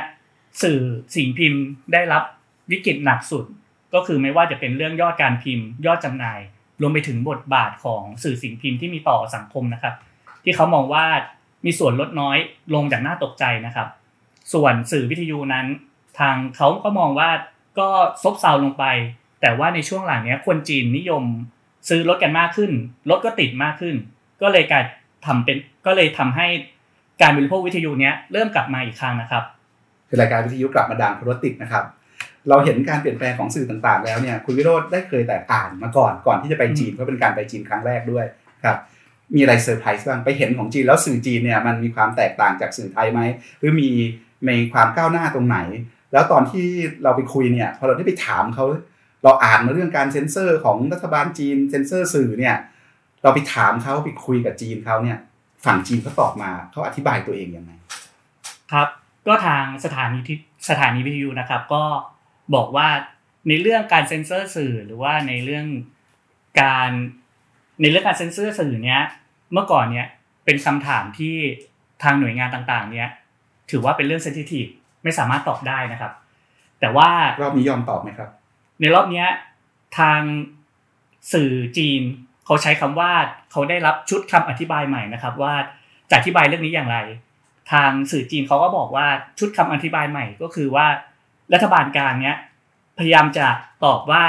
[0.63, 0.79] สื่อ
[1.15, 1.61] สิ่งพิมพ์
[1.93, 2.23] ได้รับ
[2.71, 3.45] วิกฤตหนักสุด
[3.93, 6.39] ก็คือไม่ว่าจะเป็นเรื่องยอดการพิมพ์ ยอดจำหน่าย
[6.81, 9.95] รวมไปถึงบทบาทของสื่อสิ่งพิมพ์ที่มีต่อสังคมนะครับ
[10.45, 11.05] ที่เขามองว่า
[11.65, 12.37] มีส่วนลดน้อย
[12.73, 13.87] ลงอย่างน่าตกใจนะครับ
[14.53, 15.65] ส่วนสื่อวิทยุนั้น
[16.19, 17.29] ทางเขาก็มองว่า
[17.79, 17.89] ก็
[18.23, 18.85] ซบเซาลงไป
[19.41, 21.23] แต่ว่าในช่วงหลังเนี้ยคนจีนนิยม
[21.89, 22.71] ซื้อรถกันมากขึ้น
[23.09, 23.95] รถก็ติดมากขึ้น
[24.41, 24.83] ก็เลยการ
[25.25, 26.47] ทำเป็นก็เลยทำให้
[27.21, 29.43] การบริโภควิทยุเนี้ยเริ่มกลับมาอีกครั้งนะครับ
[30.09, 31.83] คือรายการวิทยุกลับมาดังเพราะรถติดนะครับ
[32.49, 38.25] เราเห็นการเปลี่ยนแปลงของสื่อต่างๆ แล้วเนี่ยคุณวิโรธได้เคยแต่อ่านมาก่อนก่อนที่จะไปจีนเพราะเป็นการไปจีนครั้งแรกด้วย
[38.63, 38.77] ครับ
[39.35, 43.21] มีอะไรเซอร์ไพรส์บ้างไปเห็นของจีนแล้วสื่อจีนเนี่ยมันมีความแตกต่างจากสื่อไทยไหม
[43.59, 43.89] หรือมี
[44.47, 45.59] มีความก้าวหน้าตรงไหน
[46.13, 46.65] แล้วตอนที่
[47.03, 48.65] เราไปคุยเนี่ยพอเราได้ไปถามเขา
[49.23, 52.55] เราอ่านมาเรื่องการเซ็นเซอร์ของรัฐบาลจีนเซ็นเซอร์สื่อเนี่ย
[53.23, 55.17] เราไปถามเขาไปคุยกับจีนเขาเนี่ย
[55.65, 57.71] ฝั่งจีนเขาตอบมาเขาอธิบายตัวเองยังไง
[58.71, 58.87] ครับ
[59.27, 60.37] ก็ทางสถานีที่
[60.69, 61.83] สถานีวิทยุนะครับ ก็
[62.55, 62.87] บอกว่า
[63.47, 65.67] ในเรื่องการเซ็นเซอร์สื่อหรือว่าในเรื่อง
[66.61, 66.91] การ
[67.81, 69.01] ในเรื่องการเซ็นเซอร์สื่อเนี้ย
[69.53, 70.07] เมื่อก่อนเนี้ย
[70.45, 71.35] เป็นคำถามที่
[72.03, 73.09] ทางหน่วยงานต่างๆ เนี้ย
[73.71, 74.65] ถือว่าเป็นเรื่องเซนซิทีฟ
[75.03, 76.11] ไม่สามารถตอบได้นะครับ
[76.79, 77.09] แต่ว่า
[77.41, 78.29] รอบนี้ยอมตอบไหมครับ
[78.81, 79.27] ในรอบเนี้ย
[79.99, 80.21] ทาง
[81.33, 82.01] สื่อจีน
[82.45, 83.11] เขาใช้คำว่า
[83.51, 85.53] เขาได้รับชุดคำอธิบายใหม่นะครับ ว่า
[86.09, 86.97] จะอธิบายเรื่องนี้อย่างไร
[87.71, 89.07] ทางสื่อจีนเขาก็บอกว่า
[89.39, 90.87] ชุดคำอธิบายใหม่ก็คือว่า
[91.53, 92.37] รัฐบาลกลางเนี้ย
[92.97, 93.47] พยายามจะ
[93.85, 94.23] ตอบว่า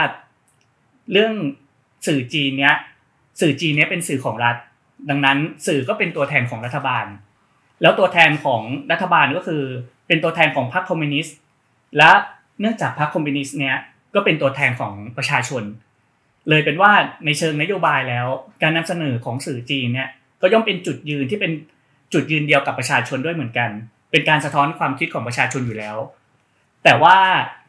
[1.13, 1.35] เรื่อง
[2.07, 2.77] สื่อจีนเนี้ย
[3.41, 4.57] สื่อจีนเนี้ยเป็นสื่อของรัฐ
[5.11, 7.07] ดังนั้นสื่อก็เป็นตัวแทนของรัฐบาล
[7.83, 8.63] แล้วตัวแทนของ
[8.93, 9.63] รัฐบาลก็คือ
[10.07, 11.37] เป็นตัวแทนของพรรคคอมมิวนิสต์
[11.99, 12.11] และ
[12.61, 13.77] เนื่องจากพรรคคอมมิวนิสต์เนี้ย
[14.15, 15.63] ก็เป็นตัวแทนของประชาชน
[16.49, 16.93] เลยเป็นว่า
[17.25, 18.27] ในเชิงนโยบายแล้ว
[18.63, 20.09] การนำเสนอของสื่อจีนเนี่ย
[20.43, 21.53] ก็ย่อมเป็นจุดยืนที่เป็น
[22.13, 23.71] จุดยืนเดียวกับประชาชนด้วยเหมือนกัน
[24.11, 25.97] เป็นการสะท้อนความคิดของประชาชนอยู่แล้ว
[26.85, 27.17] แต่ว่า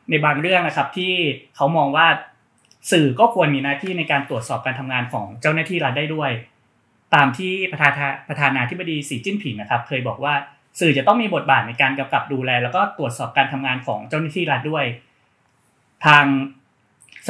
[0.09, 1.13] ในบางเรื่องนะครับที่
[1.55, 2.07] เขามองว่า
[2.91, 6.31] สื่อก็ควรมีหน้าที่ในการตรวจสอบการทำงานของเจ้าหน้าที่รัฐได้ด้วย
[7.15, 7.91] ตามที่ประธาน
[8.29, 10.33] ประธานาธิบดีสีจิ้นผิงนะครับ เคยบอกว่า
[10.79, 14.85] สื่อจะต้องมีบทบาทในการกำกับดูแล แล้วก็ตรวจสอบการทำงานของเจ้าหน้าที่รัฐด้วย
[16.05, 16.25] ทาง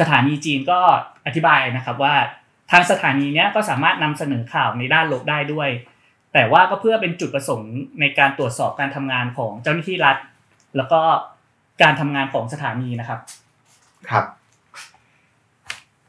[0.00, 0.80] สถานีจีนก็
[1.26, 2.14] อธิบายนะครับว่า
[2.70, 5.68] ทางสถานีเนี้ยก็สามารถนำเสนอข่าวในด้านลบได้ด้วย
[6.32, 10.16] แต่ว่าก็เพื่อเป็นจุดประสงค์ในการตรวจสอบการทำงานของเจ้าหน้าที่รัฐ
[10.76, 11.00] แล้วก็
[11.82, 13.20] การทำงานของสถานีนะครับ
[14.08, 14.24] ครับ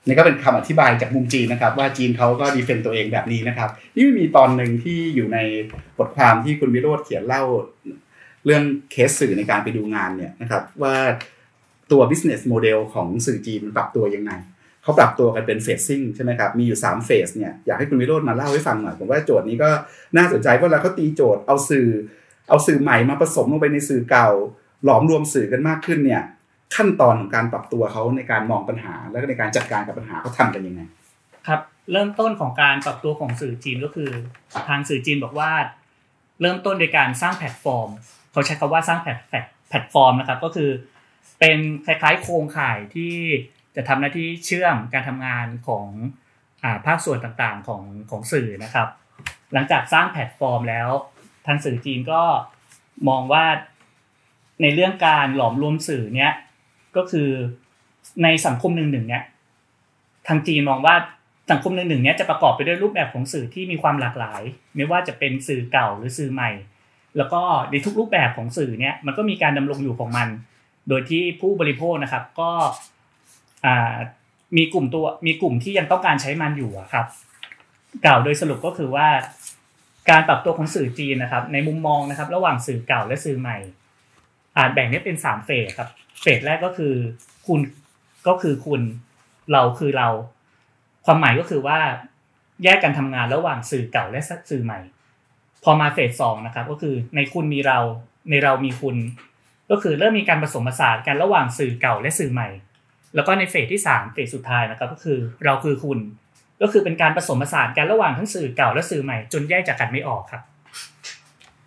[0.06, 5.38] นี่ก็เป็นคำอธิบายจากมุมจีนนะครับ ว่าจีนเขาก็ดีเฟนต์ตัวเองแบบนี้นะครับ นี่มีตอนหนึ่งที่อยู่ใน
[5.98, 7.44] บทความที่คุณวิโรธเขียนเล่า
[8.46, 10.96] เรื่องเคสสื่อในการไปดูงานเนี่ยนะครับ ว่า
[11.92, 14.32] ตัว business model ของสื่อจีนมันปรับตัวยังไง
[14.84, 19.70] เขาปรับตัวกันเป็นเฟสซิ่งใช่ไหมครับ มีอยู่3เฟสเนี่ยอยากให้คุณวิโรธมาเล่าให้ฟังหน่อยผมว่าโจทย์นี้ก็
[20.18, 21.88] น่าสนใจเพราะเราเขาตีโจทย์เอาสื่อ
[22.50, 24.30] เอาสื่อใหม่มาผสมลงไปในสื่อเก่า
[24.84, 26.24] หลอมรวมสื่อกันมากขึ้นเนี่ย
[26.76, 30.82] ขั้นตอนของการปรับตัวเขาในการมองปัญหา แล้วก็ในการจัดการกับปัญหาเขาทำกันยังไง
[31.48, 31.62] ครับ
[31.92, 34.12] เริ่มต้นของการปรับตัวของสื่อจีนก็คือ
[34.70, 35.52] ทางสื่อจีนบอกว่า
[36.42, 37.90] เริ่มต้นโดยการสร้างแพลตฟอร์ม
[38.32, 39.20] เขาใช้คำว่าสร้างแพลต
[39.70, 40.70] แพลตฟอร์มนะครับก็คือ
[41.40, 43.16] เป็นคล้ายๆ โครงข่ายที่
[43.76, 45.88] จะทำหน้าที่เชื่อมการทำงานของ
[46.64, 48.88] อ่าภาคส่วนต่างๆของของสื่อนะครับ
[49.54, 50.90] หลังจากสร้างแพลตฟอร์มแล้ว
[51.48, 52.22] ทางสื่อจีนก็
[53.10, 53.46] มองว่า
[54.62, 56.34] ในเรื่องการหลอมรวมสื่อเนี้ย
[56.96, 57.30] ก็คือ
[58.24, 59.24] ในสังคมหนึ่งหนึ่งเนี้ย
[60.28, 60.96] ทางจีนมองว่า
[61.52, 64.42] สังคมหนึ่งหนึ่งเนี้ยจะประกอบไปด้วยรูปแบบของสื่อที่มีความหลากหลาย
[64.76, 66.52] ไม่ว่าจะเป็นสื่อเก่าหรือสื่อใหม่
[67.18, 70.28] แล้วก็ในทุกรูปแบบของสื่อเนี้ยมันก็มีการดำรงอยู่ของมัน
[70.90, 72.50] โดยที่ผู้บริโภคนะครับก็
[74.58, 77.06] มีกลุ่มตัวมีกลุ่มที่ยังต้องการใช้มันอยู่ครับ
[78.06, 79.08] กล่าวโดยสรุปก็คือว่า
[80.10, 83.58] การปรับตัวของสื่อจีนนะครับ ในมุมมองนะครับ ระหว่างสื่อเก่าและสื่อใหม่
[84.60, 85.90] อาจแบ่งได้เป็นสามเฟสครับ
[86.22, 86.94] เฟสแรกก็คือ
[87.48, 87.60] คุณ
[88.28, 88.82] ก็คือคุณ
[89.52, 90.10] เราคือเรา
[91.06, 91.80] ความหมายก็คือว่า
[92.64, 94.80] แยกกันทำงานระหว่างสื่อเก่าและสื่อใหม่
[95.64, 97.80] พอมาเฟสสองนะครับ ก็คือในคุณมีเรา
[98.30, 98.98] ในเรามีคุณ
[99.72, 102.50] ก็คือเริ่มมีการผสมผสานกันระหว่างสื่อเก่าและสื่อใหม่
[103.16, 106.00] แล้วก็ในเฟสที่สามเฟสสุดท้ายนะครับ ก็คือเราคือคุณ
[106.62, 110.42] ก็คือเป็นการผสมผสานกันระหว่างทั้งสื่อเก่าและสื่อใหม่ จนแยกจากกันไม่ออกครับ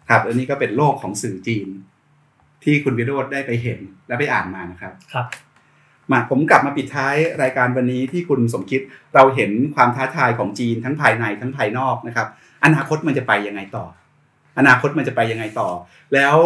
[0.09, 1.69] ครับ อันนี้ก็เป็นโลกของสื่อจีน
[2.65, 5.27] ที่คุณวิโรธได้ไปเห็นและไปอ่านมานะครับครับ
[6.11, 8.81] มาผมกลับมาปิดท้ายรายการวันนี้ที่คุณสมคิด
[9.15, 12.29] เราเห็นความท้าทายของจีนทั้งภายในทั้งภายนอกนะครับ
[12.65, 13.85] อนาคตมันจะไปยังไงต่อ
[14.59, 15.69] อนาคตมันจะไปยังไงต่อ
[16.15, 16.37] แล้ว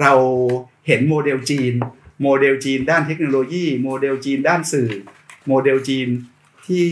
[0.00, 0.12] เรา
[0.86, 1.72] เห็นโมเดลจีน
[2.22, 4.90] โมเดลจีน ด้านเทคโนโลยี โมเดลจีน ด้านสื่อ
[5.48, 6.08] โมเดลจีน
[6.66, 6.84] ที่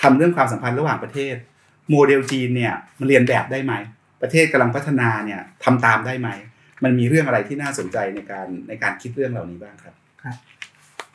[0.00, 1.34] ทำเรื่องความสัมพันธ์ระหว่างประเทศ
[1.90, 3.72] โมเดลจีนเนี่ยมันเลียนแบบได้ไหม
[4.22, 6.28] ประเทศกำลังพัฒนาเนี่ยทำตามได้ไหม
[6.84, 9.94] มันมีเรื่องอะไรที่น่าสนใจในการในการคิดเรื่องเหล่านี้บ้างครับ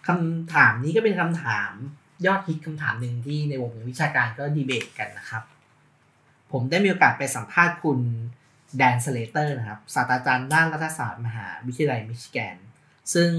[0.07, 1.71] คำถามนี้ก็เป็นคำถาม
[2.25, 5.43] ยอดฮิตคำถามหนึ่งที่ในวงวิชาการก็ดีเบตกันนะครับ
[6.51, 7.99] ผมได้มีโอกาสไปสัมภาษณ์คุณ
[8.77, 12.57] Dan Slater นะครับศาสตราจารย์ด้านรัฐศาสตร์มหาวิทยาลัยมิชิแกน
[13.13, 13.31] ซึ่ง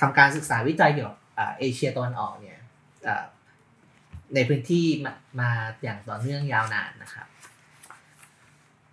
[0.00, 1.18] ทำการศึกษาวิจัยเกี่ยวกับ
[1.58, 2.58] เอเชียตะวันออกเนี่ย
[4.34, 5.50] ในพื้นที่มามา
[5.82, 7.26] อย่างต่อเนื่องยาวนานนะครับ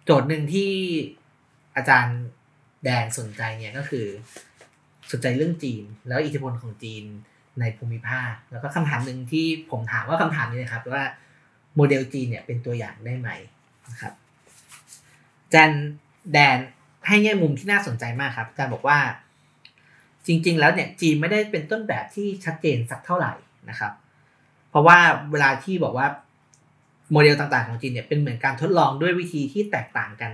[0.06, 0.72] โจทย์หนึ่งที่
[1.76, 2.20] อาจารย์
[2.84, 4.06] Dan สนใจเนี่ยก็คือ
[5.12, 7.04] สนใจเรื่องจีน แล้วอิทธิพลของจีน
[7.60, 11.06] ในภูมิภาค แล้วก็คำถามหนึ่งที่ผมถามว่าคำถามนี้นะครับว่า
[11.76, 13.30] โมเดลจีนเนี่ยเป็นตัวอย่างได้ไหม
[13.92, 14.14] นะครับ
[15.44, 15.84] อาจารย์
[16.34, 16.58] แดน
[17.08, 19.00] ให้แง่มุมที่น่าสนใจมากครับอาจารย์บอกว่า
[20.28, 23.34] จริง ๆ แล้วเนี่ยจีนไม่ได้เป็นต้นแบบที่ชัดเจนสักเท่าไหร่
[23.70, 23.94] นะครับ
[24.70, 24.98] เพราะว่า
[25.32, 26.08] เวลาที่บอกว่า
[27.12, 30.32] โมเดลต่างๆของจีนเนี่ยเป็นเหมือนการทดลองด้วยวิธีที่แตกต่างกัน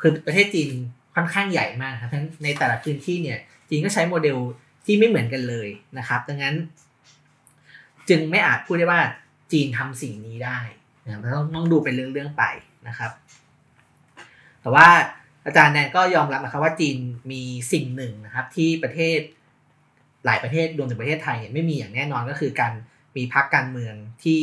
[0.00, 0.70] คือประเทศจีน
[1.14, 3.38] ค่อนข้างใหญ่มากครับทั้งในแต่ละพื้นที่เนี่ย
[3.68, 4.38] จีนก็ใช้โมเดล
[4.84, 6.56] ที่ไม่เหมือนกันเลยนะครับ ดังนั้น
[8.08, 9.00] จึงไม่อาจพูดได้ว่า
[9.52, 10.58] จีนทำสิ่งนี้ได้
[11.04, 12.44] นะครับต้องต้องดูเป็นเรื่องๆไป
[12.88, 13.10] นะครับ
[14.60, 14.88] แต่ว่า
[15.46, 16.96] อาจารย์แนนก็ยอมรับนะครับว่าจีน
[17.32, 17.42] มี
[17.72, 19.18] สิ่งหนึ่งนะครับ ที่ประเทศ
[20.26, 22.72] หลายประเทศรวมถึงประเทศไทยไม่มีอย่างแน่นอนก็คือการ
[23.16, 23.94] มีพรรคการเมือง
[24.24, 24.40] ที่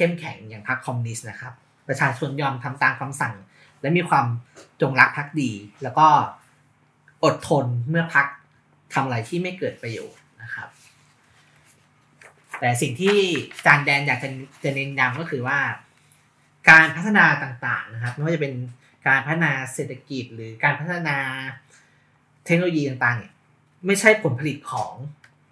[0.00, 1.52] เข้มแข็งอย่างพรรคคอมมิวนิสต์นะครับ
[1.88, 3.34] ประชาชนยอมทำตามคำสั่ง
[3.80, 4.26] และมีความ
[4.80, 5.50] จงรักภักดี
[5.82, 6.06] แล้วก็
[7.24, 8.26] อดทนเมื่อพรรค
[8.94, 10.68] ทำอะไรที่ไม่เกิดประโยชน์นะครับ
[12.60, 13.16] แต่สิ่งที่
[13.66, 14.28] จานแดนอยากจะ
[14.64, 15.58] จะเน้นย้ำก็คือว่า
[16.70, 18.54] การพัฒนาต่างๆนะครับไม่ว่าจะเป็น
[19.06, 21.16] การพัฒนาเศรษฐกิจหรือการพัฒนา
[22.46, 23.32] เทคโนโลยีต่างๆเนี่ย
[23.86, 24.92] ไม่ใช่ผลผลิตของ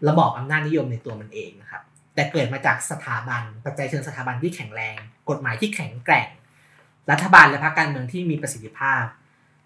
[0.08, 1.82] ระบอบอำนาจนิยมในตัวมันเองนะครับ
[2.18, 4.96] แต่เกิดมาจากสถาบัน ปัจจัยเชิงสถาบันที่แข็งแรง
[5.30, 6.28] กฎหมายที่แข็งแกร่ง
[7.10, 9.04] รัฐบาลและพรรคการเมืองที่มีประสิทธิภาพ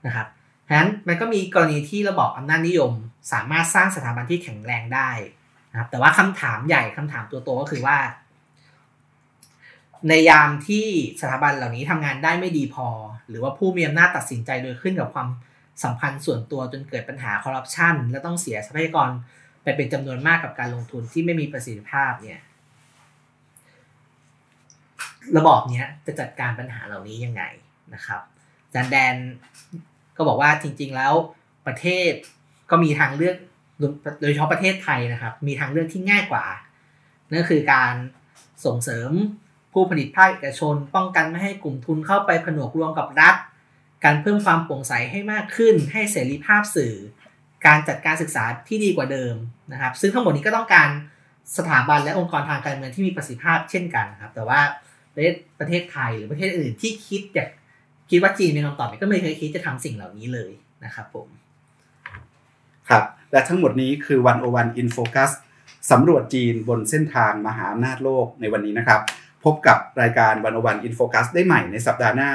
[0.07, 0.27] นะครับ
[0.69, 2.93] ฉะนั้นมันก็มีกรณีที่ระบอบอำนาจนิยม
[3.33, 5.11] สามารถสร้างสถาบันที่แข็งแรงได้
[5.71, 7.97] นะครับแต่ว่าคำถามใหญ่คำถามตัวโตก็คือว่า
[10.09, 10.87] ในยามที่
[11.21, 12.89] สถาบันเหล่านี้ทำงานได้ไม่ดีพอ
[13.29, 15.29] หรือว่าผู้มีอำนาจตัดสินใจโดยขึ้นกับความ
[15.83, 19.11] สัมพันธ์ส่วนตัวจนเกิดปัญหาคอร์รัปชันและต้องเสียทรัพยากร
[19.63, 22.41] ไปเป็นจำนวนมากกับการลงทุนที่ไม่มีประสิทธิภาพเนี่ย
[25.37, 27.43] ระบอบนี้จะจัดการปัญหาเหล่านี้ยังไง
[27.95, 28.21] นะครับ
[28.75, 29.15] จานแดน
[30.17, 31.15] ก็บอกว่าจริง ๆ แล้ว
[31.67, 32.13] ประเทศ
[32.71, 33.37] ก็มีทางเลือก
[34.23, 36.45] โดยเฉพาะประเทศไทยนะครับ มีทางเลือกที่ง่ายกว่า
[37.31, 37.95] นั่นคือการ
[38.65, 39.11] ส่งเสริม
[39.73, 43.37] ผู้ผลิตภาคเอกชน ป้องกันไม่ให้กลุ่มทุนเข้าไปผนวกรวมกับรัฐ
[44.05, 46.95] การเพิ่มความโปร่งใสให้มากขึ้น ให้เสรีภาพสื่อ
[47.67, 49.35] การจัดการศึกษาที่ดีกว่าเดิม
[49.73, 50.89] นะครับ ซึ่งทั้งหมดนี้ก็ต้องการ
[51.59, 54.61] สถาบันและองค์กรทางการเมืองที่มีประสิทธิภาพเช่นกันครับ แต่ว่า
[55.15, 57.49] ประเทศประเทศไทยหรือประเทศอื่นที่คิดอยาก
[58.11, 60.51] คิดว่าจีนเป็นคำตอบก็ไม่เคยคิดจะทำสิ่งเหล่านี้เลย
[60.85, 61.29] นะครับผม
[62.89, 65.31] ครับ และทั้งหมดนี้คือ One O One In Focus
[65.91, 69.01] สำรวจจีนบนเส้นทางมหาอำนาจโลกในวันนี้นะครับ
[69.45, 72.31] พบกับรายการ One O One In Focus ได้ใหม่ในสัปดาห์หน้า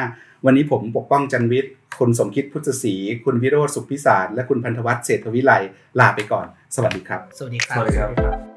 [0.46, 2.94] วันนี้ผมปกป้องจันวิทย์ คุณสมคิดพุทธศรี
[3.26, 5.52] คุณวิโรธสุขพิสาร และคุณพันธวัฒน์เศรษฐวิไล
[6.00, 8.57] ลาไปก่อน สวัสดีครับ สวัสดีครับ สวัสดีครับ